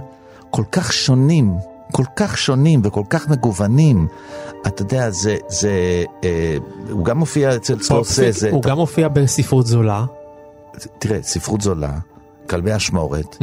כל 0.50 0.64
כך 0.72 0.92
שונים, 0.92 1.54
כל 1.92 2.04
כך 2.16 2.38
שונים 2.38 2.80
וכל 2.84 3.04
כך 3.10 3.28
מגוונים. 3.28 4.06
אתה 4.66 4.82
יודע, 4.82 5.10
זה, 5.10 5.36
זה, 5.48 5.70
אה, 6.24 6.56
הוא 6.90 7.04
גם 7.04 7.18
מופיע 7.18 7.56
אצל 7.56 7.82
סקורסזה. 7.82 8.50
הוא 8.50 8.62
גם 8.62 8.78
הופיע 8.78 9.08
בספרות 9.08 9.66
זולה. 9.66 10.04
תראה, 10.98 11.22
ספרות 11.22 11.60
זולה, 11.60 11.98
כלבי 12.50 12.76
אשמורת, 12.76 13.36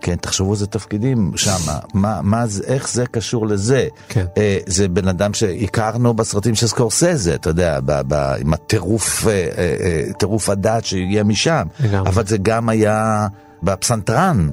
כן, 0.00 0.16
תחשבו 0.16 0.52
איזה 0.52 0.66
תפקידים 0.66 1.32
שם, 1.36 1.72
מה, 1.94 2.20
מה 2.22 2.46
זה, 2.46 2.62
איך 2.66 2.88
זה 2.88 3.06
קשור 3.06 3.46
לזה. 3.46 3.88
כן. 4.08 4.24
אה, 4.36 4.58
זה 4.66 4.88
בן 4.88 5.08
אדם 5.08 5.34
שהכרנו 5.34 6.14
בסרטים 6.14 6.54
של 6.54 6.66
סקורסזה, 6.66 7.34
אתה 7.34 7.50
יודע, 7.50 7.80
ב, 7.84 8.00
ב, 8.08 8.14
עם 8.14 8.54
הטירוף, 8.54 9.26
אה, 9.26 9.32
אה, 9.32 9.76
אה, 9.80 10.12
טירוף 10.18 10.48
הדעת 10.48 10.84
שהגיע 10.84 11.22
משם. 11.22 11.66
לגמרי. 11.80 12.10
אבל 12.10 12.26
זה 12.26 12.38
גם 12.42 12.68
היה 12.68 13.26
בפסנתרן. 13.62 14.50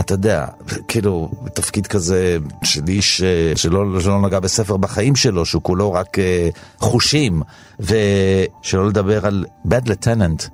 אתה 0.00 0.14
יודע, 0.14 0.46
כאילו, 0.88 1.30
תפקיד 1.54 1.86
כזה 1.86 2.38
של 2.64 2.82
איש 2.88 3.22
אה, 3.22 3.52
שלא, 3.56 4.00
שלא 4.00 4.20
נגע 4.20 4.40
בספר 4.40 4.76
בחיים 4.76 5.16
שלו, 5.16 5.46
שהוא 5.46 5.62
כולו 5.62 5.92
רק 5.92 6.18
אה, 6.18 6.48
חושים, 6.78 7.42
ושלא 7.80 8.88
לדבר 8.88 9.26
על 9.26 9.44
bad 9.68 9.88
lieutenant, 9.88 10.48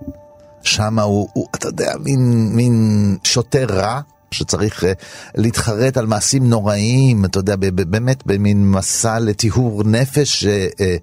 שם 0.62 0.98
הוא, 0.98 1.28
הוא, 1.32 1.46
אתה 1.54 1.68
יודע, 1.68 1.92
מין, 2.04 2.50
מין 2.54 3.16
שוטר 3.24 3.66
רע. 3.68 4.00
שצריך 4.32 4.84
אה, 4.84 4.92
להתחרט 5.34 5.96
על 5.96 6.06
מעשים 6.06 6.50
נוראיים, 6.50 7.24
אתה 7.24 7.38
יודע, 7.38 7.56
באמת 7.56 8.26
במין 8.26 8.70
מסע 8.70 9.18
לטיהור 9.18 9.84
נפש 9.84 10.44
אה, 10.44 10.66
אה, 10.80 10.96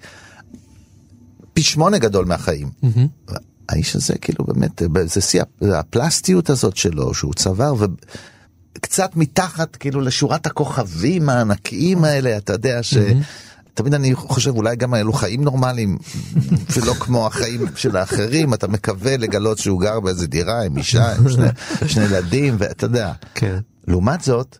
פי 1.54 1.62
שמונה 1.62 1.98
גדול 1.98 2.26
מהחיים. 2.26 2.70
האיש 3.70 3.96
הזה 3.96 4.14
כאילו 4.18 4.46
באמת, 4.46 4.82
זה 5.06 5.22
שיא 5.22 5.42
הפלסטיות 5.62 6.50
הזאת 6.50 6.78
שלו, 6.78 7.14
שהוא 7.14 7.34
צבר, 7.34 7.74
וקצת 8.76 9.16
מתחת 9.16 9.76
כאילו 9.76 10.02
לשורת 10.02 10.46
הכוכבים 10.46 11.30
הענקיים 11.30 12.04
האלה, 12.04 12.38
אתה 12.38 12.54
יודע 12.54 12.84
ש... 12.84 12.98
תמיד 13.74 13.94
אני 13.94 14.16
חושב 14.16 14.56
אולי 14.56 14.76
גם 14.76 14.96
אלו 14.96 15.14
חיים 15.14 15.44
נורמליים 15.44 15.98
ולא 16.74 16.94
כמו 16.94 17.28
החיים 17.28 17.66
של 17.76 17.98
האחרים 17.98 18.54
אתה 18.54 18.68
מקווה 18.68 19.18
לגלות 19.18 19.58
שהוא 19.58 19.82
גר 19.82 20.00
באיזה 20.00 20.28
דירה 20.28 20.64
עם 20.64 20.78
אישה 20.78 21.16
עם 21.16 21.30
שני, 21.30 21.48
שני 21.88 22.04
ילדים 22.04 22.56
ואתה 22.60 22.86
יודע. 22.86 23.12
כן. 23.36 23.60
לעומת 23.88 24.22
זאת, 24.22 24.58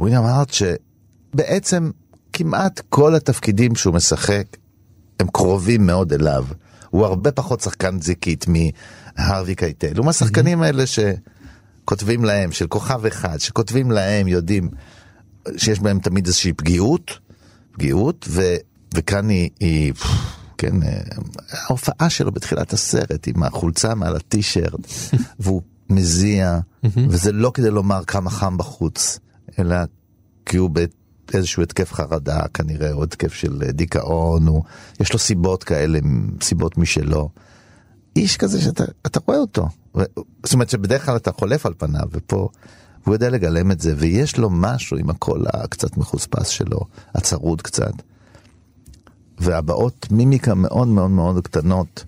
וויליאם 0.00 0.24
הארט 0.24 0.52
שבעצם 0.52 1.90
כמעט 2.32 2.80
כל 2.88 3.14
התפקידים 3.14 3.74
שהוא 3.74 3.94
משחק 3.94 4.44
הם 5.20 5.26
קרובים 5.32 5.86
מאוד 5.86 6.12
אליו. 6.12 6.44
הוא 6.96 7.06
הרבה 7.06 7.32
פחות 7.32 7.60
שחקן 7.60 8.00
זיקית 8.00 8.46
מהרווי 8.48 9.54
קייטל. 9.54 9.96
הוא 9.96 10.06
מהשחקנים 10.06 10.62
האלה 10.62 10.84
שכותבים 10.86 12.24
להם, 12.24 12.52
של 12.52 12.66
כוכב 12.66 13.06
אחד, 13.06 13.38
שכותבים 13.38 13.90
להם, 13.90 14.28
יודעים 14.28 14.68
שיש 15.56 15.80
בהם 15.80 15.98
תמיד 15.98 16.26
איזושהי 16.26 16.52
פגיעות, 16.52 17.18
פגיעות, 17.72 18.26
ו, 18.28 18.42
וכאן 18.94 19.28
היא, 19.28 19.50
היא, 19.60 19.92
כן, 20.58 20.74
ההופעה 21.50 22.10
שלו 22.10 22.32
בתחילת 22.32 22.72
הסרט 22.72 23.28
עם 23.28 23.42
החולצה 23.42 23.94
מעל 23.94 24.16
הטישרט, 24.16 24.80
והוא 25.40 25.62
מזיע, 25.90 26.58
וזה 26.84 27.32
לא 27.32 27.50
כדי 27.54 27.70
לומר 27.70 28.04
כמה 28.04 28.30
חם 28.30 28.56
בחוץ, 28.56 29.18
אלא 29.58 29.76
כי 30.46 30.56
הוא 30.56 30.70
באיזשהו 31.32 31.62
התקף 31.62 31.92
חרדה 31.92 32.40
כנראה, 32.54 32.92
או 32.92 33.02
התקף 33.02 33.32
של 33.32 33.62
אה, 33.66 33.72
דיכאון, 33.72 34.46
הוא, 34.46 34.62
יש 35.00 35.12
לו 35.12 35.18
סיבות 35.18 35.64
כאלה, 35.64 35.98
סיבות 36.42 36.78
משלו. 36.78 37.28
איש 38.16 38.36
כזה 38.36 38.60
שאתה 38.60 38.84
אתה 39.06 39.20
רואה 39.26 39.38
אותו, 39.38 39.68
ו, 39.94 40.02
זאת 40.44 40.54
אומרת 40.54 40.70
שבדרך 40.70 41.06
כלל 41.06 41.16
אתה 41.16 41.32
חולף 41.32 41.66
על 41.66 41.74
פניו, 41.78 42.08
ופה 42.12 42.48
הוא 43.04 43.14
יודע 43.14 43.30
לגלם 43.30 43.70
את 43.70 43.80
זה, 43.80 43.94
ויש 43.96 44.38
לו 44.38 44.50
משהו 44.50 44.96
עם 44.96 45.10
הקול 45.10 45.44
הקצת 45.52 45.96
מחוספס 45.96 46.48
שלו, 46.48 46.80
הצרוד 47.14 47.62
קצת. 47.62 47.92
והבעות 49.38 50.06
מימיקה 50.10 50.54
מאוד 50.54 50.88
מאוד 50.88 51.10
מאוד 51.10 51.44
קטנות. 51.44 52.04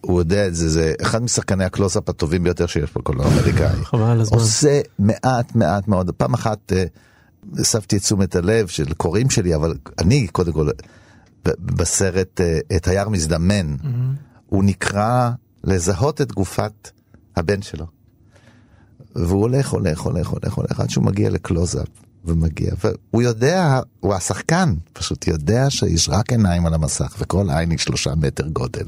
הוא 0.00 0.20
יודע 0.20 0.46
את 0.46 0.54
זה, 0.54 0.68
זה 0.68 0.94
אחד 1.02 1.22
משחקני 1.22 1.64
הקלוסאפ 1.64 2.08
הטובים 2.08 2.44
ביותר 2.44 2.66
שיש 2.66 2.90
בקולנוע 2.96 3.26
האמריקאי. 3.26 3.84
חבל 3.84 4.02
על 4.02 4.20
הזמן. 4.20 4.38
עושה 4.38 4.80
מעט 4.98 5.54
מעט 5.54 5.88
מאוד. 5.88 6.10
פעם 6.10 6.34
אחת 6.34 6.72
אה, 6.72 6.84
הסבתי 7.58 7.96
את 7.96 8.02
תשומת 8.02 8.36
הלב 8.36 8.66
של 8.66 8.94
קוראים 8.94 9.30
שלי, 9.30 9.54
אבל 9.54 9.74
אני 9.98 10.26
קודם 10.26 10.52
כל, 10.52 10.68
בסרט 11.58 12.40
אה, 12.40 12.78
תייר 12.78 13.08
מזדמן, 13.08 13.76
הוא 14.46 14.64
נקרא 14.64 15.30
לזהות 15.64 16.20
את 16.20 16.32
גופת 16.32 16.90
הבן 17.36 17.62
שלו. 17.62 17.86
והוא 19.14 19.40
הולך, 19.40 19.68
הולך, 19.68 20.00
הולך, 20.00 20.26
הולך, 20.28 20.52
הולך, 20.52 20.80
עד 20.80 20.90
שהוא 20.90 21.04
מגיע 21.04 21.30
לקלוזאפ, 21.30 21.88
ומגיע, 22.24 22.72
והוא 22.84 23.22
יודע, 23.22 23.80
הוא 24.00 24.14
השחקן, 24.14 24.74
פשוט 24.92 25.26
יודע 25.26 25.70
שיש 25.70 26.08
רק 26.08 26.32
עיניים 26.32 26.66
על 26.66 26.74
המסך, 26.74 27.16
וכל 27.18 27.50
עין 27.50 27.70
היא 27.70 27.78
שלושה 27.78 28.14
מטר 28.14 28.48
גודל. 28.48 28.84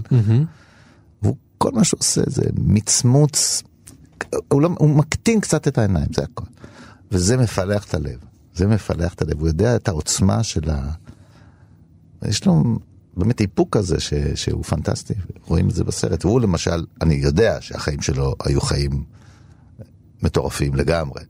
והוא, 1.23 1.37
כל 1.59 1.71
מה 1.73 1.85
שהוא 1.85 1.99
עושה 2.01 2.23
זה 2.27 2.43
מצמוץ, 2.59 3.63
הוא, 4.49 4.63
לא, 4.63 4.71
הוא 4.79 4.91
מקטין 4.91 5.41
קצת 5.41 5.69
את 5.69 5.79
העיניים, 5.79 6.07
זה 6.15 6.23
הכל. 6.23 6.45
וזה 7.13 7.37
מפלח 7.37 7.85
את 7.85 7.95
הלב, 7.95 8.19
זה 8.57 8.67
מפלח 8.67 9.15
את 9.15 9.23
הלב, 9.23 9.41
הוא 9.41 9.49
יודע 9.49 9.77
את 9.77 9.89
העוצמה 9.89 10.43
של 10.43 10.71
ה... 10.71 10.91
יש 12.25 12.47
לו 12.47 12.79
באמת 13.17 13.41
איפוק 13.41 13.77
כזה 13.77 14.01
ש, 14.01 14.15
שהוא 14.35 14.65
פנטסטי, 14.65 15.15
רואים 15.47 15.69
את 15.69 15.75
זה 15.75 15.85
בסרט. 15.85 16.23
הוא 16.23 16.41
למשל, 16.41 16.85
אני 17.03 17.15
יודע 17.15 17.59
שהחיים 17.61 18.03
שלו 18.03 18.35
היו 18.45 18.61
חיים 18.61 19.05
מטורפים 20.23 20.75
לגמרי. 20.75 21.23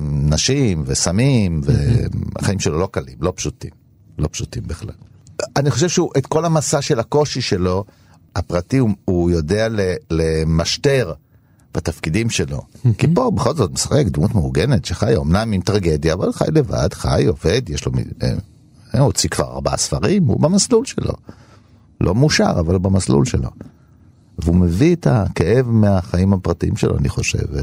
נשים 0.00 0.84
וסמים, 0.86 1.60
והחיים 1.64 2.60
שלו 2.60 2.78
לא 2.78 2.88
קלים, 2.92 3.16
לא 3.20 3.32
פשוטים, 3.36 3.70
לא 4.18 4.28
פשוטים 4.32 4.62
בכלל. 4.66 4.94
אני 5.56 5.70
חושב 5.70 5.88
שהוא, 5.88 6.10
את 6.18 6.26
כל 6.26 6.44
המסע 6.44 6.82
של 6.82 7.00
הקושי 7.00 7.40
שלו, 7.40 7.84
הפרטי, 8.36 8.78
הוא, 8.78 8.90
הוא 9.04 9.30
יודע 9.30 9.68
למשטר 10.10 11.12
בתפקידים 11.74 12.30
שלו. 12.30 12.62
כי 12.98 13.06
פה 13.14 13.22
הוא 13.22 13.32
בכל 13.32 13.54
זאת 13.54 13.72
משחק 13.72 14.04
דמות 14.06 14.34
מאורגנת 14.34 14.84
שחי 14.84 15.16
אמנם 15.16 15.52
עם 15.52 15.60
טרגדיה, 15.60 16.12
אבל 16.14 16.32
חי 16.32 16.44
לבד, 16.52 16.88
חי, 16.92 17.24
עובד, 17.26 17.70
יש 17.70 17.86
לו... 17.86 17.92
אה, 18.22 18.32
הוא 18.92 19.00
הוציא 19.00 19.28
כבר 19.28 19.44
ארבעה 19.44 19.76
ספרים, 19.76 20.26
הוא 20.26 20.40
במסלול 20.40 20.84
שלו. 20.84 21.12
לא 22.00 22.14
מאושר, 22.14 22.52
אבל 22.60 22.78
במסלול 22.78 23.24
שלו. 23.24 23.48
והוא 24.38 24.56
מביא 24.56 24.94
את 24.94 25.06
הכאב 25.06 25.66
מהחיים 25.66 26.32
הפרטיים 26.32 26.76
שלו, 26.76 26.98
אני 26.98 27.08
חושב, 27.08 27.56
אה, 27.56 27.62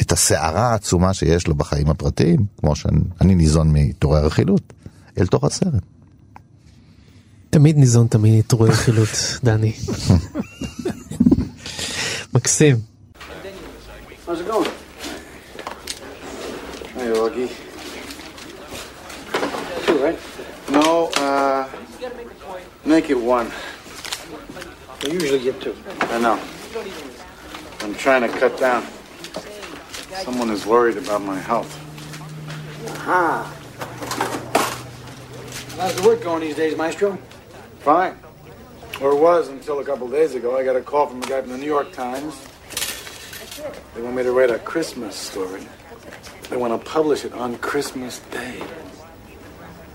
את 0.00 0.12
הסערה 0.12 0.70
העצומה 0.70 1.14
שיש 1.14 1.46
לו 1.46 1.54
בחיים 1.54 1.90
הפרטיים, 1.90 2.44
כמו 2.60 2.76
שאני 2.76 3.34
ניזון 3.34 3.72
מתורי 3.72 4.18
הרכילות, 4.18 4.72
אל 5.18 5.26
תוך 5.26 5.44
הסרט. 5.44 5.82
תמיד 7.50 7.76
ניזון 7.76 8.06
תמיד 8.06 8.38
מתורי 8.38 8.70
רכילות, 8.70 9.08
דני. 9.44 9.72
מקסים. 12.34 12.89
How's 14.30 14.42
it 14.42 14.46
going? 14.46 14.70
Hey, 16.94 17.10
Augie. 17.18 17.50
Two, 19.84 19.98
right? 19.98 20.16
No, 20.70 21.10
uh, 21.16 21.68
Make 22.84 23.10
it 23.10 23.18
one. 23.18 23.50
They 25.00 25.14
usually 25.14 25.40
get 25.40 25.60
two. 25.60 25.74
I 26.02 26.20
know. 26.20 26.40
I'm 27.80 27.92
trying 27.96 28.22
to 28.22 28.28
cut 28.28 28.56
down. 28.56 28.86
Someone 30.22 30.50
is 30.50 30.64
worried 30.64 30.96
about 30.96 31.22
my 31.22 31.36
health. 31.36 31.76
Ah. 33.08 33.52
How's 35.76 35.96
the 35.96 36.06
work 36.06 36.22
going 36.22 36.42
these 36.42 36.54
days, 36.54 36.76
Maestro? 36.76 37.18
Fine. 37.80 38.16
Or 39.00 39.16
was 39.16 39.48
until 39.48 39.80
a 39.80 39.84
couple 39.84 40.06
days 40.06 40.36
ago. 40.36 40.56
I 40.56 40.62
got 40.62 40.76
a 40.76 40.82
call 40.82 41.08
from 41.08 41.20
a 41.20 41.26
guy 41.26 41.40
from 41.40 41.50
the 41.50 41.58
New 41.58 41.66
York 41.66 41.90
Times. 41.90 42.40
They 43.94 44.02
want 44.02 44.16
me 44.16 44.22
to 44.22 44.32
write 44.32 44.50
a 44.50 44.58
Christmas 44.58 45.14
story. 45.16 45.66
They 46.48 46.56
want 46.56 46.72
to 46.72 46.90
publish 46.90 47.24
it 47.24 47.32
on 47.32 47.58
Christmas 47.58 48.20
Day. 48.30 48.62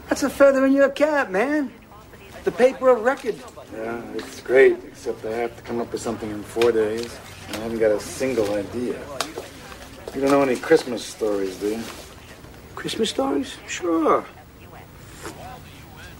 That's 0.10 0.24
a 0.24 0.30
feather 0.30 0.66
in 0.66 0.74
your 0.74 0.90
cap, 0.90 1.30
man. 1.30 1.72
The 2.44 2.52
paper 2.52 2.90
of 2.90 3.04
record. 3.04 3.36
Yeah, 3.74 4.02
it's 4.14 4.40
great, 4.42 4.78
except 4.86 5.26
I 5.26 5.32
have 5.32 5.58
to 5.58 5.64
come 5.64 5.82
up 5.82 5.92
with 5.92 6.02
something 6.02 6.30
in 6.30 6.44
four 6.44 6.72
days. 6.72 7.18
And 7.48 7.58
I 7.58 7.60
haven't 7.62 7.80
got 7.80 7.92
a 7.92 8.00
single 8.00 8.54
idea. 8.54 9.00
You 10.14 10.22
don't 10.22 10.32
know 10.32 10.44
any 10.44 10.56
Christmas 10.56 11.04
stories, 11.04 11.58
do 11.58 11.70
you? 11.70 11.84
Christmas 12.76 13.10
stories? 13.10 13.58
Sure. 13.68 14.24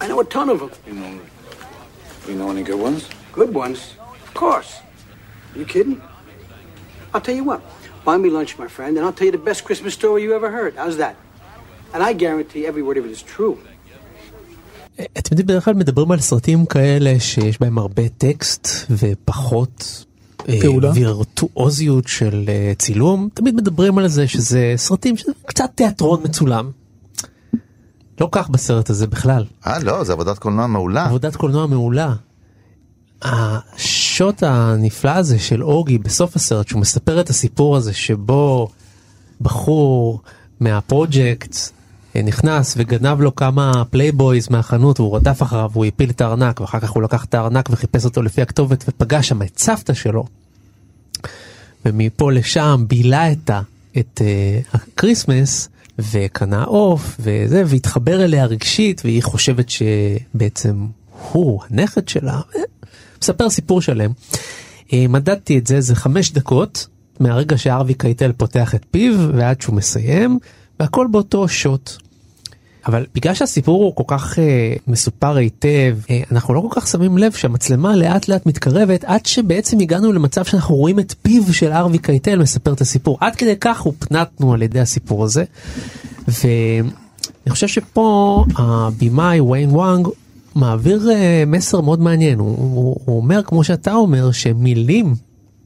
I 0.02 0.08
know 0.08 0.20
a 0.20 0.26
ton 0.26 0.50
of 0.50 0.60
them. 0.60 0.72
You 0.88 0.94
know, 0.94 1.22
you 2.28 2.36
know 2.36 2.50
any 2.50 2.64
good 2.64 2.80
ones? 2.80 3.08
Good 3.32 3.54
ones? 3.54 3.94
Of 4.00 4.34
course. 4.34 4.82
Are 5.54 5.60
you 5.60 5.66
kidding? 5.66 6.02
I'll 7.16 7.26
tell 7.30 7.40
you 7.42 7.48
what. 7.52 7.62
Buy 8.08 8.18
me 8.24 8.30
lunch, 8.38 8.52
my 8.64 8.70
friend, 8.76 8.92
and 8.98 9.04
I'll 9.06 9.18
tell 9.20 9.28
you 9.30 9.36
the 9.40 9.46
best 9.52 9.62
Christmas 9.68 9.94
story 10.00 10.20
you 10.26 10.32
ever 10.40 10.50
heard. 10.58 10.74
How's 10.82 10.98
that? 11.04 11.16
And 11.94 12.00
I 12.10 12.12
guarantee 12.24 12.62
every 12.72 12.84
word 12.88 12.98
of 13.00 13.06
it 13.06 13.12
is 13.18 13.24
true. 13.36 13.58
אתם 15.18 15.30
יודעים, 15.32 15.48
בדרך 15.48 15.66
כלל 15.66 15.74
מדברים 15.74 16.12
על 16.12 16.20
סרטים 16.20 16.66
כאלה 16.66 17.20
שיש 17.20 17.60
בהם 17.60 17.78
הרבה 17.78 18.10
טקסט 18.10 18.68
ופחות 18.90 20.06
אה, 20.50 20.62
פעולה. 20.62 20.92
וירטואוזיות 20.96 22.08
של 22.08 22.46
אה, 22.48 22.74
צילום, 22.78 23.30
תמיד 23.34 23.56
מדברים 23.56 23.98
על 23.98 24.08
זה 24.08 24.28
שזה 24.28 24.74
סרטים 24.76 25.18
שזה 25.18 25.32
קצת 25.46 25.70
תיאטרון 25.76 26.22
מצולם. 26.24 26.72
לא 28.22 28.30
כך 28.32 28.50
בסרט 28.50 28.90
הזה 28.90 29.08
בכלל. 29.08 29.46
אה, 29.68 29.80
לא, 29.80 30.04
זה 30.04 30.14
עבודת 30.14 30.40
קולנוע 30.40 30.68
מעולה. 30.68 31.06
עבודת 31.06 31.36
קולנוע 31.36 31.68
מעולה. 31.68 32.14
השוט 34.16 34.44
הנפלא 34.44 35.12
הזה 35.12 35.40
של 35.40 35.64
אוגי 35.64 35.98
בסוף 35.98 36.36
הסרט 36.36 36.68
שהוא 36.68 36.82
מספר 36.82 37.22
את 37.22 37.30
הסיפור 37.30 37.76
הזה 37.76 37.94
שבו 37.94 38.70
בחור 39.42 40.22
מהפרויקט 40.60 41.56
אה, 42.16 42.22
נכנס 42.22 42.74
וגנב 42.78 43.22
לו 43.22 43.36
כמה 43.36 43.84
פלייבויז 43.90 44.48
מהחנות 44.50 45.00
והוא 45.00 45.16
רדף 45.16 45.42
אחריו 45.42 45.70
והוא 45.74 45.86
הפיל 45.86 46.10
את 46.10 46.22
הארנק 46.22 46.62
ואחר 46.62 46.80
כך 46.80 46.90
הוא 46.90 47.04
לקח 47.04 47.26
את 47.26 47.34
הארנק 47.34 47.70
וחיפש 47.72 48.06
אותו 48.06 48.22
לפי 48.22 48.42
הכתובת 48.42 48.86
ופגש 48.88 49.28
שם 49.30 49.42
את 49.42 49.60
סבתא 49.60 49.94
שלו. 49.94 50.26
ומפה 51.86 52.32
לשם 52.32 52.86
בילה 52.88 53.32
את, 53.32 53.52
את 53.98 54.22
אה, 54.22 54.76
הקריסמס 54.78 55.70
וקנה 56.00 56.64
עוף 56.64 57.16
וזה 57.20 57.64
והתחבר 57.66 58.24
אליה 58.26 58.46
רגשית 58.46 59.02
והיא 59.06 59.24
חושבת 59.24 59.70
שבעצם 59.70 60.86
הוא 61.32 61.62
הנכד 61.70 62.08
שלה. 62.08 62.42
מספר 63.22 63.50
סיפור 63.50 63.82
שלם. 63.82 64.12
אה, 64.94 65.06
מדדתי 65.10 65.58
את 65.58 65.68
זה 65.68 65.82
זה 65.82 65.96
חמש 65.96 66.32
דקות 66.32 66.88
מהרגע 67.20 67.58
שארווי 67.58 67.94
קייטל 67.94 68.32
פותח 68.32 68.76
את 68.76 68.86
פיו 68.92 69.16
ועד 69.34 69.62
שהוא 69.62 69.76
מסיים 69.76 70.40
והכל 70.80 71.08
באותו 71.12 71.48
שוט. 71.48 71.92
אבל 72.88 73.06
בגלל 73.16 73.34
שהסיפור 73.34 73.84
הוא 73.84 73.96
כל 73.96 74.04
כך 74.08 74.40
אה, 74.40 74.74
מסופר 74.88 75.36
היטב 75.36 75.98
אה, 76.10 76.22
אנחנו 76.32 76.54
לא 76.54 76.68
כל 76.70 76.82
כך 76.82 76.88
שמים 76.88 77.18
לב 77.18 77.32
שהמצלמה 77.32 77.96
לאט 77.96 78.28
לאט 78.28 78.46
מתקרבת 78.46 79.04
עד 79.04 79.26
שבעצם 79.26 79.80
הגענו 79.80 80.14
למצב 80.14 80.46
שאנחנו 80.46 80.76
רואים 80.76 81.00
את 81.00 81.14
פיו 81.22 81.54
של 81.54 81.72
ארווי 81.72 81.98
קייטל 81.98 82.40
מספר 82.40 82.74
את 82.74 82.82
הסיפור 82.82 83.18
עד 83.22 83.36
כדי 83.36 83.56
כך 83.60 83.82
הופנטנו 83.82 84.54
על 84.54 84.62
ידי 84.62 84.80
הסיפור 84.80 85.24
הזה. 85.24 85.44
ואני 86.28 87.50
חושב 87.50 87.68
שפה 87.68 88.46
הבמאי 88.58 89.40
ויין 89.40 89.70
וואנג 89.70 90.08
מעביר 90.56 91.10
אה, 91.12 91.44
מסר 91.48 91.82
מאוד 91.82 92.00
מעניין 92.00 92.40
הוא, 92.40 92.58
הוא, 92.58 92.98
הוא 93.06 93.18
אומר 93.18 93.44
כמו 93.44 93.64
שאתה 93.64 93.94
אומר 93.94 94.32
שמילים 94.32 95.16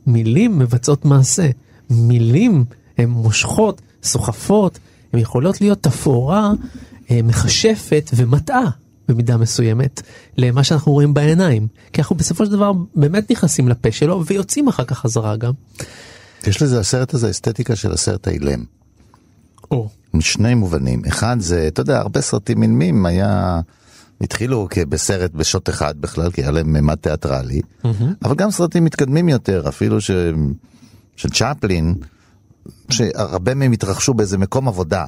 מילים 0.08 0.60
מבצעות 0.60 1.06
מעשה 1.06 1.50
מילים 1.90 2.66
הן 2.98 3.10
מושכות 3.10 3.82
סוחפות 4.04 4.80
הן 5.14 5.20
יכולות 5.20 5.62
להיות 5.62 5.84
תפאורה 5.84 6.52
אה, 7.12 7.20
מכשפת 7.24 8.12
ומטעה 8.16 8.70
במידה 9.08 9.38
מסוימת 9.38 10.02
למה 10.38 10.64
שאנחנו 10.64 10.92
רואים 10.92 11.14
בעיניים 11.14 11.68
כי 11.94 12.02
אנחנו 12.02 12.16
בסופו 12.16 12.46
של 12.46 12.52
דבר 12.52 12.72
באמת 12.96 13.32
נכנסים 13.32 13.70
לפה 13.70 13.92
שלו 13.92 14.26
ויוצאים 14.26 14.68
אחר 14.68 14.84
כך 14.84 15.00
חזרה 15.00 15.36
גם. 15.36 15.52
יש 16.48 16.62
לזה 16.62 16.80
הסרט 16.80 17.14
הזה 17.14 17.30
אסתטיקה 17.30 17.76
של 17.76 17.92
הסרט 17.92 18.28
האילם. 18.28 18.64
או. 19.72 19.90
משני 20.14 20.54
מובנים. 20.54 21.02
אחד 21.08 21.38
זה, 21.40 21.68
אתה 21.68 21.82
יודע, 21.82 22.00
הרבה 22.00 22.22
סרטים 22.22 22.62
אילמים 22.62 23.06
היה, 23.06 23.60
התחילו 24.22 24.68
בסרט 24.90 25.32
בשוט 25.32 25.70
אחד 25.70 26.02
בכלל, 26.02 26.32
כי 26.32 26.42
היה 26.42 26.52
להם 26.52 26.74
ממד 26.74 26.96
תיאטרלי, 26.96 27.62
אבל 28.24 28.36
גם 28.36 28.52
סרטים 28.52 28.86
מתקדמים 28.86 29.30
יותר, 29.30 29.70
אפילו 29.70 30.02
ש... 30.02 30.12
של 31.16 31.30
צ'פלין, 31.30 31.96
שהרבה 32.90 33.54
מהם 33.54 33.72
התרחשו 33.72 34.14
באיזה 34.14 34.38
מקום 34.38 34.68
עבודה. 34.68 35.06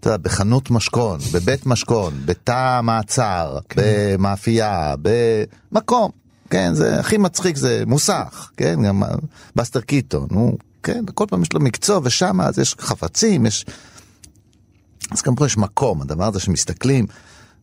אתה 0.00 0.08
יודע, 0.08 0.16
בחנות 0.16 0.70
משכון, 0.70 1.18
בבית 1.32 1.66
משכון, 1.66 2.14
בתא 2.24 2.80
מעצר, 2.82 3.58
כן. 3.68 3.82
במאפייה, 3.84 4.94
במקום. 5.72 6.10
כן, 6.50 6.74
זה 6.74 7.00
הכי 7.00 7.18
מצחיק 7.18 7.56
זה 7.56 7.82
מוסך, 7.86 8.50
כן, 8.56 8.82
גם 8.82 9.02
בסטר 9.56 9.80
קיטון, 9.80 10.28
הוא, 10.30 10.58
כן, 10.82 11.04
כל 11.14 11.24
פעם 11.28 11.42
יש 11.42 11.52
לו 11.52 11.60
מקצוע 11.60 12.00
ושם 12.02 12.40
אז 12.40 12.58
יש 12.58 12.76
חפצים, 12.80 13.46
יש... 13.46 13.66
אז 15.10 15.22
גם 15.22 15.34
פה 15.34 15.46
יש 15.46 15.56
מקום, 15.56 16.02
הדבר 16.02 16.24
הזה 16.24 16.40
שמסתכלים 16.40 17.06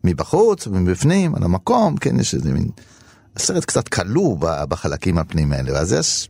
מבחוץ 0.06 0.68
ומבפנים 0.68 1.36
על 1.36 1.44
המקום, 1.44 1.98
כן, 1.98 2.20
יש 2.20 2.34
איזה 2.36 2.54
מין... 2.54 2.70
הסרט 3.36 3.66
קצת 3.66 3.88
כלוא 3.88 4.38
בחלקים 4.40 5.18
הפנים 5.18 5.52
האלה, 5.52 5.74
ואז 5.74 5.94
יש, 5.94 6.30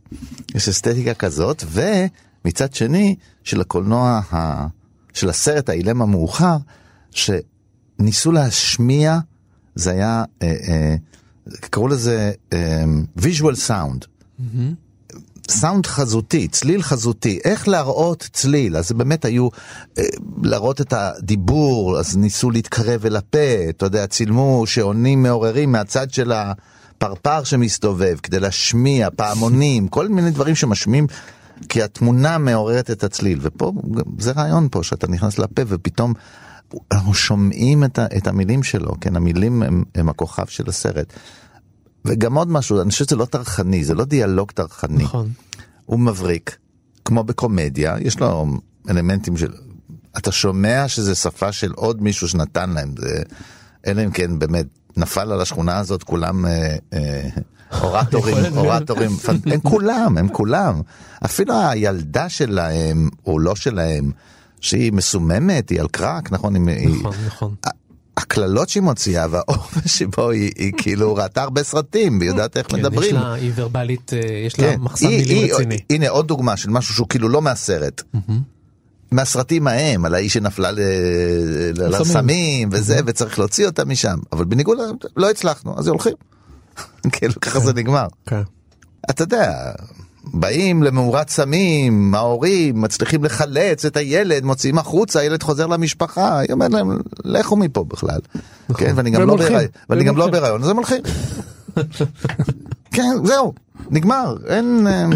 יש 0.54 0.68
אסתטיקה 0.68 1.14
כזאת, 1.14 1.64
ומצד 1.68 2.74
שני, 2.74 3.16
של 3.44 3.60
הקולנוע, 3.60 4.20
ה, 4.32 4.66
של 5.12 5.28
הסרט 5.28 5.68
האילם 5.68 6.02
המאוחר, 6.02 6.56
שניסו 7.10 8.32
להשמיע, 8.32 9.18
זה 9.74 9.90
היה, 9.90 10.24
אה, 10.42 10.56
אה, 10.68 10.96
קראו 11.60 11.88
לזה 11.88 12.32
אה, 12.52 12.84
visual 13.18 13.68
sound. 13.68 14.06
סאונד 15.50 15.86
חזותי, 15.86 16.48
צליל 16.48 16.82
חזותי, 16.82 17.38
איך 17.44 17.68
להראות 17.68 18.28
צליל, 18.32 18.76
אז 18.76 18.92
באמת 18.92 19.24
היו, 19.24 19.48
אה, 19.98 20.04
להראות 20.42 20.80
את 20.80 20.92
הדיבור, 20.92 21.98
אז 21.98 22.16
ניסו 22.16 22.50
להתקרב 22.50 23.06
אל 23.06 23.16
הפה, 23.16 23.68
אתה 23.68 23.86
יודע, 23.86 24.06
צילמו 24.06 24.62
שעונים 24.66 25.22
מעוררים 25.22 25.72
מהצד 25.72 26.10
של 26.10 26.32
הפרפר 26.32 27.44
שמסתובב, 27.44 28.16
כדי 28.22 28.40
להשמיע, 28.40 29.08
פעמונים, 29.16 29.88
כל 29.96 30.08
מיני 30.08 30.30
דברים 30.30 30.54
שמשמיעים, 30.54 31.06
כי 31.68 31.82
התמונה 31.82 32.38
מעוררת 32.38 32.90
את 32.90 33.04
הצליל, 33.04 33.38
ופה, 33.42 33.72
זה 34.18 34.32
רעיון 34.32 34.68
פה, 34.70 34.82
שאתה 34.82 35.06
נכנס 35.08 35.38
לפה 35.38 35.62
ופתאום 35.66 36.14
אנחנו 36.92 37.14
שומעים 37.14 37.84
את, 37.84 37.98
ה, 37.98 38.06
את 38.16 38.26
המילים 38.26 38.62
שלו, 38.62 38.92
כן, 39.00 39.16
המילים 39.16 39.62
הם, 39.62 39.84
הם 39.94 40.08
הכוכב 40.08 40.46
של 40.46 40.68
הסרט. 40.68 41.12
וגם 42.06 42.36
עוד 42.36 42.48
משהו, 42.48 42.80
אני 42.80 42.90
חושב 42.90 43.04
שזה 43.04 43.16
לא 43.16 43.24
טרחני, 43.24 43.84
זה 43.84 43.94
לא 43.94 44.04
דיאלוג 44.04 44.50
טרחני. 44.50 45.04
נכון. 45.04 45.30
הוא 45.86 46.00
מבריק, 46.00 46.56
כמו 47.04 47.24
בקומדיה, 47.24 47.96
יש 48.00 48.20
לו 48.20 48.46
אלמנטים 48.90 49.36
של... 49.36 49.52
אתה 50.18 50.32
שומע 50.32 50.88
שזה 50.88 51.14
שפה 51.14 51.52
של 51.52 51.72
עוד 51.72 52.02
מישהו 52.02 52.28
שנתן 52.28 52.70
להם, 52.70 52.94
זה... 52.98 53.22
אלא 53.86 54.04
אם 54.04 54.10
כן 54.10 54.38
באמת 54.38 54.66
נפל 54.96 55.32
על 55.32 55.40
השכונה 55.40 55.78
הזאת 55.78 56.02
כולם 56.02 56.46
אה, 56.46 56.76
אה, 56.92 57.28
אורטורים, 57.82 58.36
אורטורים, 58.56 59.10
הם 59.46 59.60
כולם, 59.60 60.18
הם 60.18 60.28
כולם. 60.28 60.80
אפילו 61.24 61.54
הילדה 61.54 62.28
שלהם, 62.28 63.08
או 63.26 63.38
לא 63.38 63.54
שלהם, 63.54 64.10
שהיא 64.60 64.92
מסוממת, 64.92 65.70
היא 65.70 65.80
על 65.80 65.88
קרק, 65.88 66.32
נכון? 66.32 66.56
נכון, 66.56 66.68
היא, 66.68 67.04
נכון. 67.26 67.54
הקללות 68.16 68.68
שהיא 68.68 68.82
מוציאה 68.82 69.26
והאופן 69.30 69.88
שבו 69.88 70.30
היא, 70.30 70.52
היא 70.56 70.72
כאילו 70.76 71.14
ראתה 71.14 71.42
הרבה 71.42 71.62
סרטים 71.62 72.18
והיא 72.18 72.30
יודעת 72.30 72.56
איך 72.56 72.66
כן, 72.70 72.76
מדברים. 72.76 73.08
יש 73.08 73.12
לה, 73.12 73.32
היא 73.32 73.52
ורבלית, 73.54 74.12
אה, 74.12 74.18
יש 74.46 74.60
לה 74.60 74.76
מחסן 74.76 75.06
היא, 75.06 75.18
מילים 75.18 75.44
היא, 75.44 75.54
רציני. 75.54 75.78
הנה 75.90 76.08
עוד 76.08 76.28
דוגמה 76.28 76.56
של 76.56 76.70
משהו 76.70 76.94
שהוא 76.94 77.08
כאילו 77.08 77.28
לא 77.28 77.42
מהסרט. 77.42 78.02
מהסרטים 79.10 79.66
ההם, 79.66 80.04
על 80.04 80.14
האיש 80.14 80.32
שנפלה 80.32 80.70
לסמים 81.74 82.68
וזה, 82.72 83.00
וצריך 83.06 83.38
להוציא 83.38 83.66
אותה 83.66 83.84
משם. 83.84 84.18
אבל 84.32 84.44
בניגוד, 84.44 84.78
לא 85.16 85.30
הצלחנו, 85.30 85.78
אז 85.78 85.88
הולכים. 85.88 86.12
כאילו 87.12 87.34
ככה 87.40 87.60
זה 87.60 87.72
נגמר. 87.72 88.06
כן. 88.26 88.42
אתה 89.10 89.22
יודע, 89.22 89.72
באים 90.34 90.82
למאורת 90.82 91.28
סמים, 91.28 92.14
ההורים 92.14 92.80
מצליחים 92.80 93.24
לחלץ 93.24 93.84
את 93.84 93.96
הילד, 93.96 94.44
מוציאים 94.44 94.78
החוצה, 94.78 95.20
הילד 95.20 95.42
חוזר 95.42 95.66
למשפחה, 95.66 96.38
היא 96.38 96.52
אומרת 96.52 96.72
להם, 96.72 96.98
לכו 97.24 97.56
מפה 97.56 97.84
בכלל. 97.84 98.18
כן, 98.76 98.92
ואני 98.96 99.10
גם 99.10 99.22
לא 99.22 99.36
בהיריון, 99.36 99.70
ואני 99.90 100.04
גם 100.04 100.16
לא. 100.16 100.30
בהיריון, 100.30 100.62
אז 100.62 100.68
הם 100.68 100.76
הולכים. 100.76 101.02
כן, 102.94 103.12
זהו, 103.24 103.54
נגמר, 103.90 104.36
אין... 104.46 104.86
אה, 104.86 105.06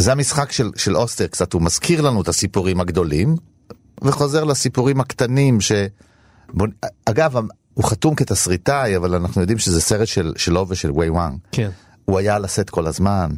זה 0.00 0.12
המשחק 0.12 0.52
של, 0.52 0.70
של 0.76 0.96
אוסטר 0.96 1.26
קצת, 1.26 1.52
הוא 1.52 1.62
מזכיר 1.62 2.00
לנו 2.00 2.22
את 2.22 2.28
הסיפורים 2.28 2.80
הגדולים, 2.80 3.36
וחוזר 4.02 4.44
לסיפורים 4.44 5.00
הקטנים 5.00 5.60
ש... 5.60 5.72
בוא... 6.52 6.66
אגב, 7.04 7.36
הוא 7.74 7.84
חתום 7.84 8.14
כתסריטאי, 8.14 8.96
אבל 8.96 9.14
אנחנו 9.14 9.40
יודעים 9.40 9.58
שזה 9.58 9.80
סרט 9.80 10.08
של, 10.08 10.32
שלו 10.36 10.66
ושל 10.68 10.90
ווי 10.90 11.08
וואנג. 11.08 11.38
כן. 11.52 11.70
הוא 12.04 12.18
היה 12.18 12.36
על 12.36 12.44
הסט 12.44 12.70
כל 12.70 12.86
הזמן. 12.86 13.30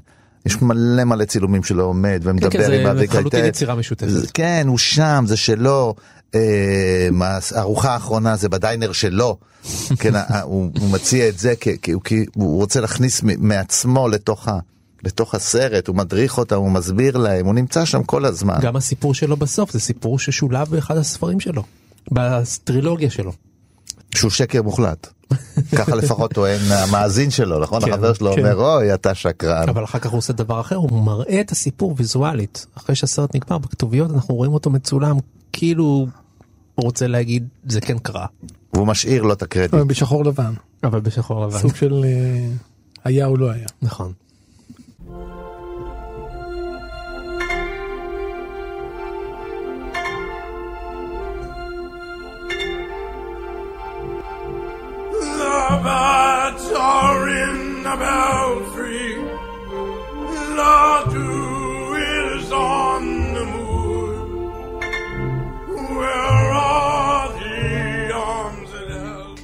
יש 0.47 0.62
מלא 0.62 1.05
מלא 1.05 1.25
צילומים 1.25 1.62
שלו 1.62 1.85
עומד 1.85 2.21
ומדבר 2.23 2.51
כן, 2.51 2.67
זה 2.67 2.81
עם 2.81 2.87
אבי 2.87 3.05
לחלוטין 3.07 3.31
קייטל. 3.31 3.49
יצירה 3.49 3.75
משותפת. 3.75 4.09
זה- 4.11 4.27
כן, 4.35 4.64
הוא 4.69 4.79
שם, 4.79 5.25
זה 5.29 5.37
שלו. 5.37 5.95
אה, 6.35 7.09
הארוחה 7.55 7.91
האחרונה 7.95 8.37
זה 8.37 8.49
בדיינר 8.49 8.93
שלו. 8.93 9.37
כן, 10.01 10.14
ה- 10.14 10.41
הוא, 10.43 10.71
הוא 10.81 10.91
מציע 10.91 11.29
את 11.29 11.39
זה 11.39 11.55
כי, 11.61 11.71
כי, 12.05 12.25
הוא- 12.35 12.57
רוצה 12.61 12.81
להכניס 12.81 13.21
מעצמו 13.23 14.09
לתוך, 14.09 14.49
ה, 14.49 14.59
לתוך 15.05 15.35
הסרט, 15.35 15.89
הוא 15.89 15.97
מדריך 15.97 16.39
אותם, 16.39 16.57
הוא 16.57 16.71
מסביר 16.71 17.17
להם, 17.17 17.47
הוא 17.47 17.55
נמצא 17.55 17.85
שם 17.85 18.03
כל 18.03 18.25
הזמן. 18.25 18.59
גם 18.62 18.77
הסיפור 18.77 19.14
שלו 19.14 19.37
בסוף 19.37 19.73
זה 19.73 19.81
סיפור 19.81 20.19
ששולב 20.19 20.69
באחד 20.71 20.97
הספרים 20.97 21.41
שלו, 21.41 21.62
בטרילוגיה 22.12 23.11
שלו. 23.11 23.33
שהוא 24.17 24.31
שקר 24.31 24.62
מוחלט. 24.62 25.09
ככה 25.79 25.95
לפחות 25.95 26.33
טוען 26.33 26.61
המאזין 26.69 27.31
שלו, 27.31 27.61
נכון? 27.61 27.85
כן, 27.85 27.93
החבר 27.93 28.14
שלו 28.14 28.33
כן. 28.35 28.41
אומר, 28.41 28.55
אוי, 28.55 28.95
אתה 28.95 29.14
שקרן. 29.14 29.69
אבל 29.69 29.85
אחר 29.85 29.99
כך 29.99 30.11
הוא 30.11 30.19
עושה 30.19 30.33
דבר 30.33 30.61
אחר, 30.61 30.77
הוא 30.77 31.03
מראה 31.03 31.41
את 31.41 31.51
הסיפור 31.51 31.95
ויזואלית. 31.97 32.67
אחרי 32.77 32.95
שהסרט 32.95 33.37
נגמר 33.37 33.59
בכתוביות 33.59 34.11
אנחנו 34.11 34.35
רואים 34.35 34.53
אותו 34.53 34.71
מצולם 34.71 35.17
כאילו 35.53 36.07
הוא 36.75 36.85
רוצה 36.85 37.07
להגיד 37.07 37.49
זה 37.67 37.81
כן 37.81 37.99
קרה, 37.99 38.27
והוא 38.73 38.87
משאיר 38.87 39.23
לו 39.23 39.33
את 39.33 39.43
הקרדיט. 39.43 39.75
אבל 39.75 39.85
בשחור 39.85 40.25
לבן, 40.25 40.53
אבל 40.85 41.01
בשחור 41.01 41.47
לבן. 41.47 41.59
סוג 41.59 41.75
של 41.75 42.05
אה, 42.05 42.49
היה 43.05 43.27
או 43.27 43.37
לא 43.37 43.51
היה. 43.51 43.67
נכון. 43.83 44.12
Birds 55.87 56.66
are 56.99 57.22
in 57.43 57.57
the 57.87 57.97
belfry. 58.05 59.09
The 60.59 60.82
dew 61.12 61.87
is 62.18 62.47
on 62.76 63.03
the 63.37 63.45
moor. 63.55 64.09
Where 65.99 66.49
are 66.74 67.28
the 67.41 68.12
arms? 68.30 68.70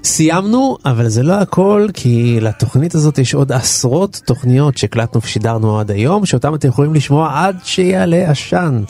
סיימנו, 0.05 0.79
אבל 0.85 1.09
זה 1.09 1.23
לא 1.23 1.33
הכל, 1.33 1.87
כי 1.95 2.39
לתוכנית 2.41 2.95
הזאת 2.95 3.19
יש 3.19 3.35
עוד 3.35 3.53
עשרות 3.53 4.21
תוכניות 4.25 4.77
שהקלטנו 4.77 5.23
ושידרנו 5.23 5.81
עד 5.81 5.91
היום, 5.91 6.27
שאותם 6.27 6.55
אתם 6.55 6.69
יכולים 6.69 6.95
לשמוע 6.95 7.31
עד 7.35 7.57
שיעלה 7.65 8.31
עשן. 8.31 8.83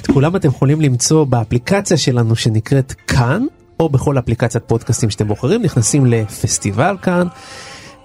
את 0.00 0.06
כולם 0.06 0.36
אתם 0.36 0.48
יכולים 0.48 0.80
למצוא 0.80 1.24
באפליקציה 1.24 1.96
שלנו 1.96 2.36
שנקראת 2.36 2.92
כאן, 3.06 3.46
או 3.80 3.88
בכל 3.88 4.18
אפליקציית 4.18 4.64
פודקאסטים 4.66 5.10
שאתם 5.10 5.28
בוחרים, 5.28 5.62
נכנסים 5.62 6.06
לפסטיבל 6.06 6.96
כאן, 7.02 7.26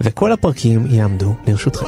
וכל 0.02 0.32
הפרקים 0.32 0.86
יעמדו 0.90 1.36
לרשותכם. 1.48 1.86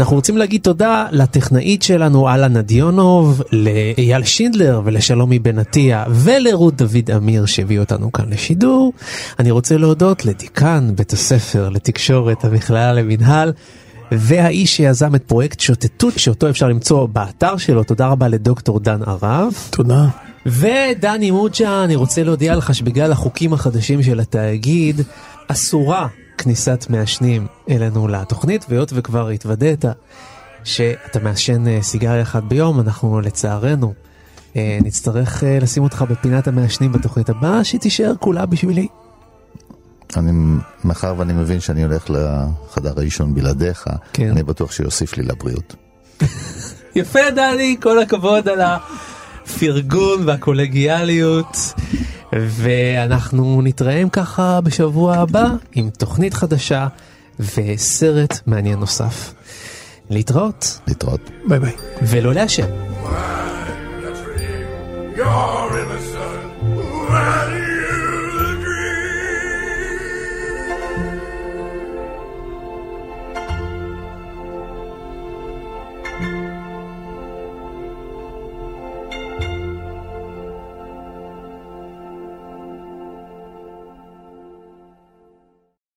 אנחנו 0.00 0.16
רוצים 0.16 0.36
להגיד 0.36 0.60
תודה 0.60 1.06
לטכנאית 1.10 1.82
שלנו 1.82 2.28
אללה 2.28 2.48
נדיונוב, 2.48 3.42
לאייל 3.52 4.24
שינדלר 4.24 4.80
ולשלומי 4.84 5.38
בן 5.38 5.58
עטיה 5.58 6.04
ולרות 6.10 6.76
דוד 6.76 7.10
אמיר 7.16 7.46
שהביאו 7.46 7.82
אותנו 7.82 8.12
כאן 8.12 8.24
לשידור. 8.30 8.92
אני 9.38 9.50
רוצה 9.50 9.76
להודות 9.76 10.24
לדיקן 10.24 10.90
בית 10.94 11.12
הספר 11.12 11.68
לתקשורת 11.68 12.44
המכללה 12.44 12.92
למינהל. 12.92 13.52
והאיש 14.12 14.76
שיזם 14.76 15.14
את 15.14 15.22
פרויקט 15.22 15.60
שוטטות 15.60 16.18
שאותו 16.18 16.48
אפשר 16.48 16.68
למצוא 16.68 17.06
באתר 17.06 17.56
שלו, 17.56 17.84
תודה 17.84 18.06
רבה 18.06 18.28
לדוקטור 18.28 18.80
דן 18.80 19.02
ערב. 19.02 19.52
תודה. 19.70 20.06
ודני 20.46 21.30
מוג'ה, 21.30 21.84
אני 21.84 21.96
רוצה 21.96 22.22
להודיע 22.22 22.56
לך 22.56 22.74
שבגלל 22.74 23.12
החוקים 23.12 23.52
החדשים 23.52 24.02
של 24.02 24.20
התאגיד, 24.20 25.00
אסורה 25.48 26.08
כניסת 26.42 26.86
מעשנים 26.88 27.46
אלינו 27.70 28.08
לתוכנית, 28.08 28.66
והיות 28.68 28.92
וכבר 28.94 29.28
התוודעת 29.28 29.84
שאתה 30.64 31.20
מעשן 31.20 31.68
אה, 31.68 31.82
סיגריה 31.82 32.22
אחת 32.22 32.42
ביום, 32.42 32.80
אנחנו 32.80 33.20
לצערנו 33.20 33.94
אה, 34.56 34.78
נצטרך 34.82 35.44
אה, 35.44 35.58
לשים 35.60 35.82
אותך 35.82 36.04
בפינת 36.10 36.48
המעשנים 36.48 36.92
בתוכנית 36.92 37.28
הבאה, 37.28 37.64
שתישאר 37.64 38.12
כולה 38.20 38.46
בשבילי. 38.46 38.88
אני, 40.16 40.30
מאחר 40.84 41.14
ואני 41.18 41.32
מבין 41.32 41.60
שאני 41.60 41.84
הולך 41.84 42.10
לחדר 42.10 42.92
העישון 42.98 43.34
בלעדיך, 43.34 43.86
כן. 44.12 44.30
אני 44.30 44.42
בטוח 44.42 44.72
שיוסיף 44.72 45.16
לי 45.16 45.22
לבריאות. 45.22 45.74
יפה 46.96 47.30
דני, 47.36 47.76
כל 47.82 47.98
הכבוד 47.98 48.48
על 48.48 48.60
הפרגון 48.60 50.28
והקולגיאליות. 50.28 51.56
ואנחנו 52.32 53.60
נתראה 53.64 54.02
ככה 54.12 54.60
בשבוע 54.60 55.16
הבא 55.16 55.46
עם 55.72 55.90
תוכנית 55.90 56.34
חדשה 56.34 56.86
וסרט 57.40 58.38
מעניין 58.46 58.78
נוסף. 58.78 59.34
להתראות. 60.10 60.80
להתראות. 60.88 61.30
ביי 61.48 61.58
ביי. 61.58 61.72
ולא 62.02 62.34
לעשן. 62.34 62.66
You're 65.16 65.72
innocent. 65.82 67.59